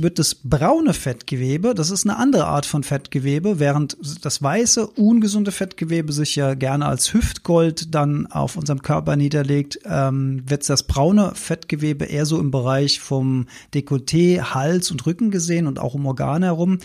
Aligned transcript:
wird 0.00 0.18
das 0.18 0.34
braune 0.34 0.94
Fettgewebe, 0.94 1.74
das 1.74 1.90
ist 1.90 2.06
eine 2.06 2.16
andere 2.16 2.46
Art 2.46 2.64
von 2.64 2.82
Fettgewebe, 2.82 3.58
während 3.58 3.98
das 4.22 4.42
weiße, 4.42 4.86
ungesunde 4.86 5.52
Fettgewebe 5.52 6.10
sich 6.14 6.36
ja 6.36 6.54
gerne 6.54 6.86
als 6.86 7.12
Hüftgold 7.12 7.94
dann 7.94 8.26
auf 8.26 8.56
unserem 8.56 8.80
Körper 8.80 9.16
niederlegt, 9.16 9.80
ähm, 9.84 10.42
wird 10.46 10.66
das 10.70 10.84
braune 10.84 11.32
Fettgewebe 11.34 12.06
eher 12.06 12.24
so 12.24 12.40
im 12.40 12.50
Bereich 12.50 12.98
vom 12.98 13.46
Dekolleté, 13.74 14.54
Hals 14.54 14.90
und 14.90 15.04
Rücken 15.04 15.30
gesehen 15.30 15.66
und 15.66 15.78
auch 15.78 15.92
um 15.92 16.06
Organe 16.06 16.46
herum. 16.46 16.78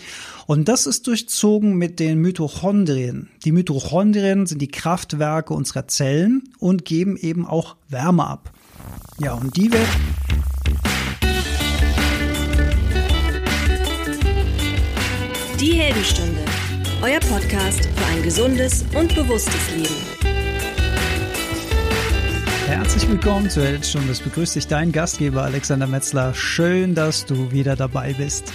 Und 0.46 0.68
das 0.68 0.86
ist 0.86 1.06
durchzogen 1.06 1.76
mit 1.76 2.00
den 2.00 2.18
Mitochondrien. 2.20 3.30
Die 3.46 3.52
Mitochondrien 3.52 4.44
sind 4.44 4.60
die 4.60 4.68
Kraftwerke 4.68 5.54
unserer 5.54 5.88
Zellen 5.88 6.50
und 6.58 6.84
geben 6.84 7.16
eben 7.16 7.46
auch 7.46 7.76
Wärme 7.88 8.26
ab. 8.26 8.52
Ja, 9.20 9.32
und 9.32 9.56
die 9.56 9.72
wird 9.72 9.88
Die 15.60 15.74
Heldenstunde, 15.74 16.40
euer 17.02 17.20
Podcast 17.20 17.84
für 17.84 18.06
ein 18.06 18.22
gesundes 18.22 18.82
und 18.98 19.14
bewusstes 19.14 19.70
Leben. 19.76 19.94
Herzlich 22.66 23.06
willkommen 23.06 23.50
zur 23.50 23.64
Heldenstunde. 23.64 24.10
Es 24.10 24.20
begrüßt 24.20 24.56
dich 24.56 24.68
dein 24.68 24.90
Gastgeber 24.90 25.42
Alexander 25.42 25.86
Metzler. 25.86 26.32
Schön, 26.32 26.94
dass 26.94 27.26
du 27.26 27.52
wieder 27.52 27.76
dabei 27.76 28.14
bist. 28.14 28.50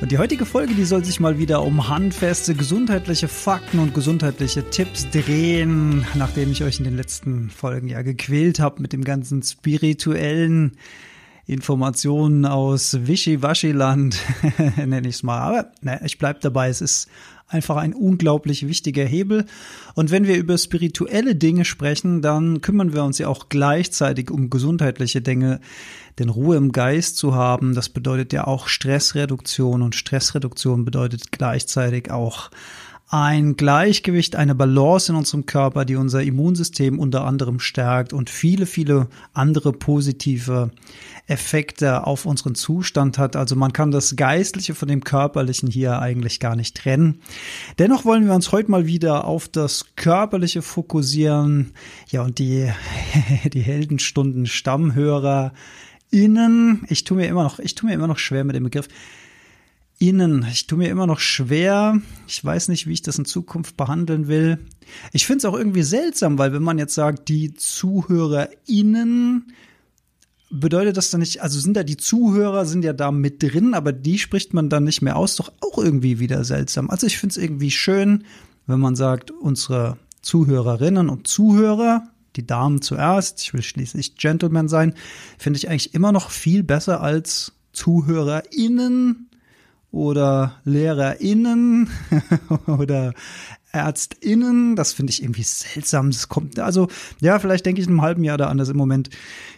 Und 0.00 0.12
die 0.12 0.18
heutige 0.18 0.46
Folge, 0.46 0.74
die 0.74 0.84
soll 0.84 1.04
sich 1.04 1.18
mal 1.18 1.40
wieder 1.40 1.62
um 1.64 1.88
handfeste 1.88 2.54
gesundheitliche 2.54 3.26
Fakten 3.26 3.80
und 3.80 3.92
gesundheitliche 3.92 4.70
Tipps 4.70 5.10
drehen, 5.10 6.06
nachdem 6.14 6.52
ich 6.52 6.62
euch 6.62 6.78
in 6.78 6.84
den 6.84 6.96
letzten 6.96 7.50
Folgen 7.50 7.88
ja 7.88 8.02
gequält 8.02 8.60
habe 8.60 8.80
mit 8.80 8.92
dem 8.92 9.02
ganzen 9.02 9.42
spirituellen 9.42 10.76
Informationen 11.50 12.46
aus 12.46 13.06
Wischiwaschiland, 13.06 14.16
nenne 14.76 15.08
ich 15.08 15.16
es 15.16 15.22
mal. 15.22 15.40
Aber 15.40 15.72
ne, 15.82 16.00
ich 16.04 16.18
bleibe 16.18 16.38
dabei, 16.40 16.68
es 16.68 16.80
ist 16.80 17.08
einfach 17.48 17.76
ein 17.76 17.92
unglaublich 17.92 18.68
wichtiger 18.68 19.04
Hebel. 19.04 19.44
Und 19.94 20.12
wenn 20.12 20.26
wir 20.26 20.36
über 20.36 20.56
spirituelle 20.56 21.34
Dinge 21.34 21.64
sprechen, 21.64 22.22
dann 22.22 22.60
kümmern 22.60 22.94
wir 22.94 23.02
uns 23.02 23.18
ja 23.18 23.26
auch 23.26 23.48
gleichzeitig 23.48 24.30
um 24.30 24.48
gesundheitliche 24.50 25.20
Dinge. 25.20 25.60
Denn 26.18 26.28
Ruhe 26.28 26.56
im 26.56 26.70
Geist 26.70 27.16
zu 27.16 27.34
haben, 27.34 27.74
das 27.74 27.88
bedeutet 27.88 28.32
ja 28.32 28.46
auch 28.46 28.68
Stressreduktion 28.68 29.82
und 29.82 29.96
Stressreduktion 29.96 30.84
bedeutet 30.84 31.32
gleichzeitig 31.32 32.10
auch 32.10 32.50
ein 33.12 33.56
Gleichgewicht, 33.56 34.36
eine 34.36 34.54
Balance 34.54 35.10
in 35.10 35.18
unserem 35.18 35.44
Körper, 35.44 35.84
die 35.84 35.96
unser 35.96 36.22
Immunsystem 36.22 37.00
unter 37.00 37.24
anderem 37.24 37.58
stärkt 37.58 38.12
und 38.12 38.30
viele, 38.30 38.66
viele 38.66 39.08
andere 39.32 39.72
positive 39.72 40.70
Effekte 41.26 42.06
auf 42.06 42.24
unseren 42.24 42.54
Zustand 42.54 43.18
hat. 43.18 43.34
Also 43.34 43.56
man 43.56 43.72
kann 43.72 43.90
das 43.90 44.14
Geistliche 44.14 44.76
von 44.76 44.86
dem 44.86 45.02
Körperlichen 45.02 45.68
hier 45.68 45.98
eigentlich 45.98 46.38
gar 46.38 46.54
nicht 46.54 46.76
trennen. 46.76 47.20
Dennoch 47.80 48.04
wollen 48.04 48.26
wir 48.26 48.34
uns 48.34 48.52
heute 48.52 48.70
mal 48.70 48.86
wieder 48.86 49.24
auf 49.24 49.48
das 49.48 49.86
Körperliche 49.96 50.62
fokussieren. 50.62 51.72
Ja, 52.10 52.22
und 52.22 52.38
die, 52.38 52.70
die 53.52 53.62
Heldenstunden 53.62 54.46
Stammhörer 54.46 55.52
innen. 56.12 56.84
Ich 56.88 57.02
tue 57.02 57.16
mir 57.16 57.26
immer 57.26 57.42
noch, 57.42 57.58
ich 57.58 57.74
tue 57.74 57.90
mir 57.90 57.94
immer 57.94 58.06
noch 58.06 58.18
schwer 58.18 58.44
mit 58.44 58.54
dem 58.54 58.64
Begriff 58.64 58.86
innen. 60.00 60.44
Ich 60.50 60.66
tue 60.66 60.78
mir 60.78 60.88
immer 60.88 61.06
noch 61.06 61.20
schwer. 61.20 62.00
Ich 62.26 62.44
weiß 62.44 62.68
nicht, 62.68 62.88
wie 62.88 62.94
ich 62.94 63.02
das 63.02 63.18
in 63.18 63.26
Zukunft 63.26 63.76
behandeln 63.76 64.26
will. 64.26 64.58
Ich 65.12 65.26
finde 65.26 65.38
es 65.38 65.44
auch 65.44 65.56
irgendwie 65.56 65.82
seltsam, 65.82 66.38
weil 66.38 66.52
wenn 66.52 66.62
man 66.62 66.78
jetzt 66.78 66.94
sagt, 66.94 67.28
die 67.28 67.54
ZuhörerInnen, 67.54 69.52
bedeutet 70.50 70.96
das 70.96 71.10
dann 71.10 71.20
nicht, 71.20 71.42
also 71.42 71.60
sind 71.60 71.76
da 71.76 71.84
die 71.84 71.98
Zuhörer, 71.98 72.64
sind 72.64 72.84
ja 72.84 72.92
da 72.92 73.12
mit 73.12 73.42
drin, 73.42 73.74
aber 73.74 73.92
die 73.92 74.18
spricht 74.18 74.52
man 74.54 74.68
dann 74.68 74.84
nicht 74.84 75.02
mehr 75.02 75.16
aus, 75.16 75.36
doch 75.36 75.52
auch 75.60 75.78
irgendwie 75.78 76.18
wieder 76.18 76.42
seltsam. 76.44 76.90
Also 76.90 77.06
ich 77.06 77.18
finde 77.18 77.34
es 77.34 77.36
irgendwie 77.36 77.70
schön, 77.70 78.24
wenn 78.66 78.80
man 78.80 78.96
sagt, 78.96 79.30
unsere 79.30 79.98
Zuhörerinnen 80.22 81.08
und 81.08 81.28
Zuhörer, 81.28 82.08
die 82.36 82.46
Damen 82.46 82.82
zuerst, 82.82 83.42
ich 83.42 83.52
will 83.52 83.62
schließlich 83.62 84.16
Gentleman 84.16 84.68
sein, 84.68 84.94
finde 85.38 85.58
ich 85.58 85.68
eigentlich 85.68 85.94
immer 85.94 86.10
noch 86.10 86.30
viel 86.30 86.62
besser 86.62 87.00
als 87.02 87.52
ZuhörerInnen 87.72 89.29
oder 89.92 90.60
LehrerInnen 90.64 91.88
oder 92.66 93.14
ÄrztInnen. 93.72 94.76
Das 94.76 94.92
finde 94.92 95.10
ich 95.10 95.22
irgendwie 95.22 95.42
seltsam. 95.42 96.10
Das 96.10 96.28
kommt, 96.28 96.58
also, 96.58 96.88
ja, 97.20 97.38
vielleicht 97.38 97.66
denke 97.66 97.80
ich 97.80 97.86
in 97.86 97.94
einem 97.94 98.02
halben 98.02 98.24
Jahr 98.24 98.38
da 98.38 98.48
anders. 98.48 98.68
Im 98.68 98.76
Moment 98.76 99.10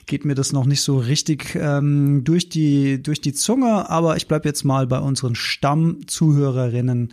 geht 0.06 0.25
mir 0.25 0.34
das 0.34 0.53
noch 0.53 0.66
nicht 0.66 0.82
so 0.82 0.98
richtig 0.98 1.54
ähm, 1.54 2.25
durch, 2.25 2.48
die, 2.48 3.03
durch 3.03 3.20
die 3.20 3.32
Zunge, 3.32 3.88
aber 3.91 4.16
ich 4.16 4.28
bleibe 4.28 4.48
jetzt 4.48 4.65
mal 4.65 4.87
bei 4.87 4.98
unseren 4.98 5.34
Stammzuhörerinnen 5.34 7.12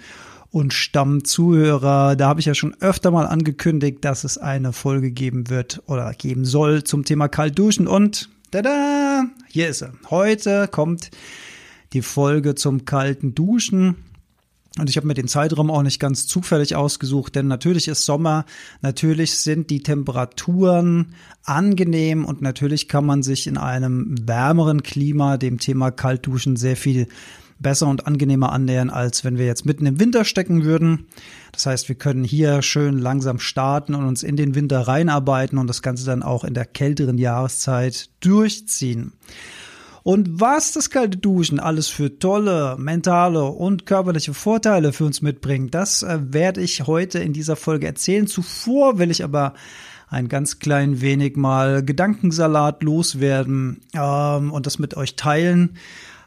und 0.52 0.74
Stammzuhörer. 0.74 2.16
Da 2.16 2.28
habe 2.28 2.40
ich 2.40 2.48
ja 2.48 2.56
schon 2.56 2.76
öfter 2.82 3.12
mal 3.12 3.28
angekündigt, 3.28 4.00
dass 4.02 4.24
es 4.24 4.38
eine 4.38 4.74
Folge 4.74 5.12
geben 5.12 5.50
wird 5.50 5.82
oder 5.86 6.12
geben 6.14 6.46
soll 6.46 6.84
zum 6.84 7.06
Thema 7.06 7.28
Kaltduschen 7.28 7.88
und 7.88 8.30
tada, 8.52 9.26
hier 9.48 9.70
ist 9.70 9.82
er. 9.82 9.94
Heute 10.10 10.68
kommt 10.68 11.12
die 11.94 12.02
Folge 12.02 12.56
zum 12.56 12.86
kalten 12.86 13.36
Duschen. 13.36 13.96
Und 14.78 14.90
ich 14.90 14.98
habe 14.98 15.08
mir 15.08 15.16
den 15.16 15.28
Zeitraum 15.28 15.72
auch 15.72 15.82
nicht 15.82 16.00
ganz 16.00 16.28
zufällig 16.28 16.76
ausgesucht, 16.76 17.36
denn 17.36 17.48
natürlich 17.48 17.88
ist 17.88 18.06
Sommer, 18.06 18.46
natürlich 18.82 19.40
sind 19.40 19.72
die 19.72 19.82
Temperaturen 19.82 21.16
angenehm 21.44 22.24
und 22.24 22.42
natürlich 22.42 22.88
kann 22.88 23.06
man 23.06 23.24
sich 23.24 23.48
in 23.48 23.58
einem 23.58 24.16
wärmeren 24.28 24.84
Klima 24.84 25.38
dem 25.38 25.60
Thema 25.60 25.90
Kaltduschen 25.90 26.56
sehr 26.56 26.78
viel 26.78 27.08
besser 27.60 27.88
und 27.88 28.08
angenehmer 28.08 28.52
annähern, 28.52 28.90
als 28.90 29.24
wenn 29.24 29.38
wir 29.38 29.46
jetzt 29.46 29.66
mitten 29.66 29.86
im 29.86 30.00
Winter 30.00 30.24
stecken 30.24 30.64
würden. 30.64 31.08
Das 31.52 31.66
heißt, 31.66 31.90
wir 31.90 31.96
können 31.96 32.24
hier 32.24 32.62
schön 32.62 32.98
langsam 32.98 33.40
starten 33.40 33.96
und 33.96 34.06
uns 34.06 34.24
in 34.24 34.38
den 34.38 34.56
Winter 34.56 34.82
reinarbeiten 34.82 35.58
und 35.58 35.68
das 35.68 35.82
Ganze 35.82 36.06
dann 36.06 36.24
auch 36.24 36.44
in 36.44 36.54
der 36.54 36.66
kälteren 36.66 37.18
Jahreszeit 37.18 38.10
durchziehen. 38.22 39.14
Und 40.10 40.40
was 40.42 40.72
das 40.72 40.90
kalte 40.90 41.20
Duschen 41.20 41.60
alles 41.60 41.88
für 41.88 42.18
tolle 42.18 42.78
mentale 42.80 43.44
und 43.44 43.86
körperliche 43.86 44.34
Vorteile 44.34 44.92
für 44.92 45.06
uns 45.06 45.22
mitbringt, 45.22 45.76
das 45.76 46.02
äh, 46.02 46.18
werde 46.20 46.62
ich 46.62 46.88
heute 46.88 47.20
in 47.20 47.32
dieser 47.32 47.56
Folge 47.56 47.86
erzählen. 47.86 48.26
Zuvor 48.26 48.98
will 48.98 49.12
ich 49.12 49.24
aber 49.24 49.54
ein 50.10 50.28
ganz 50.28 50.58
klein 50.58 51.02
wenig 51.02 51.36
mal 51.36 51.86
Gedankensalat 51.86 52.82
loswerden 52.82 53.82
ähm, 53.94 54.52
und 54.52 54.66
das 54.66 54.80
mit 54.80 54.98
euch 54.98 55.16
teilen. 55.16 55.76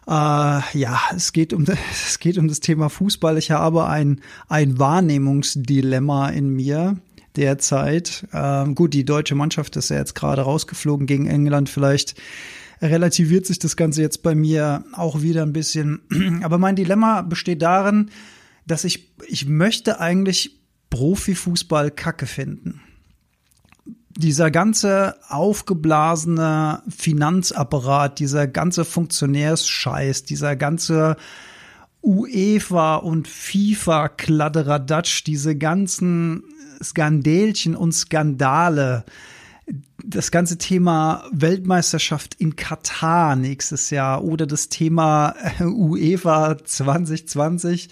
Äh, 0.06 0.10
ja, 0.12 1.00
es 1.16 1.32
geht 1.32 1.52
um 1.52 1.64
es 2.06 2.20
geht 2.20 2.38
um 2.38 2.46
das 2.46 2.60
Thema 2.60 2.88
Fußball. 2.88 3.36
Ich 3.36 3.50
habe 3.50 3.88
ein 3.88 4.20
ein 4.48 4.78
Wahrnehmungsdilemma 4.78 6.28
in 6.28 6.50
mir 6.50 6.98
derzeit. 7.34 8.28
Ähm, 8.32 8.76
gut, 8.76 8.94
die 8.94 9.04
deutsche 9.04 9.34
Mannschaft 9.34 9.74
ist 9.74 9.88
ja 9.88 9.96
jetzt 9.96 10.14
gerade 10.14 10.42
rausgeflogen 10.42 11.08
gegen 11.08 11.26
England. 11.26 11.68
Vielleicht 11.68 12.14
relativiert 12.82 13.46
sich 13.46 13.58
das 13.58 13.76
Ganze 13.76 14.02
jetzt 14.02 14.22
bei 14.22 14.34
mir 14.34 14.84
auch 14.92 15.22
wieder 15.22 15.42
ein 15.42 15.52
bisschen. 15.52 16.02
Aber 16.42 16.58
mein 16.58 16.76
Dilemma 16.76 17.22
besteht 17.22 17.62
darin, 17.62 18.10
dass 18.66 18.84
ich, 18.84 19.12
ich 19.26 19.46
möchte 19.46 20.00
eigentlich 20.00 20.60
Profifußball 20.90 21.90
kacke 21.90 22.26
finden. 22.26 22.80
Dieser 24.14 24.50
ganze 24.50 25.16
aufgeblasene 25.28 26.82
Finanzapparat, 26.88 28.18
dieser 28.18 28.46
ganze 28.46 28.84
Funktionärsscheiß, 28.84 30.24
dieser 30.24 30.54
ganze 30.54 31.16
UEFA 32.02 32.96
und 32.96 33.26
FIFA 33.26 34.08
Kladderadatsch, 34.08 35.24
diese 35.24 35.56
ganzen 35.56 36.42
Skandälchen 36.82 37.74
und 37.74 37.92
Skandale, 37.92 39.04
das 40.04 40.30
ganze 40.30 40.58
Thema 40.58 41.24
Weltmeisterschaft 41.32 42.34
in 42.34 42.56
Katar 42.56 43.36
nächstes 43.36 43.90
Jahr 43.90 44.24
oder 44.24 44.46
das 44.46 44.68
Thema 44.68 45.34
äh, 45.58 45.64
UEFA 45.64 46.58
2020 46.62 47.88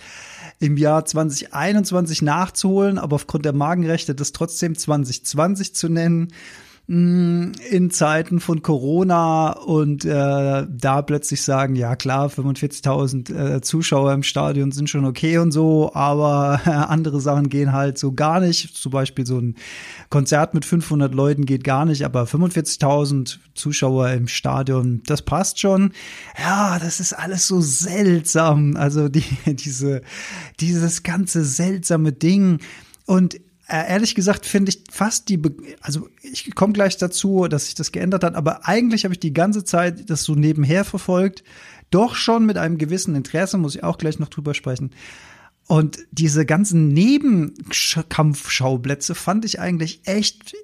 im 0.58 0.76
Jahr 0.76 1.04
2021 1.04 2.22
nachzuholen, 2.22 2.98
aber 2.98 3.16
aufgrund 3.16 3.44
der 3.44 3.52
Magenrechte 3.52 4.14
das 4.14 4.32
trotzdem 4.32 4.76
2020 4.76 5.74
zu 5.74 5.88
nennen 5.88 6.28
in 6.92 7.90
Zeiten 7.92 8.40
von 8.40 8.62
Corona 8.62 9.52
und 9.52 10.04
äh, 10.04 10.66
da 10.68 11.02
plötzlich 11.02 11.40
sagen, 11.42 11.76
ja 11.76 11.94
klar, 11.94 12.26
45.000 12.26 13.32
äh, 13.32 13.60
Zuschauer 13.60 14.12
im 14.12 14.24
Stadion 14.24 14.72
sind 14.72 14.90
schon 14.90 15.04
okay 15.04 15.38
und 15.38 15.52
so, 15.52 15.92
aber 15.94 16.60
äh, 16.66 16.70
andere 16.70 17.20
Sachen 17.20 17.48
gehen 17.48 17.72
halt 17.72 17.96
so 17.96 18.10
gar 18.10 18.40
nicht. 18.40 18.76
Zum 18.76 18.90
Beispiel 18.90 19.24
so 19.24 19.38
ein 19.38 19.54
Konzert 20.08 20.52
mit 20.52 20.64
500 20.64 21.14
Leuten 21.14 21.46
geht 21.46 21.62
gar 21.62 21.84
nicht, 21.84 22.04
aber 22.04 22.24
45.000 22.24 23.38
Zuschauer 23.54 24.10
im 24.10 24.26
Stadion, 24.26 25.02
das 25.06 25.22
passt 25.22 25.60
schon. 25.60 25.92
Ja, 26.36 26.80
das 26.80 26.98
ist 26.98 27.12
alles 27.12 27.46
so 27.46 27.60
seltsam. 27.60 28.74
Also 28.74 29.08
die, 29.08 29.22
diese, 29.46 30.02
dieses 30.58 31.04
ganze 31.04 31.44
seltsame 31.44 32.12
Ding 32.12 32.58
und 33.06 33.36
ehrlich 33.70 34.14
gesagt 34.14 34.46
finde 34.46 34.70
ich 34.70 34.84
fast 34.90 35.28
die, 35.28 35.36
Be 35.36 35.54
also 35.80 36.08
ich 36.22 36.54
komme 36.54 36.72
gleich 36.72 36.96
dazu, 36.96 37.46
dass 37.48 37.66
sich 37.66 37.74
das 37.74 37.92
geändert 37.92 38.24
hat, 38.24 38.34
aber 38.34 38.66
eigentlich 38.66 39.04
habe 39.04 39.12
ich 39.14 39.20
die 39.20 39.32
ganze 39.32 39.64
Zeit 39.64 40.10
das 40.10 40.24
so 40.24 40.34
nebenher 40.34 40.84
verfolgt, 40.84 41.44
doch 41.90 42.14
schon 42.14 42.46
mit 42.46 42.56
einem 42.56 42.78
gewissen 42.78 43.14
Interesse, 43.14 43.58
muss 43.58 43.74
ich 43.74 43.84
auch 43.84 43.98
gleich 43.98 44.18
noch 44.18 44.28
drüber 44.28 44.54
sprechen. 44.54 44.92
Und 45.66 45.98
diese 46.10 46.46
ganzen 46.46 46.88
Nebenkampfschauplätze 46.88 49.14
fand 49.14 49.44
ich 49.44 49.60
eigentlich 49.60 50.00
echt 50.04 50.54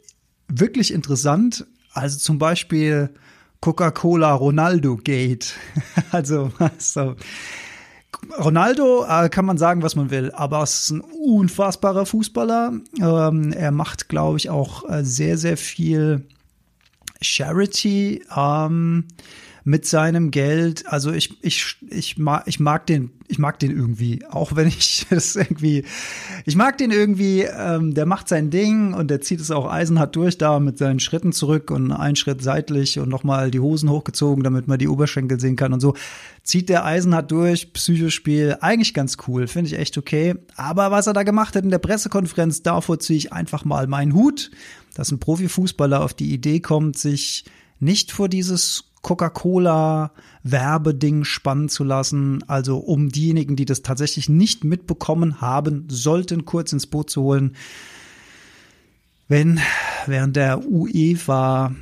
wirklich 0.48 0.92
interessant. 0.92 1.66
Also 1.92 2.18
zum 2.18 2.38
Beispiel 2.38 3.10
Coca-Cola 3.60 4.32
Ronaldo 4.32 4.96
Gate. 4.96 5.54
also, 6.10 6.50
so. 6.78 7.14
Ronaldo 8.38 9.04
äh, 9.08 9.28
kann 9.28 9.44
man 9.44 9.58
sagen, 9.58 9.82
was 9.82 9.96
man 9.96 10.10
will, 10.10 10.32
aber 10.32 10.62
es 10.62 10.84
ist 10.84 10.90
ein 10.90 11.00
unfassbarer 11.00 12.06
Fußballer. 12.06 12.72
Ähm, 13.00 13.52
er 13.52 13.70
macht, 13.70 14.08
glaube 14.08 14.38
ich, 14.38 14.50
auch 14.50 14.88
äh, 14.88 15.04
sehr, 15.04 15.38
sehr 15.38 15.56
viel 15.56 16.26
Charity. 17.20 18.22
Ähm, 18.34 19.04
mit 19.66 19.84
seinem 19.84 20.30
Geld. 20.30 20.86
Also 20.86 21.10
ich, 21.10 21.42
ich, 21.42 21.76
ich 21.90 22.18
mag, 22.18 22.44
ich 22.46 22.60
mag 22.60 22.86
den, 22.86 23.10
ich 23.26 23.40
mag 23.40 23.58
den 23.58 23.72
irgendwie. 23.72 24.24
Auch 24.30 24.54
wenn 24.54 24.68
ich 24.68 25.06
das 25.10 25.34
irgendwie, 25.34 25.84
ich 26.44 26.54
mag 26.54 26.78
den 26.78 26.92
irgendwie, 26.92 27.42
ähm, 27.42 27.92
der 27.92 28.06
macht 28.06 28.28
sein 28.28 28.50
Ding 28.50 28.94
und 28.94 29.10
der 29.10 29.20
zieht 29.22 29.40
es 29.40 29.50
auch 29.50 29.68
eisenhart 29.68 30.14
durch 30.14 30.38
da 30.38 30.60
mit 30.60 30.78
seinen 30.78 31.00
Schritten 31.00 31.32
zurück 31.32 31.72
und 31.72 31.90
einen 31.90 32.14
Schritt 32.14 32.44
seitlich 32.44 33.00
und 33.00 33.08
nochmal 33.08 33.50
die 33.50 33.58
Hosen 33.58 33.90
hochgezogen, 33.90 34.44
damit 34.44 34.68
man 34.68 34.78
die 34.78 34.86
Oberschenkel 34.86 35.40
sehen 35.40 35.56
kann 35.56 35.72
und 35.72 35.80
so. 35.80 35.94
Zieht 36.44 36.68
der 36.68 36.84
eisenhart 36.84 37.32
durch, 37.32 37.72
Psychospiel, 37.72 38.58
eigentlich 38.60 38.94
ganz 38.94 39.16
cool, 39.26 39.48
finde 39.48 39.72
ich 39.72 39.78
echt 39.80 39.98
okay. 39.98 40.36
Aber 40.54 40.92
was 40.92 41.08
er 41.08 41.12
da 41.12 41.24
gemacht 41.24 41.56
hat 41.56 41.64
in 41.64 41.70
der 41.70 41.78
Pressekonferenz, 41.78 42.62
davor 42.62 43.00
ziehe 43.00 43.16
ich 43.16 43.32
einfach 43.32 43.64
mal 43.64 43.88
meinen 43.88 44.14
Hut, 44.14 44.52
dass 44.94 45.10
ein 45.10 45.18
Profifußballer 45.18 46.04
auf 46.04 46.14
die 46.14 46.32
Idee 46.32 46.60
kommt, 46.60 46.96
sich 46.96 47.44
nicht 47.80 48.12
vor 48.12 48.28
dieses 48.28 48.84
Coca-Cola-Werbeding 49.06 51.22
spannen 51.22 51.68
zu 51.68 51.84
lassen. 51.84 52.42
Also 52.48 52.78
um 52.78 53.10
diejenigen, 53.10 53.54
die 53.54 53.64
das 53.64 53.82
tatsächlich 53.82 54.28
nicht 54.28 54.64
mitbekommen 54.64 55.40
haben, 55.40 55.86
sollten 55.88 56.44
kurz 56.44 56.72
ins 56.72 56.88
Boot 56.88 57.08
zu 57.08 57.22
holen. 57.22 57.54
Wenn 59.28 59.60
während 60.06 60.34
der 60.34 60.66
UEFA 60.66 61.72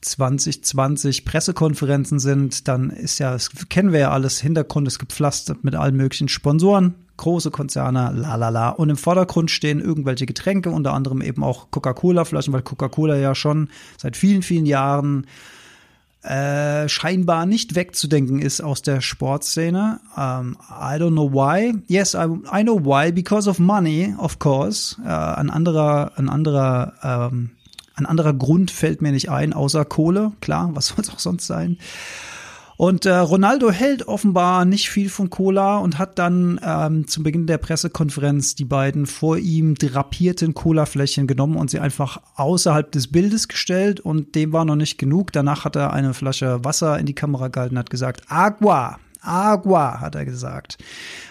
2020 0.00 1.24
Pressekonferenzen 1.24 2.18
sind, 2.18 2.66
dann 2.66 2.90
ist 2.90 3.20
ja, 3.20 3.30
das 3.30 3.50
kennen 3.68 3.92
wir 3.92 4.00
ja 4.00 4.10
alles, 4.10 4.40
Hintergrund 4.40 4.88
ist 4.88 4.98
gepflastert 4.98 5.62
mit 5.62 5.76
allen 5.76 5.96
möglichen 5.96 6.28
Sponsoren, 6.28 6.96
große 7.18 7.52
Konzerne, 7.52 8.10
la 8.16 8.34
la 8.34 8.48
la. 8.48 8.70
Und 8.70 8.90
im 8.90 8.96
Vordergrund 8.96 9.52
stehen 9.52 9.80
irgendwelche 9.80 10.26
Getränke, 10.26 10.70
unter 10.70 10.92
anderem 10.92 11.22
eben 11.22 11.44
auch 11.44 11.70
Coca-Cola-Flaschen, 11.70 12.52
weil 12.52 12.62
Coca-Cola 12.62 13.16
ja 13.16 13.36
schon 13.36 13.68
seit 13.96 14.16
vielen, 14.16 14.42
vielen 14.42 14.66
Jahren 14.66 15.28
äh, 16.24 16.88
scheinbar 16.88 17.44
nicht 17.44 17.74
wegzudenken 17.74 18.40
ist 18.40 18.62
aus 18.62 18.80
der 18.82 19.00
Sportszene. 19.00 20.00
Um, 20.16 20.22
ähm, 20.22 20.56
I 20.70 20.96
don't 20.98 21.12
know 21.12 21.30
why. 21.30 21.74
Yes, 21.86 22.14
I, 22.14 22.26
I 22.52 22.62
know 22.62 22.82
why. 22.82 23.12
Because 23.12 23.48
of 23.48 23.58
money, 23.58 24.14
of 24.18 24.38
course. 24.38 24.96
Uh, 25.04 25.08
ein 25.08 25.50
anderer, 25.50 26.12
ein 26.16 26.28
anderer, 26.30 26.94
ähm, 27.02 27.50
ein 27.94 28.06
anderer 28.06 28.32
Grund 28.32 28.70
fällt 28.70 29.02
mir 29.02 29.12
nicht 29.12 29.30
ein, 29.30 29.52
außer 29.52 29.84
Kohle. 29.84 30.32
Klar, 30.40 30.70
was 30.74 30.86
soll 30.88 31.00
es 31.00 31.10
auch 31.10 31.18
sonst 31.18 31.46
sein? 31.46 31.78
Und 32.76 33.06
äh, 33.06 33.14
Ronaldo 33.14 33.70
hält 33.70 34.08
offenbar 34.08 34.64
nicht 34.64 34.90
viel 34.90 35.08
von 35.08 35.30
Cola 35.30 35.78
und 35.78 35.98
hat 35.98 36.18
dann 36.18 36.60
ähm, 36.64 37.06
zum 37.06 37.22
Beginn 37.22 37.46
der 37.46 37.58
Pressekonferenz 37.58 38.54
die 38.54 38.64
beiden 38.64 39.06
vor 39.06 39.38
ihm 39.38 39.76
drapierten 39.76 40.54
Colafläschchen 40.54 41.26
genommen 41.26 41.56
und 41.56 41.70
sie 41.70 41.78
einfach 41.78 42.20
außerhalb 42.34 42.90
des 42.90 43.08
Bildes 43.08 43.48
gestellt 43.48 44.00
und 44.00 44.34
dem 44.34 44.52
war 44.52 44.64
noch 44.64 44.76
nicht 44.76 44.98
genug. 44.98 45.32
Danach 45.32 45.64
hat 45.64 45.76
er 45.76 45.92
eine 45.92 46.14
Flasche 46.14 46.64
Wasser 46.64 46.98
in 46.98 47.06
die 47.06 47.14
Kamera 47.14 47.48
gehalten 47.48 47.76
und 47.76 47.80
hat 47.80 47.90
gesagt, 47.90 48.22
Agua, 48.28 48.98
Agua, 49.24 50.00
hat 50.00 50.14
er 50.14 50.24
gesagt. 50.24 50.78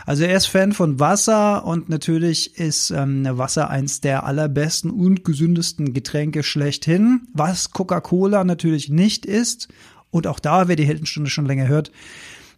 Also 0.06 0.24
er 0.24 0.36
ist 0.36 0.48
Fan 0.48 0.74
von 0.74 1.00
Wasser 1.00 1.66
und 1.66 1.90
natürlich 1.90 2.58
ist 2.58 2.92
ähm, 2.92 3.26
Wasser 3.30 3.70
eins 3.70 4.02
der 4.02 4.26
allerbesten 4.26 4.92
und 4.92 5.24
gesündesten 5.24 5.94
Getränke 5.94 6.44
schlechthin, 6.44 7.28
was 7.34 7.72
Coca-Cola 7.72 8.44
natürlich 8.44 8.90
nicht 8.90 9.26
ist. 9.26 9.68
Und 10.14 10.28
auch 10.28 10.40
da, 10.40 10.68
wer 10.68 10.76
die 10.76 10.86
Heldenstunde 10.86 11.30
schon 11.30 11.48
länger 11.48 11.68
hört, 11.68 11.92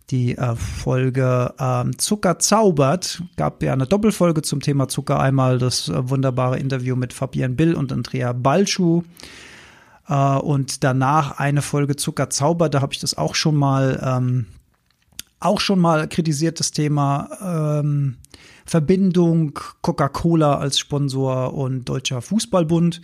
die 0.09 0.37
äh, 0.37 0.55
Folge 0.55 1.53
ähm, 1.57 1.97
Zucker 1.97 2.37
zaubert, 2.37 3.23
gab 3.37 3.63
ja 3.63 3.71
eine 3.71 3.87
Doppelfolge 3.87 4.41
zum 4.41 4.59
Thema 4.59 4.89
Zucker. 4.89 5.21
Einmal 5.21 5.57
das 5.57 5.87
äh, 5.87 6.09
wunderbare 6.09 6.59
Interview 6.59 6.97
mit 6.97 7.13
Fabian 7.13 7.55
Bill 7.55 7.73
und 7.73 7.93
Andrea 7.93 8.33
Balschuh. 8.33 9.03
Äh, 10.07 10.35
und 10.37 10.83
danach 10.83 11.39
eine 11.39 11.61
Folge 11.61 11.95
Zucker 11.95 12.29
zaubert, 12.29 12.73
da 12.73 12.81
habe 12.81 12.93
ich 12.93 12.99
das 12.99 13.17
auch 13.17 13.35
schon 13.35 13.55
mal 13.55 13.99
ähm, 14.03 14.47
auch 15.39 15.61
schon 15.61 15.79
mal 15.79 16.09
kritisiert, 16.09 16.59
das 16.59 16.71
Thema 16.71 17.79
ähm, 17.79 18.17
Verbindung 18.65 19.57
Coca-Cola 19.81 20.57
als 20.57 20.77
Sponsor 20.77 21.53
und 21.53 21.85
Deutscher 21.85 22.21
Fußballbund. 22.21 23.01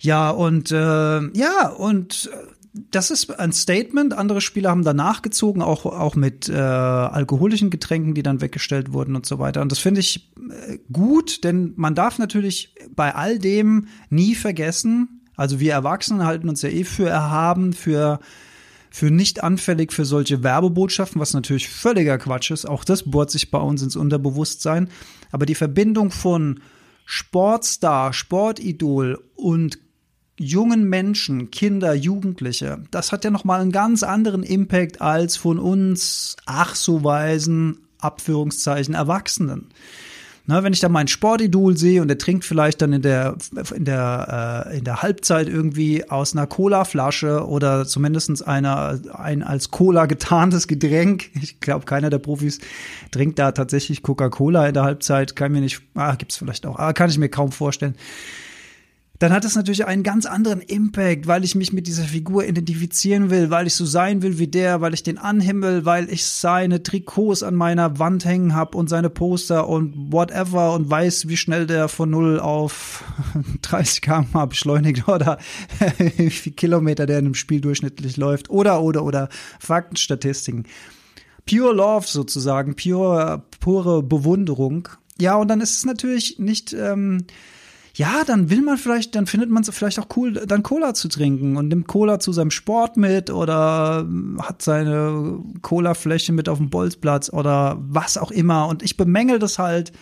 Ja, 0.00 0.30
und 0.30 0.70
äh, 0.70 1.20
ja, 1.32 1.68
und 1.68 2.30
äh, 2.30 2.53
das 2.74 3.12
ist 3.12 3.38
ein 3.38 3.52
Statement. 3.52 4.12
Andere 4.12 4.40
Spieler 4.40 4.70
haben 4.70 4.82
danach 4.82 5.22
gezogen, 5.22 5.62
auch, 5.62 5.86
auch 5.86 6.16
mit 6.16 6.48
äh, 6.48 6.54
alkoholischen 6.54 7.70
Getränken, 7.70 8.14
die 8.14 8.24
dann 8.24 8.40
weggestellt 8.40 8.92
wurden 8.92 9.14
und 9.14 9.26
so 9.26 9.38
weiter. 9.38 9.62
Und 9.62 9.70
das 9.70 9.78
finde 9.78 10.00
ich 10.00 10.32
äh, 10.36 10.78
gut, 10.92 11.44
denn 11.44 11.72
man 11.76 11.94
darf 11.94 12.18
natürlich 12.18 12.74
bei 12.94 13.14
all 13.14 13.38
dem 13.38 13.86
nie 14.10 14.34
vergessen, 14.34 15.20
also 15.36 15.60
wir 15.60 15.72
Erwachsenen 15.72 16.24
halten 16.24 16.48
uns 16.48 16.62
ja 16.62 16.68
eh 16.68 16.84
für 16.84 17.08
erhaben, 17.08 17.72
für 17.72 18.20
für 18.90 19.10
nicht 19.10 19.42
anfällig 19.42 19.92
für 19.92 20.04
solche 20.04 20.44
Werbebotschaften, 20.44 21.20
was 21.20 21.34
natürlich 21.34 21.68
völliger 21.68 22.16
Quatsch 22.16 22.52
ist. 22.52 22.64
Auch 22.64 22.84
das 22.84 23.10
bohrt 23.10 23.28
sich 23.28 23.50
bei 23.50 23.58
uns 23.58 23.82
ins 23.82 23.96
Unterbewusstsein. 23.96 24.88
Aber 25.32 25.46
die 25.46 25.56
Verbindung 25.56 26.12
von 26.12 26.60
Sportstar, 27.04 28.12
Sportidol 28.12 29.20
und 29.34 29.80
jungen 30.38 30.88
Menschen, 30.88 31.50
Kinder, 31.50 31.94
Jugendliche, 31.94 32.82
das 32.90 33.12
hat 33.12 33.24
ja 33.24 33.30
nochmal 33.30 33.60
einen 33.60 33.72
ganz 33.72 34.02
anderen 34.02 34.42
Impact 34.42 35.00
als 35.00 35.36
von 35.36 35.58
uns, 35.58 36.36
ach 36.46 36.74
so 36.74 37.04
weisen, 37.04 37.78
Abführungszeichen, 38.00 38.94
Erwachsenen. 38.94 39.68
Na, 40.46 40.62
wenn 40.62 40.74
ich 40.74 40.80
da 40.80 40.90
meinen 40.90 41.08
Sportidol 41.08 41.74
sehe 41.74 42.02
und 42.02 42.08
der 42.08 42.18
trinkt 42.18 42.44
vielleicht 42.44 42.82
dann 42.82 42.92
in 42.92 43.00
der, 43.00 43.34
in 43.74 43.86
der, 43.86 44.66
äh, 44.68 44.76
in 44.76 44.84
der 44.84 45.00
Halbzeit 45.00 45.48
irgendwie 45.48 46.10
aus 46.10 46.34
einer 46.34 46.46
Cola-Flasche 46.46 47.46
oder 47.46 47.86
zumindest 47.86 48.46
einer, 48.46 49.00
ein 49.14 49.42
als 49.42 49.70
Cola 49.70 50.04
getarntes 50.04 50.68
Getränk. 50.68 51.30
Ich 51.40 51.60
glaube, 51.60 51.86
keiner 51.86 52.10
der 52.10 52.18
Profis 52.18 52.58
trinkt 53.10 53.38
da 53.38 53.52
tatsächlich 53.52 54.02
Coca-Cola 54.02 54.66
in 54.68 54.74
der 54.74 54.82
Halbzeit. 54.82 55.34
Kann 55.34 55.52
mir 55.52 55.62
nicht, 55.62 55.80
ah, 55.94 56.14
gibt's 56.14 56.36
vielleicht 56.36 56.66
auch, 56.66 56.78
ah, 56.78 56.92
kann 56.92 57.08
ich 57.08 57.16
mir 57.16 57.30
kaum 57.30 57.50
vorstellen 57.50 57.94
dann 59.24 59.32
hat 59.32 59.46
es 59.46 59.56
natürlich 59.56 59.86
einen 59.86 60.02
ganz 60.02 60.26
anderen 60.26 60.60
Impact, 60.60 61.26
weil 61.26 61.44
ich 61.44 61.54
mich 61.54 61.72
mit 61.72 61.86
dieser 61.86 62.04
Figur 62.04 62.44
identifizieren 62.44 63.30
will, 63.30 63.48
weil 63.48 63.66
ich 63.66 63.74
so 63.74 63.86
sein 63.86 64.20
will 64.20 64.38
wie 64.38 64.48
der, 64.48 64.82
weil 64.82 64.92
ich 64.92 65.02
den 65.02 65.16
anhimmel, 65.16 65.86
weil 65.86 66.12
ich 66.12 66.26
seine 66.26 66.82
Trikots 66.82 67.42
an 67.42 67.54
meiner 67.54 67.98
Wand 67.98 68.26
hängen 68.26 68.54
habe 68.54 68.76
und 68.76 68.90
seine 68.90 69.08
Poster 69.08 69.66
und 69.66 70.12
whatever 70.12 70.74
und 70.74 70.90
weiß, 70.90 71.26
wie 71.26 71.38
schnell 71.38 71.66
der 71.66 71.88
von 71.88 72.10
0 72.10 72.38
auf 72.38 73.02
30 73.62 74.02
km 74.02 74.46
beschleunigt 74.46 75.08
oder 75.08 75.38
wie 75.96 76.28
viele 76.28 76.56
Kilometer 76.56 77.06
der 77.06 77.20
in 77.20 77.24
einem 77.24 77.34
Spiel 77.34 77.62
durchschnittlich 77.62 78.18
läuft 78.18 78.50
oder, 78.50 78.82
oder, 78.82 79.04
oder 79.04 79.30
Faktenstatistiken. 79.58 80.66
Pure 81.48 81.72
Love 81.72 82.06
sozusagen, 82.06 82.76
pure, 82.76 83.42
pure 83.58 84.02
Bewunderung. 84.02 84.90
Ja, 85.18 85.36
und 85.36 85.48
dann 85.48 85.62
ist 85.62 85.78
es 85.78 85.86
natürlich 85.86 86.38
nicht, 86.38 86.74
ähm, 86.74 87.24
ja, 87.96 88.24
dann 88.24 88.50
will 88.50 88.62
man 88.62 88.76
vielleicht, 88.76 89.14
dann 89.14 89.26
findet 89.26 89.50
man 89.50 89.62
es 89.62 89.70
vielleicht 89.70 90.00
auch 90.00 90.08
cool, 90.16 90.32
dann 90.32 90.64
Cola 90.64 90.94
zu 90.94 91.08
trinken 91.08 91.56
und 91.56 91.68
nimmt 91.68 91.86
Cola 91.86 92.18
zu 92.18 92.32
seinem 92.32 92.50
Sport 92.50 92.96
mit 92.96 93.30
oder 93.30 94.06
hat 94.40 94.62
seine 94.62 95.38
Cola-Fläche 95.62 96.32
mit 96.32 96.48
auf 96.48 96.58
dem 96.58 96.70
Bolzplatz 96.70 97.32
oder 97.32 97.78
was 97.80 98.18
auch 98.18 98.32
immer. 98.32 98.66
Und 98.66 98.82
ich 98.82 98.96
bemängel 98.96 99.38
das 99.38 99.60
halt, 99.60 99.92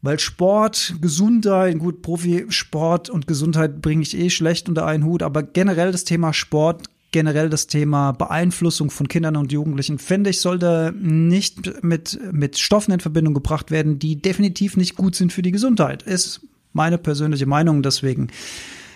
weil 0.00 0.18
Sport, 0.18 0.94
Gesundheit, 1.02 1.78
gut, 1.78 2.00
Profisport 2.00 3.10
und 3.10 3.26
Gesundheit 3.26 3.82
bringe 3.82 4.02
ich 4.02 4.16
eh 4.16 4.30
schlecht 4.30 4.68
unter 4.68 4.86
einen 4.86 5.04
Hut, 5.04 5.22
aber 5.22 5.42
generell 5.42 5.92
das 5.92 6.04
Thema 6.04 6.32
Sport 6.32 6.84
generell 7.12 7.48
das 7.48 7.66
Thema 7.66 8.12
Beeinflussung 8.12 8.90
von 8.90 9.08
Kindern 9.08 9.36
und 9.36 9.52
Jugendlichen, 9.52 9.98
finde 9.98 10.30
ich, 10.30 10.40
sollte 10.40 10.92
nicht 10.96 11.82
mit, 11.82 12.18
mit 12.32 12.58
Stoffen 12.58 12.92
in 12.92 13.00
Verbindung 13.00 13.34
gebracht 13.34 13.70
werden, 13.70 13.98
die 13.98 14.16
definitiv 14.16 14.76
nicht 14.76 14.96
gut 14.96 15.14
sind 15.14 15.32
für 15.32 15.42
die 15.42 15.52
Gesundheit. 15.52 16.02
Ist 16.02 16.40
meine 16.72 16.98
persönliche 16.98 17.46
Meinung. 17.46 17.82
Deswegen 17.82 18.28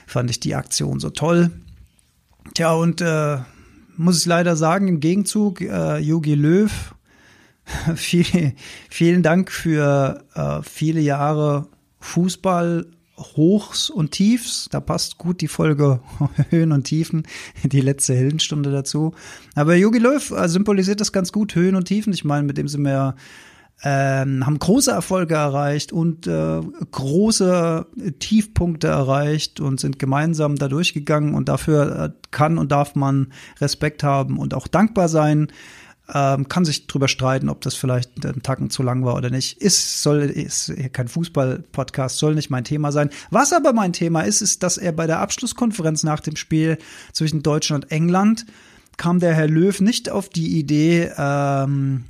fand 0.06 0.30
ich 0.30 0.40
die 0.40 0.54
Aktion 0.54 1.00
so 1.00 1.10
toll. 1.10 1.50
Tja, 2.54 2.72
und 2.72 3.00
äh, 3.00 3.38
muss 3.96 4.18
ich 4.20 4.26
leider 4.26 4.56
sagen, 4.56 4.88
im 4.88 5.00
Gegenzug, 5.00 5.60
äh, 5.60 5.98
Yogi 5.98 6.34
Löw, 6.34 6.94
viel, 7.94 8.54
vielen 8.88 9.22
Dank 9.22 9.50
für 9.50 10.24
äh, 10.34 10.60
viele 10.62 11.00
Jahre 11.00 11.68
Fußball 12.00 12.86
Hochs 13.36 13.90
und 13.90 14.12
Tiefs. 14.12 14.68
Da 14.70 14.80
passt 14.80 15.18
gut 15.18 15.40
die 15.40 15.48
Folge 15.48 16.00
Höhen 16.50 16.72
und 16.72 16.84
Tiefen, 16.84 17.24
die 17.62 17.80
letzte 17.80 18.14
Heldenstunde 18.14 18.70
dazu. 18.72 19.14
Aber 19.54 19.74
Jogi 19.74 19.98
Löw 19.98 20.30
äh, 20.30 20.48
symbolisiert 20.48 21.00
das 21.00 21.12
ganz 21.12 21.32
gut, 21.32 21.54
Höhen 21.54 21.76
und 21.76 21.84
Tiefen. 21.84 22.12
Ich 22.12 22.24
meine, 22.24 22.46
mit 22.46 22.58
dem 22.58 22.68
sind 22.68 22.82
wir 22.82 23.14
ähm, 23.82 24.44
haben 24.44 24.58
große 24.58 24.90
Erfolge 24.90 25.34
erreicht 25.36 25.90
und 25.90 26.26
äh, 26.26 26.60
große 26.90 27.86
Tiefpunkte 28.18 28.88
erreicht 28.88 29.58
und 29.58 29.80
sind 29.80 29.98
gemeinsam 29.98 30.56
da 30.56 30.68
durchgegangen 30.68 31.34
und 31.34 31.48
dafür 31.48 31.98
äh, 31.98 32.10
kann 32.30 32.58
und 32.58 32.72
darf 32.72 32.94
man 32.94 33.32
Respekt 33.58 34.02
haben 34.02 34.38
und 34.38 34.52
auch 34.52 34.66
dankbar 34.66 35.08
sein. 35.08 35.48
Ähm, 36.12 36.48
kann 36.48 36.64
sich 36.64 36.86
drüber 36.86 37.08
streiten, 37.08 37.48
ob 37.48 37.60
das 37.60 37.74
vielleicht 37.74 38.24
ein 38.24 38.42
Tacken 38.42 38.70
zu 38.70 38.82
lang 38.82 39.04
war 39.04 39.16
oder 39.16 39.30
nicht. 39.30 39.58
Ist, 39.60 40.02
soll, 40.02 40.22
ist 40.22 40.72
kein 40.92 41.08
Fußball-Podcast, 41.08 42.18
soll 42.18 42.34
nicht 42.34 42.50
mein 42.50 42.64
Thema 42.64 42.92
sein. 42.92 43.10
Was 43.30 43.52
aber 43.52 43.72
mein 43.72 43.92
Thema 43.92 44.22
ist, 44.22 44.40
ist, 44.40 44.62
dass 44.62 44.78
er 44.78 44.92
bei 44.92 45.06
der 45.06 45.20
Abschlusskonferenz 45.20 46.02
nach 46.02 46.20
dem 46.20 46.36
Spiel 46.36 46.78
zwischen 47.12 47.42
Deutschland 47.42 47.84
und 47.84 47.90
England 47.90 48.46
kam 48.96 49.18
der 49.18 49.34
Herr 49.34 49.48
Löw 49.48 49.80
nicht 49.80 50.10
auf 50.10 50.28
die 50.28 50.58
Idee, 50.58 51.10
ähm, 51.16 52.04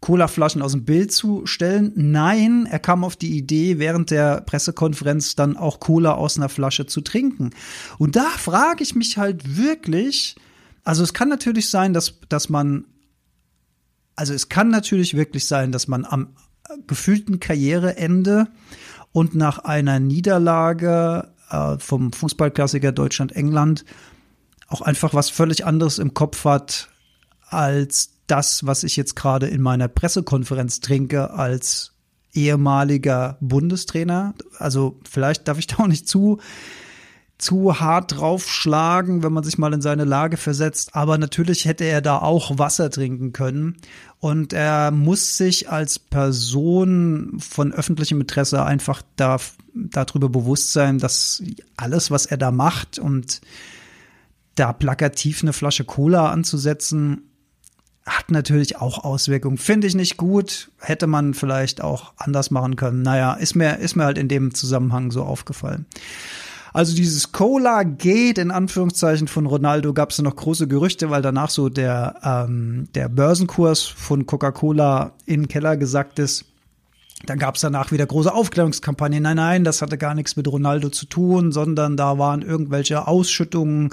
Colaflaschen 0.00 0.62
aus 0.62 0.72
dem 0.72 0.84
Bild 0.84 1.12
zu 1.12 1.46
stellen. 1.46 1.92
Nein, 1.94 2.66
er 2.70 2.78
kam 2.78 3.04
auf 3.04 3.16
die 3.16 3.36
Idee, 3.36 3.78
während 3.78 4.10
der 4.10 4.40
Pressekonferenz 4.40 5.36
dann 5.36 5.56
auch 5.56 5.80
Cola 5.80 6.14
aus 6.14 6.36
einer 6.36 6.48
Flasche 6.48 6.86
zu 6.86 7.00
trinken. 7.00 7.50
Und 7.98 8.16
da 8.16 8.24
frage 8.24 8.82
ich 8.82 8.94
mich 8.94 9.18
halt 9.18 9.56
wirklich, 9.56 10.36
also 10.84 11.02
es 11.02 11.14
kann 11.14 11.28
natürlich 11.28 11.70
sein, 11.70 11.92
dass, 11.92 12.14
dass 12.28 12.48
man, 12.48 12.84
also 14.16 14.34
es 14.34 14.48
kann 14.48 14.68
natürlich 14.68 15.14
wirklich 15.14 15.46
sein, 15.46 15.72
dass 15.72 15.88
man 15.88 16.04
am 16.04 16.34
gefühlten 16.86 17.38
Karriereende 17.38 18.48
und 19.12 19.34
nach 19.34 19.58
einer 19.58 20.00
Niederlage 20.00 21.30
äh, 21.50 21.78
vom 21.78 22.12
Fußballklassiker 22.12 22.92
Deutschland-England 22.92 23.84
auch 24.68 24.80
einfach 24.80 25.14
was 25.14 25.30
völlig 25.30 25.64
anderes 25.64 25.98
im 25.98 26.14
Kopf 26.14 26.44
hat 26.44 26.88
als 27.48 28.10
das, 28.26 28.66
was 28.66 28.82
ich 28.82 28.96
jetzt 28.96 29.14
gerade 29.14 29.46
in 29.46 29.62
meiner 29.62 29.86
Pressekonferenz 29.86 30.80
trinke 30.80 31.30
als 31.30 31.92
ehemaliger 32.32 33.38
Bundestrainer. 33.40 34.34
Also 34.58 34.98
vielleicht 35.08 35.46
darf 35.46 35.58
ich 35.58 35.68
da 35.68 35.76
auch 35.78 35.86
nicht 35.86 36.08
zu 36.08 36.38
zu 37.38 37.80
hart 37.80 38.16
draufschlagen, 38.16 39.22
wenn 39.22 39.32
man 39.32 39.44
sich 39.44 39.58
mal 39.58 39.74
in 39.74 39.82
seine 39.82 40.04
Lage 40.04 40.36
versetzt. 40.36 40.94
Aber 40.94 41.18
natürlich 41.18 41.66
hätte 41.66 41.84
er 41.84 42.00
da 42.00 42.18
auch 42.18 42.58
Wasser 42.58 42.90
trinken 42.90 43.32
können. 43.32 43.76
Und 44.18 44.52
er 44.52 44.90
muss 44.90 45.36
sich 45.36 45.70
als 45.70 45.98
Person 45.98 47.36
von 47.38 47.72
öffentlichem 47.72 48.20
Interesse 48.20 48.64
einfach 48.64 49.02
da, 49.16 49.36
darüber 49.74 50.30
bewusst 50.30 50.72
sein, 50.72 50.98
dass 50.98 51.42
alles, 51.76 52.10
was 52.10 52.24
er 52.26 52.38
da 52.38 52.50
macht 52.50 52.98
und 52.98 53.42
da 54.54 54.72
plakativ 54.72 55.42
eine 55.42 55.52
Flasche 55.52 55.84
Cola 55.84 56.30
anzusetzen, 56.30 57.22
hat 58.06 58.30
natürlich 58.30 58.76
auch 58.76 59.04
Auswirkungen. 59.04 59.58
Finde 59.58 59.86
ich 59.86 59.94
nicht 59.94 60.16
gut. 60.16 60.70
Hätte 60.78 61.06
man 61.06 61.34
vielleicht 61.34 61.82
auch 61.82 62.12
anders 62.16 62.50
machen 62.50 62.76
können. 62.76 63.02
Naja, 63.02 63.34
ist 63.34 63.56
mir, 63.56 63.78
ist 63.78 63.96
mir 63.96 64.04
halt 64.04 64.16
in 64.16 64.28
dem 64.28 64.54
Zusammenhang 64.54 65.10
so 65.10 65.24
aufgefallen. 65.24 65.86
Also 66.76 66.94
dieses 66.94 67.32
Cola-Gate 67.32 68.36
in 68.36 68.50
Anführungszeichen 68.50 69.28
von 69.28 69.46
Ronaldo 69.46 69.94
gab 69.94 70.10
es 70.10 70.20
noch 70.20 70.36
große 70.36 70.68
Gerüchte, 70.68 71.08
weil 71.08 71.22
danach 71.22 71.48
so 71.48 71.70
der, 71.70 72.16
ähm, 72.22 72.86
der 72.94 73.08
Börsenkurs 73.08 73.84
von 73.84 74.26
Coca-Cola 74.26 75.12
in 75.24 75.44
den 75.44 75.48
Keller 75.48 75.78
gesackt 75.78 76.18
ist. 76.18 76.44
Dann 77.24 77.38
gab 77.38 77.54
es 77.54 77.62
danach 77.62 77.92
wieder 77.92 78.04
große 78.04 78.30
Aufklärungskampagnen. 78.30 79.22
Nein, 79.22 79.38
nein, 79.38 79.64
das 79.64 79.80
hatte 79.80 79.96
gar 79.96 80.14
nichts 80.14 80.36
mit 80.36 80.48
Ronaldo 80.48 80.90
zu 80.90 81.06
tun, 81.06 81.50
sondern 81.50 81.96
da 81.96 82.18
waren 82.18 82.42
irgendwelche 82.42 83.06
Ausschüttungen 83.08 83.88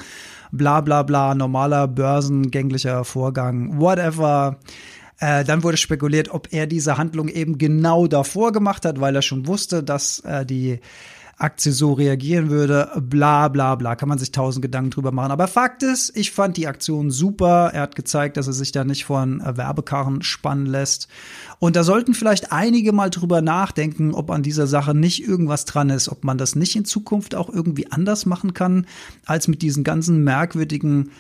bla 0.51 0.81
bla 0.81 1.03
bla, 1.03 1.35
normaler 1.35 1.87
börsengänglicher 1.87 3.05
Vorgang, 3.05 3.79
whatever. 3.79 4.57
Äh, 5.19 5.45
dann 5.45 5.63
wurde 5.63 5.77
spekuliert, 5.77 6.31
ob 6.31 6.51
er 6.51 6.67
diese 6.67 6.97
Handlung 6.97 7.29
eben 7.29 7.57
genau 7.57 8.07
davor 8.07 8.51
gemacht 8.51 8.83
hat, 8.83 8.99
weil 8.99 9.15
er 9.15 9.21
schon 9.21 9.47
wusste, 9.47 9.83
dass 9.83 10.19
äh, 10.25 10.45
die 10.45 10.81
Aktie 11.37 11.71
so 11.71 11.93
reagieren 11.93 12.49
würde, 12.49 12.91
bla 13.01 13.47
bla 13.47 13.75
bla, 13.75 13.95
kann 13.95 14.09
man 14.09 14.19
sich 14.19 14.31
tausend 14.31 14.61
Gedanken 14.61 14.91
drüber 14.91 15.11
machen. 15.11 15.31
Aber 15.31 15.47
Fakt 15.47 15.83
ist, 15.83 16.15
ich 16.15 16.31
fand 16.31 16.57
die 16.57 16.67
Aktion 16.67 17.11
super. 17.11 17.71
Er 17.73 17.81
hat 17.81 17.95
gezeigt, 17.95 18.37
dass 18.37 18.47
er 18.47 18.53
sich 18.53 18.71
da 18.71 18.83
nicht 18.83 19.05
von 19.05 19.41
Werbekarren 19.43 20.21
spannen 20.21 20.67
lässt. 20.67 21.07
Und 21.59 21.75
da 21.75 21.83
sollten 21.83 22.13
vielleicht 22.13 22.51
einige 22.51 22.91
mal 22.93 23.09
drüber 23.09 23.41
nachdenken, 23.41 24.13
ob 24.13 24.29
an 24.29 24.43
dieser 24.43 24.67
Sache 24.67 24.93
nicht 24.93 25.27
irgendwas 25.27 25.65
dran 25.65 25.89
ist, 25.89 26.09
ob 26.09 26.23
man 26.23 26.37
das 26.37 26.55
nicht 26.55 26.75
in 26.75 26.85
Zukunft 26.85 27.35
auch 27.35 27.49
irgendwie 27.49 27.91
anders 27.91 28.25
machen 28.25 28.53
kann, 28.53 28.85
als 29.25 29.47
mit 29.47 29.61
diesen 29.61 29.83
ganzen 29.83 30.23
merkwürdigen 30.23 31.11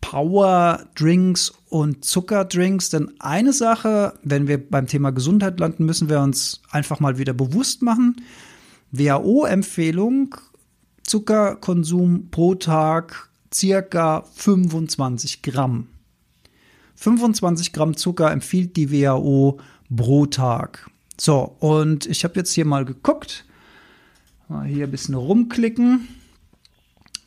Power 0.00 0.86
Drinks 0.94 1.52
und 1.68 2.04
Zuckerdrinks. 2.04 2.90
Denn 2.90 3.12
eine 3.18 3.52
Sache, 3.52 4.14
wenn 4.22 4.48
wir 4.48 4.70
beim 4.70 4.86
Thema 4.86 5.10
Gesundheit 5.10 5.60
landen, 5.60 5.84
müssen 5.84 6.08
wir 6.08 6.20
uns 6.20 6.62
einfach 6.70 7.00
mal 7.00 7.18
wieder 7.18 7.34
bewusst 7.34 7.82
machen. 7.82 8.16
WHO-Empfehlung, 8.92 10.36
Zuckerkonsum 11.04 12.30
pro 12.30 12.54
Tag 12.54 13.30
circa 13.52 14.22
25 14.34 15.42
Gramm. 15.42 15.88
25 16.96 17.72
Gramm 17.72 17.96
Zucker 17.96 18.30
empfiehlt 18.30 18.76
die 18.76 18.92
WHO 18.92 19.58
pro 19.94 20.26
Tag. 20.26 20.88
So, 21.18 21.56
und 21.58 22.06
ich 22.06 22.22
habe 22.24 22.34
jetzt 22.36 22.52
hier 22.52 22.64
mal 22.64 22.84
geguckt. 22.84 23.44
Mal 24.48 24.66
hier 24.66 24.84
ein 24.84 24.90
bisschen 24.90 25.14
rumklicken. 25.14 26.08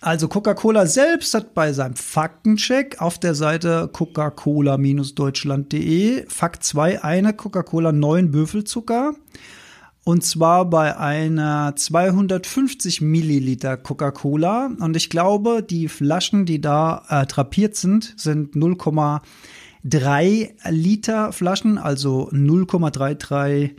Also 0.02 0.28
Coca-Cola 0.28 0.86
selbst 0.86 1.34
hat 1.34 1.54
bei 1.54 1.72
seinem 1.72 1.96
Faktencheck 1.96 3.02
auf 3.02 3.18
der 3.20 3.36
Seite 3.36 3.90
coca-cola-deutschland.de 3.94 6.26
Fakt 6.28 6.66
2 6.66 7.02
eine 7.04 7.34
Coca-Cola 7.34 7.94
9 7.94 8.34
Würfelzucker 8.34 9.16
und 10.06 10.24
zwar 10.26 10.70
bei 10.70 10.98
einer 10.98 11.76
250 11.76 13.00
Milliliter 13.02 13.78
Coca-Cola. 13.78 14.72
Und 14.80 14.98
ich 14.98 15.10
glaube, 15.10 15.64
die 15.64 15.88
Flaschen, 15.88 16.46
die 16.46 16.60
da 16.60 17.06
äh, 17.08 17.26
drapiert 17.26 17.78
sind, 17.78 18.14
sind 18.18 18.54
0,3 18.54 20.52
Liter 20.70 21.32
Flaschen, 21.32 21.78
also 21.78 22.30
0,33 22.32 23.72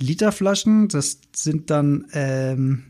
Liter 0.00 0.32
Flaschen. 0.32 0.88
Das 0.88 1.20
sind 1.34 1.68
dann 1.70 2.06
ähm, 2.12 2.84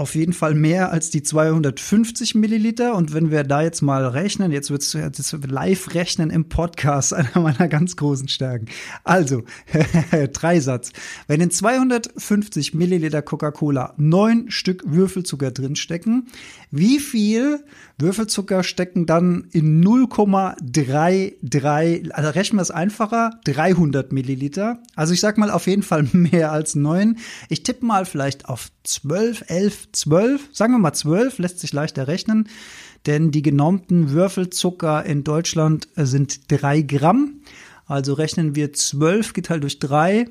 auf 0.00 0.14
jeden 0.14 0.32
Fall 0.32 0.54
mehr 0.54 0.92
als 0.92 1.10
die 1.10 1.22
250 1.22 2.34
Milliliter. 2.34 2.94
Und 2.94 3.12
wenn 3.12 3.30
wir 3.30 3.44
da 3.44 3.60
jetzt 3.62 3.82
mal 3.82 4.06
rechnen, 4.06 4.50
jetzt 4.50 4.70
wird 4.70 4.80
es 4.82 5.36
live 5.46 5.94
rechnen 5.94 6.30
im 6.30 6.48
Podcast, 6.48 7.12
einer 7.14 7.38
meiner 7.38 7.68
ganz 7.68 7.96
großen 7.96 8.28
Stärken. 8.28 8.64
Also, 9.04 9.42
Dreisatz. 10.32 10.92
Wenn 11.26 11.42
in 11.42 11.50
250 11.50 12.72
Milliliter 12.72 13.20
Coca-Cola 13.20 13.92
neun 13.98 14.50
Stück 14.50 14.84
Würfelzucker 14.86 15.50
drinstecken, 15.50 16.28
wie 16.70 16.98
viel 16.98 17.62
Würfelzucker 17.98 18.62
stecken 18.62 19.04
dann 19.04 19.48
in 19.50 19.84
0,33, 19.84 22.12
also 22.12 22.30
rechnen 22.30 22.58
wir 22.58 22.62
es 22.62 22.70
einfacher, 22.70 23.32
300 23.44 24.12
Milliliter. 24.12 24.82
Also 24.94 25.12
ich 25.12 25.20
sag 25.20 25.36
mal 25.36 25.50
auf 25.50 25.66
jeden 25.66 25.82
Fall 25.82 26.08
mehr 26.12 26.52
als 26.52 26.74
neun. 26.74 27.18
Ich 27.50 27.64
tippe 27.64 27.84
mal 27.84 28.06
vielleicht 28.06 28.48
auf 28.48 28.70
12, 28.90 29.44
11, 29.48 29.92
12, 29.92 30.48
sagen 30.52 30.74
wir 30.74 30.78
mal 30.78 30.92
12, 30.92 31.38
lässt 31.38 31.60
sich 31.60 31.72
leichter 31.72 32.08
rechnen. 32.08 32.48
Denn 33.06 33.30
die 33.30 33.42
genormten 33.42 34.10
Würfelzucker 34.10 35.04
in 35.04 35.24
Deutschland 35.24 35.88
sind 35.96 36.52
drei 36.52 36.82
Gramm. 36.82 37.40
Also 37.86 38.14
rechnen 38.14 38.54
wir 38.54 38.72
12 38.72 39.32
geteilt 39.32 39.62
durch 39.62 39.78
drei, 39.78 40.26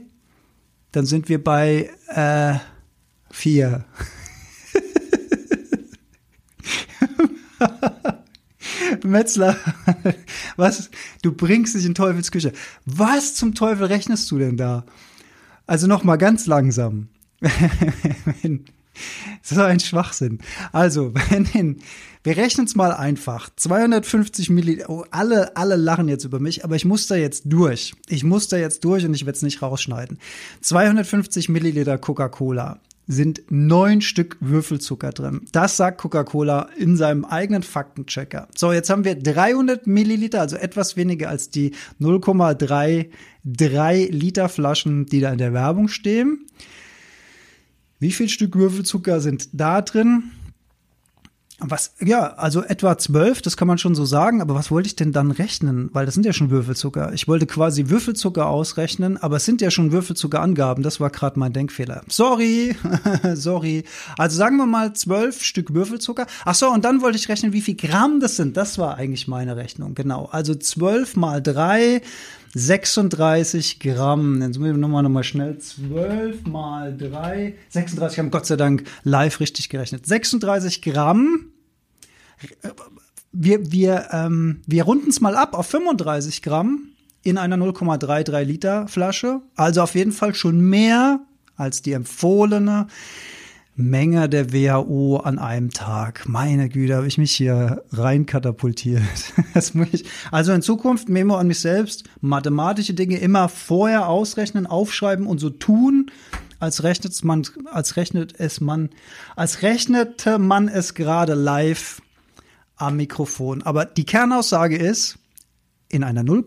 dann 0.91 1.05
sind 1.05 1.29
wir 1.29 1.43
bei 1.43 1.91
äh, 2.07 2.55
4. 3.31 3.85
Metzler, 9.03 9.55
was? 10.55 10.89
Du 11.21 11.31
bringst 11.31 11.75
dich 11.75 11.85
in 11.85 11.93
Teufels 11.95 12.31
Küche. 12.31 12.53
Was 12.85 13.35
zum 13.35 13.55
Teufel 13.55 13.87
rechnest 13.87 14.29
du 14.31 14.39
denn 14.39 14.57
da? 14.57 14.85
Also 15.67 15.87
noch 15.87 16.03
mal 16.03 16.17
ganz 16.17 16.47
langsam. 16.47 17.07
so 19.41 19.61
ein 19.61 19.79
Schwachsinn. 19.79 20.39
Also, 20.71 21.13
wenn 21.13 21.81
wir 22.23 22.35
rechnen 22.35 22.65
es 22.65 22.75
mal 22.75 22.91
einfach. 22.91 23.49
250 23.55 24.49
Milliliter. 24.49 24.89
Oh, 24.89 25.05
alle, 25.09 25.55
alle 25.55 25.77
lachen 25.77 26.09
jetzt 26.09 26.25
über 26.25 26.39
mich, 26.39 26.65
aber 26.65 26.75
ich 26.75 26.85
muss 26.85 27.07
da 27.07 27.15
jetzt 27.15 27.43
durch. 27.45 27.93
Ich 28.07 28.23
muss 28.23 28.49
da 28.49 28.57
jetzt 28.57 28.83
durch 28.83 29.05
und 29.05 29.13
ich 29.13 29.25
werde 29.25 29.37
es 29.37 29.41
nicht 29.41 29.61
rausschneiden. 29.61 30.19
250 30.61 31.49
Milliliter 31.49 31.97
Coca-Cola 31.97 32.79
sind 33.07 33.41
neun 33.49 34.01
Stück 34.01 34.37
Würfelzucker 34.39 35.09
drin. 35.09 35.41
Das 35.51 35.77
sagt 35.77 35.99
Coca-Cola 35.99 36.69
in 36.77 36.95
seinem 36.95 37.25
eigenen 37.25 37.63
Faktenchecker. 37.63 38.47
So, 38.55 38.71
jetzt 38.71 38.91
haben 38.91 39.03
wir 39.03 39.15
300 39.15 39.87
Milliliter, 39.87 40.41
also 40.41 40.57
etwas 40.57 40.95
weniger 40.95 41.29
als 41.29 41.49
die 41.49 41.71
0,33 41.99 44.11
Liter 44.11 44.47
Flaschen, 44.47 45.07
die 45.07 45.21
da 45.21 45.31
in 45.31 45.39
der 45.39 45.53
Werbung 45.53 45.87
stehen. 45.87 46.45
Wie 47.99 48.11
viel 48.11 48.29
Stück 48.29 48.55
Würfelzucker 48.55 49.19
sind 49.19 49.49
da 49.51 49.81
drin? 49.81 50.31
Was, 51.61 51.93
ja, 51.99 52.35
also 52.35 52.63
etwa 52.63 52.97
zwölf, 52.97 53.41
das 53.41 53.57
kann 53.57 53.67
man 53.67 53.77
schon 53.77 53.93
so 53.93 54.05
sagen, 54.05 54.41
aber 54.41 54.55
was 54.55 54.71
wollte 54.71 54.87
ich 54.87 54.95
denn 54.95 55.11
dann 55.11 55.31
rechnen? 55.31 55.89
Weil 55.91 56.05
das 56.05 56.13
sind 56.13 56.25
ja 56.25 56.31
schon 56.31 56.51
Würfelzucker. 56.51 57.11
Ich 57.11 57.27
wollte 57.27 57.47
quasi 57.47 57.89
Würfelzucker 57.89 58.47
ausrechnen, 58.47 59.17
aber 59.17 59.35
es 59.37 59.45
sind 59.45 59.59
ja 59.59 59.69
schon 59.69 59.91
Würfelzuckerangaben. 59.91 60.83
Das 60.83 61.01
war 61.01 61.09
gerade 61.09 61.37
mein 61.37 61.51
Denkfehler. 61.51 62.03
Sorry, 62.07 62.77
sorry. 63.33 63.83
Also 64.17 64.37
sagen 64.37 64.55
wir 64.55 64.67
mal 64.67 64.93
zwölf 64.93 65.43
Stück 65.43 65.73
Würfelzucker. 65.73 66.27
Ach 66.45 66.55
so, 66.55 66.71
und 66.71 66.85
dann 66.85 67.01
wollte 67.01 67.17
ich 67.17 67.27
rechnen, 67.27 67.51
wie 67.51 67.61
viel 67.61 67.75
Gramm 67.75 68.21
das 68.21 68.37
sind. 68.37 68.55
Das 68.55 68.77
war 68.77 68.95
eigentlich 68.95 69.27
meine 69.27 69.57
Rechnung, 69.57 69.95
genau. 69.95 70.29
Also 70.31 70.55
zwölf 70.55 71.17
mal 71.17 71.41
drei 71.41 72.01
36 72.53 73.79
Gramm. 73.79 74.41
Jetzt 74.41 74.57
müssen 74.57 74.75
wir 74.75 74.77
nochmal 74.79 75.03
noch 75.03 75.09
mal 75.09 75.23
schnell. 75.23 75.57
12 75.57 76.45
mal 76.45 76.95
3. 76.95 77.55
36 77.69 78.15
Gramm. 78.15 78.31
Gott 78.31 78.45
sei 78.45 78.55
Dank 78.55 78.83
live 79.03 79.39
richtig 79.39 79.69
gerechnet. 79.69 80.05
36 80.05 80.81
Gramm. 80.81 81.47
Wir, 83.31 83.71
wir, 83.71 84.09
ähm, 84.11 84.61
wir 84.65 84.83
runden 84.83 85.09
es 85.09 85.21
mal 85.21 85.35
ab 85.35 85.53
auf 85.53 85.67
35 85.67 86.41
Gramm 86.41 86.89
in 87.21 87.37
einer 87.37 87.57
0,33 87.57 88.43
Liter 88.43 88.87
Flasche. 88.87 89.41
Also 89.55 89.81
auf 89.81 89.95
jeden 89.95 90.11
Fall 90.11 90.33
schon 90.33 90.61
mehr 90.61 91.19
als 91.55 91.81
die 91.81 91.93
empfohlene. 91.93 92.87
Menge 93.79 94.27
der 94.27 94.51
WHO 94.51 95.17
an 95.17 95.39
einem 95.39 95.69
Tag. 95.69 96.27
Meine 96.27 96.67
Güte, 96.67 96.97
habe 96.97 97.07
ich 97.07 97.17
mich 97.17 97.31
hier 97.31 97.83
rein 97.91 98.25
katapultiert. 98.25 99.01
Das 99.53 99.73
muss 99.73 99.87
ich, 99.93 100.05
also 100.31 100.51
in 100.51 100.61
Zukunft 100.61 101.07
Memo 101.09 101.35
an 101.35 101.47
mich 101.47 101.59
selbst, 101.59 102.03
mathematische 102.21 102.93
Dinge 102.93 103.17
immer 103.17 103.47
vorher 103.47 104.07
ausrechnen, 104.07 104.67
aufschreiben 104.67 105.25
und 105.25 105.39
so 105.39 105.49
tun, 105.49 106.11
als 106.59 106.83
rechnet 106.83 107.23
man, 107.23 107.47
als 107.71 107.95
rechnet 107.95 108.35
es 108.37 108.59
man, 108.59 108.89
als 109.35 109.61
rechnete 109.61 110.39
man 110.39 110.67
es 110.67 110.93
gerade 110.93 111.33
live 111.33 112.01
am 112.75 112.97
Mikrofon. 112.97 113.61
Aber 113.63 113.85
die 113.85 114.05
Kernaussage 114.05 114.75
ist, 114.75 115.17
in 115.87 116.03
einer 116.03 116.23
0, 116.23 116.43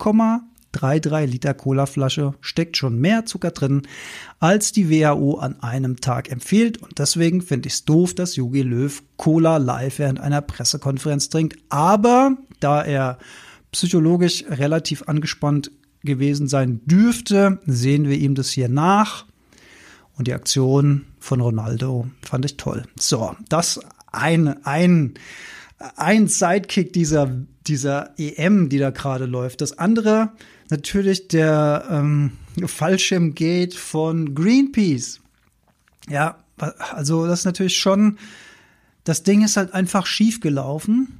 3,3 0.75 1.27
Liter 1.27 1.55
Colaflasche 1.55 2.35
steckt 2.41 2.77
schon 2.77 2.99
mehr 2.99 3.27
Zucker 3.27 3.51
drin, 3.51 3.83
als 4.41 4.73
die 4.73 4.91
WHO 4.91 5.39
an 5.39 5.63
einem 5.63 6.01
Tag 6.01 6.31
empfiehlt. 6.31 6.83
Und 6.83 6.99
deswegen 6.99 7.43
finde 7.43 7.69
ich 7.69 7.75
es 7.75 7.85
doof, 7.85 8.15
dass 8.15 8.37
Jogi 8.37 8.63
Löw 8.63 9.03
Cola 9.17 9.59
live 9.59 9.99
während 9.99 10.21
einer 10.21 10.41
Pressekonferenz 10.41 11.29
trinkt. 11.29 11.59
Aber 11.69 12.37
da 12.61 12.83
er 12.83 13.19
psychologisch 13.71 14.45
relativ 14.49 15.09
angespannt 15.09 15.71
gewesen 16.03 16.49
sein 16.49 16.81
dürfte, 16.85 17.59
sehen 17.67 18.09
wir 18.09 18.17
ihm 18.17 18.35
das 18.35 18.51
hier 18.51 18.69
nach. 18.69 19.27
Und 20.17 20.29
die 20.29 20.35
Aktion 20.35 21.07
von 21.19 21.41
Ronaldo 21.41 22.07
fand 22.23 22.45
ich 22.45 22.57
toll. 22.57 22.85
So, 22.99 23.35
das 23.49 23.81
ein, 24.11 24.65
ein, 24.65 25.15
ein 25.97 26.29
Sidekick 26.29 26.93
dieser, 26.93 27.31
dieser 27.67 28.19
EM, 28.19 28.69
die 28.69 28.79
da 28.79 28.91
gerade 28.91 29.27
läuft. 29.27 29.61
Das 29.61 29.79
andere 29.79 30.33
natürlich 30.71 31.29
der 31.29 31.87
ähm, 31.91 32.33
Fallschirmgate 32.65 33.77
von 33.77 34.35
Greenpeace. 34.35 35.21
Ja, 36.09 36.39
also 36.95 37.27
das 37.27 37.41
ist 37.41 37.45
natürlich 37.45 37.77
schon, 37.77 38.19
das 39.05 39.23
Ding 39.23 39.45
ist 39.45 39.57
halt 39.57 39.75
einfach 39.75 40.07
schief 40.07 40.41
gelaufen. 40.41 41.19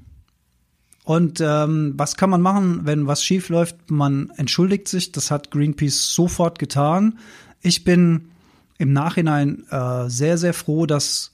Und 1.05 1.41
ähm, 1.41 1.95
was 1.97 2.17
kann 2.17 2.31
man 2.31 2.41
machen, 2.41 2.83
wenn 2.85 3.09
was 3.09 3.25
schief 3.25 3.49
läuft? 3.49 3.91
Man 3.91 4.31
entschuldigt 4.37 4.87
sich. 4.87 5.11
Das 5.11 5.33
hat 5.33 5.51
Greenpeace 5.51 6.15
sofort 6.15 6.61
getan. 6.61 7.19
Ich 7.61 7.83
bin 7.83 8.31
im 8.79 8.93
Nachhinein 8.93 9.65
äh, 9.71 10.09
sehr, 10.09 10.39
sehr 10.39 10.55
froh, 10.55 10.87
dass 10.87 11.32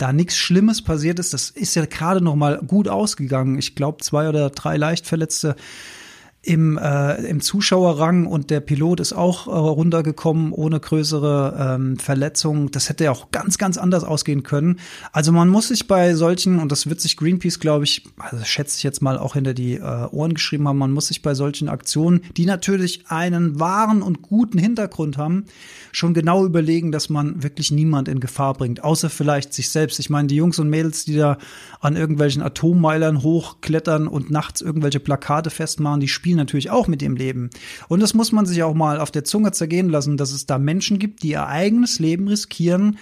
da 0.00 0.12
nichts 0.12 0.36
Schlimmes 0.36 0.82
passiert 0.82 1.18
ist. 1.18 1.34
Das 1.34 1.50
ist 1.50 1.74
ja 1.74 1.84
gerade 1.84 2.20
noch 2.20 2.36
mal 2.36 2.58
gut 2.66 2.88
ausgegangen. 2.88 3.58
Ich 3.58 3.74
glaube, 3.74 4.02
zwei 4.02 4.28
oder 4.28 4.50
drei 4.50 4.76
Leichtverletzte 4.76 5.56
im, 6.42 6.78
äh, 6.78 7.16
im 7.26 7.42
Zuschauerrang 7.42 8.24
und 8.24 8.48
der 8.48 8.60
Pilot 8.60 9.00
ist 9.00 9.12
auch 9.12 9.46
äh, 9.46 9.50
runtergekommen 9.50 10.52
ohne 10.52 10.80
größere 10.80 11.76
ähm, 11.76 11.98
Verletzungen. 11.98 12.70
Das 12.70 12.88
hätte 12.88 13.04
ja 13.04 13.10
auch 13.10 13.30
ganz, 13.30 13.58
ganz 13.58 13.76
anders 13.76 14.04
ausgehen 14.04 14.42
können. 14.42 14.78
Also 15.12 15.32
man 15.32 15.50
muss 15.50 15.68
sich 15.68 15.86
bei 15.86 16.14
solchen, 16.14 16.58
und 16.58 16.72
das 16.72 16.88
wird 16.88 17.00
sich 17.02 17.18
Greenpeace, 17.18 17.60
glaube 17.60 17.84
ich, 17.84 18.06
also 18.16 18.42
schätze 18.42 18.78
ich 18.78 18.82
jetzt 18.84 19.02
mal 19.02 19.18
auch 19.18 19.34
hinter 19.34 19.52
die 19.52 19.74
äh, 19.74 20.06
Ohren 20.10 20.32
geschrieben 20.32 20.66
haben, 20.66 20.78
man 20.78 20.92
muss 20.92 21.08
sich 21.08 21.20
bei 21.20 21.34
solchen 21.34 21.68
Aktionen, 21.68 22.22
die 22.38 22.46
natürlich 22.46 23.04
einen 23.08 23.60
wahren 23.60 24.00
und 24.00 24.22
guten 24.22 24.56
Hintergrund 24.56 25.18
haben, 25.18 25.44
schon 25.92 26.14
genau 26.14 26.46
überlegen, 26.46 26.90
dass 26.90 27.10
man 27.10 27.42
wirklich 27.42 27.70
niemand 27.70 28.08
in 28.08 28.18
Gefahr 28.18 28.54
bringt, 28.54 28.82
außer 28.82 29.10
vielleicht 29.10 29.52
sich 29.52 29.68
selbst. 29.68 29.98
Ich 29.98 30.08
meine, 30.08 30.28
die 30.28 30.36
Jungs 30.36 30.58
und 30.58 30.70
Mädels, 30.70 31.04
die 31.04 31.16
da 31.16 31.36
an 31.80 31.96
irgendwelchen 31.96 32.40
Atommeilern 32.40 33.22
hochklettern 33.22 34.08
und 34.08 34.30
nachts 34.30 34.62
irgendwelche 34.62 35.00
Plakate 35.00 35.50
festmachen, 35.50 36.00
die 36.00 36.08
spielen 36.08 36.29
spielen 36.30 36.38
natürlich 36.38 36.70
auch 36.70 36.86
mit 36.86 37.00
dem 37.00 37.16
Leben. 37.16 37.50
Und 37.88 37.98
das 38.00 38.14
muss 38.14 38.30
man 38.30 38.46
sich 38.46 38.62
auch 38.62 38.74
mal 38.74 39.00
auf 39.00 39.10
der 39.10 39.24
Zunge 39.24 39.50
zergehen 39.50 39.88
lassen, 39.88 40.16
dass 40.16 40.30
es 40.30 40.46
da 40.46 40.58
Menschen 40.58 41.00
gibt, 41.00 41.24
die 41.24 41.30
ihr 41.30 41.46
eigenes 41.46 41.98
Leben 41.98 42.28
riskieren, 42.28 42.98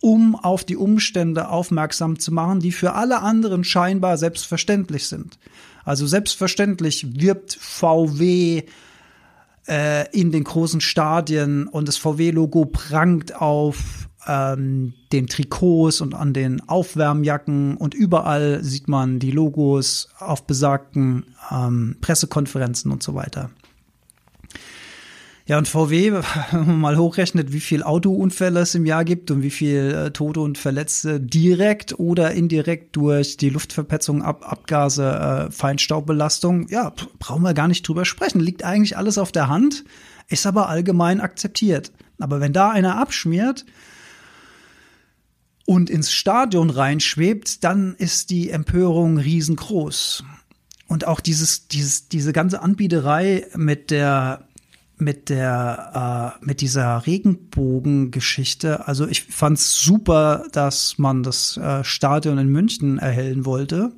um 0.00 0.34
auf 0.34 0.64
die 0.64 0.78
Umstände 0.78 1.50
aufmerksam 1.50 2.18
zu 2.18 2.32
machen, 2.32 2.60
die 2.60 2.72
für 2.72 2.94
alle 2.94 3.20
anderen 3.20 3.64
scheinbar 3.64 4.16
selbstverständlich 4.16 5.08
sind. 5.08 5.38
Also 5.84 6.06
selbstverständlich 6.06 7.20
wirbt 7.20 7.58
VW 7.60 8.62
äh, 9.68 10.18
in 10.18 10.32
den 10.32 10.44
großen 10.44 10.80
Stadien 10.80 11.68
und 11.68 11.86
das 11.86 11.98
VW-Logo 11.98 12.64
prangt 12.64 13.36
auf 13.36 13.99
ähm, 14.26 14.94
den 15.12 15.26
Trikots 15.26 16.00
und 16.00 16.14
an 16.14 16.32
den 16.32 16.68
Aufwärmjacken 16.68 17.76
und 17.76 17.94
überall 17.94 18.62
sieht 18.62 18.88
man 18.88 19.18
die 19.18 19.30
Logos 19.30 20.08
auf 20.18 20.46
besagten 20.46 21.24
ähm, 21.50 21.96
Pressekonferenzen 22.00 22.90
und 22.90 23.02
so 23.02 23.14
weiter. 23.14 23.50
Ja, 25.50 25.58
und 25.58 25.66
VW, 25.66 26.12
wenn 26.52 26.66
man 26.66 26.80
mal 26.80 26.96
hochrechnet, 26.96 27.52
wie 27.52 27.58
viel 27.58 27.82
Autounfälle 27.82 28.60
es 28.60 28.76
im 28.76 28.86
Jahr 28.86 29.04
gibt 29.04 29.32
und 29.32 29.42
wie 29.42 29.50
viel 29.50 29.92
äh, 29.92 30.10
Tote 30.12 30.38
und 30.40 30.58
Verletzte 30.58 31.18
direkt 31.18 31.98
oder 31.98 32.30
indirekt 32.30 32.94
durch 32.94 33.36
die 33.36 33.50
Luftverpetzung, 33.50 34.22
Ab 34.22 34.44
Abgase, 34.48 35.48
äh, 35.48 35.50
Feinstaubbelastung, 35.50 36.68
ja, 36.68 36.92
brauchen 37.18 37.42
wir 37.42 37.52
gar 37.52 37.66
nicht 37.66 37.88
drüber 37.88 38.04
sprechen. 38.04 38.38
Liegt 38.38 38.62
eigentlich 38.62 38.96
alles 38.96 39.18
auf 39.18 39.32
der 39.32 39.48
Hand, 39.48 39.84
ist 40.28 40.46
aber 40.46 40.68
allgemein 40.68 41.20
akzeptiert. 41.20 41.90
Aber 42.20 42.40
wenn 42.40 42.52
da 42.52 42.70
einer 42.70 42.98
abschmiert, 42.98 43.64
und 45.70 45.88
ins 45.88 46.10
Stadion 46.10 46.68
reinschwebt, 46.68 47.62
dann 47.62 47.94
ist 47.94 48.30
die 48.30 48.50
Empörung 48.50 49.18
riesengroß. 49.18 50.24
Und 50.88 51.06
auch 51.06 51.20
dieses, 51.20 51.68
dieses, 51.68 52.08
diese 52.08 52.32
ganze 52.32 52.60
Anbieterei 52.60 53.46
mit 53.54 53.92
der, 53.92 54.48
mit 54.98 55.28
der, 55.28 56.34
äh, 56.42 56.44
mit 56.44 56.60
dieser 56.60 57.06
Regenbogengeschichte. 57.06 58.88
Also 58.88 59.06
ich 59.06 59.22
fand's 59.22 59.80
super, 59.80 60.48
dass 60.50 60.98
man 60.98 61.22
das 61.22 61.56
äh, 61.56 61.84
Stadion 61.84 62.38
in 62.38 62.48
München 62.48 62.98
erhellen 62.98 63.44
wollte 63.44 63.92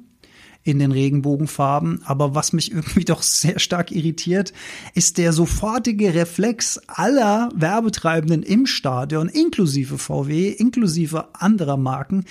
in 0.64 0.79
den 0.79 0.92
Regenbogenfarben. 0.92 2.03
Aber 2.05 2.35
was 2.35 2.53
mich 2.53 2.72
irgendwie 2.72 3.05
doch 3.05 3.22
sehr 3.22 3.59
stark 3.59 3.90
irritiert, 3.90 4.53
ist 4.94 5.18
der 5.18 5.33
sofortige 5.33 6.14
Reflex 6.14 6.81
aller 6.87 7.51
Werbetreibenden 7.55 8.42
im 8.42 8.66
Stadion, 8.66 9.29
inklusive 9.29 9.98
VW, 9.98 10.51
inklusive 10.51 11.35
anderer 11.35 11.77
Marken, 11.77 12.25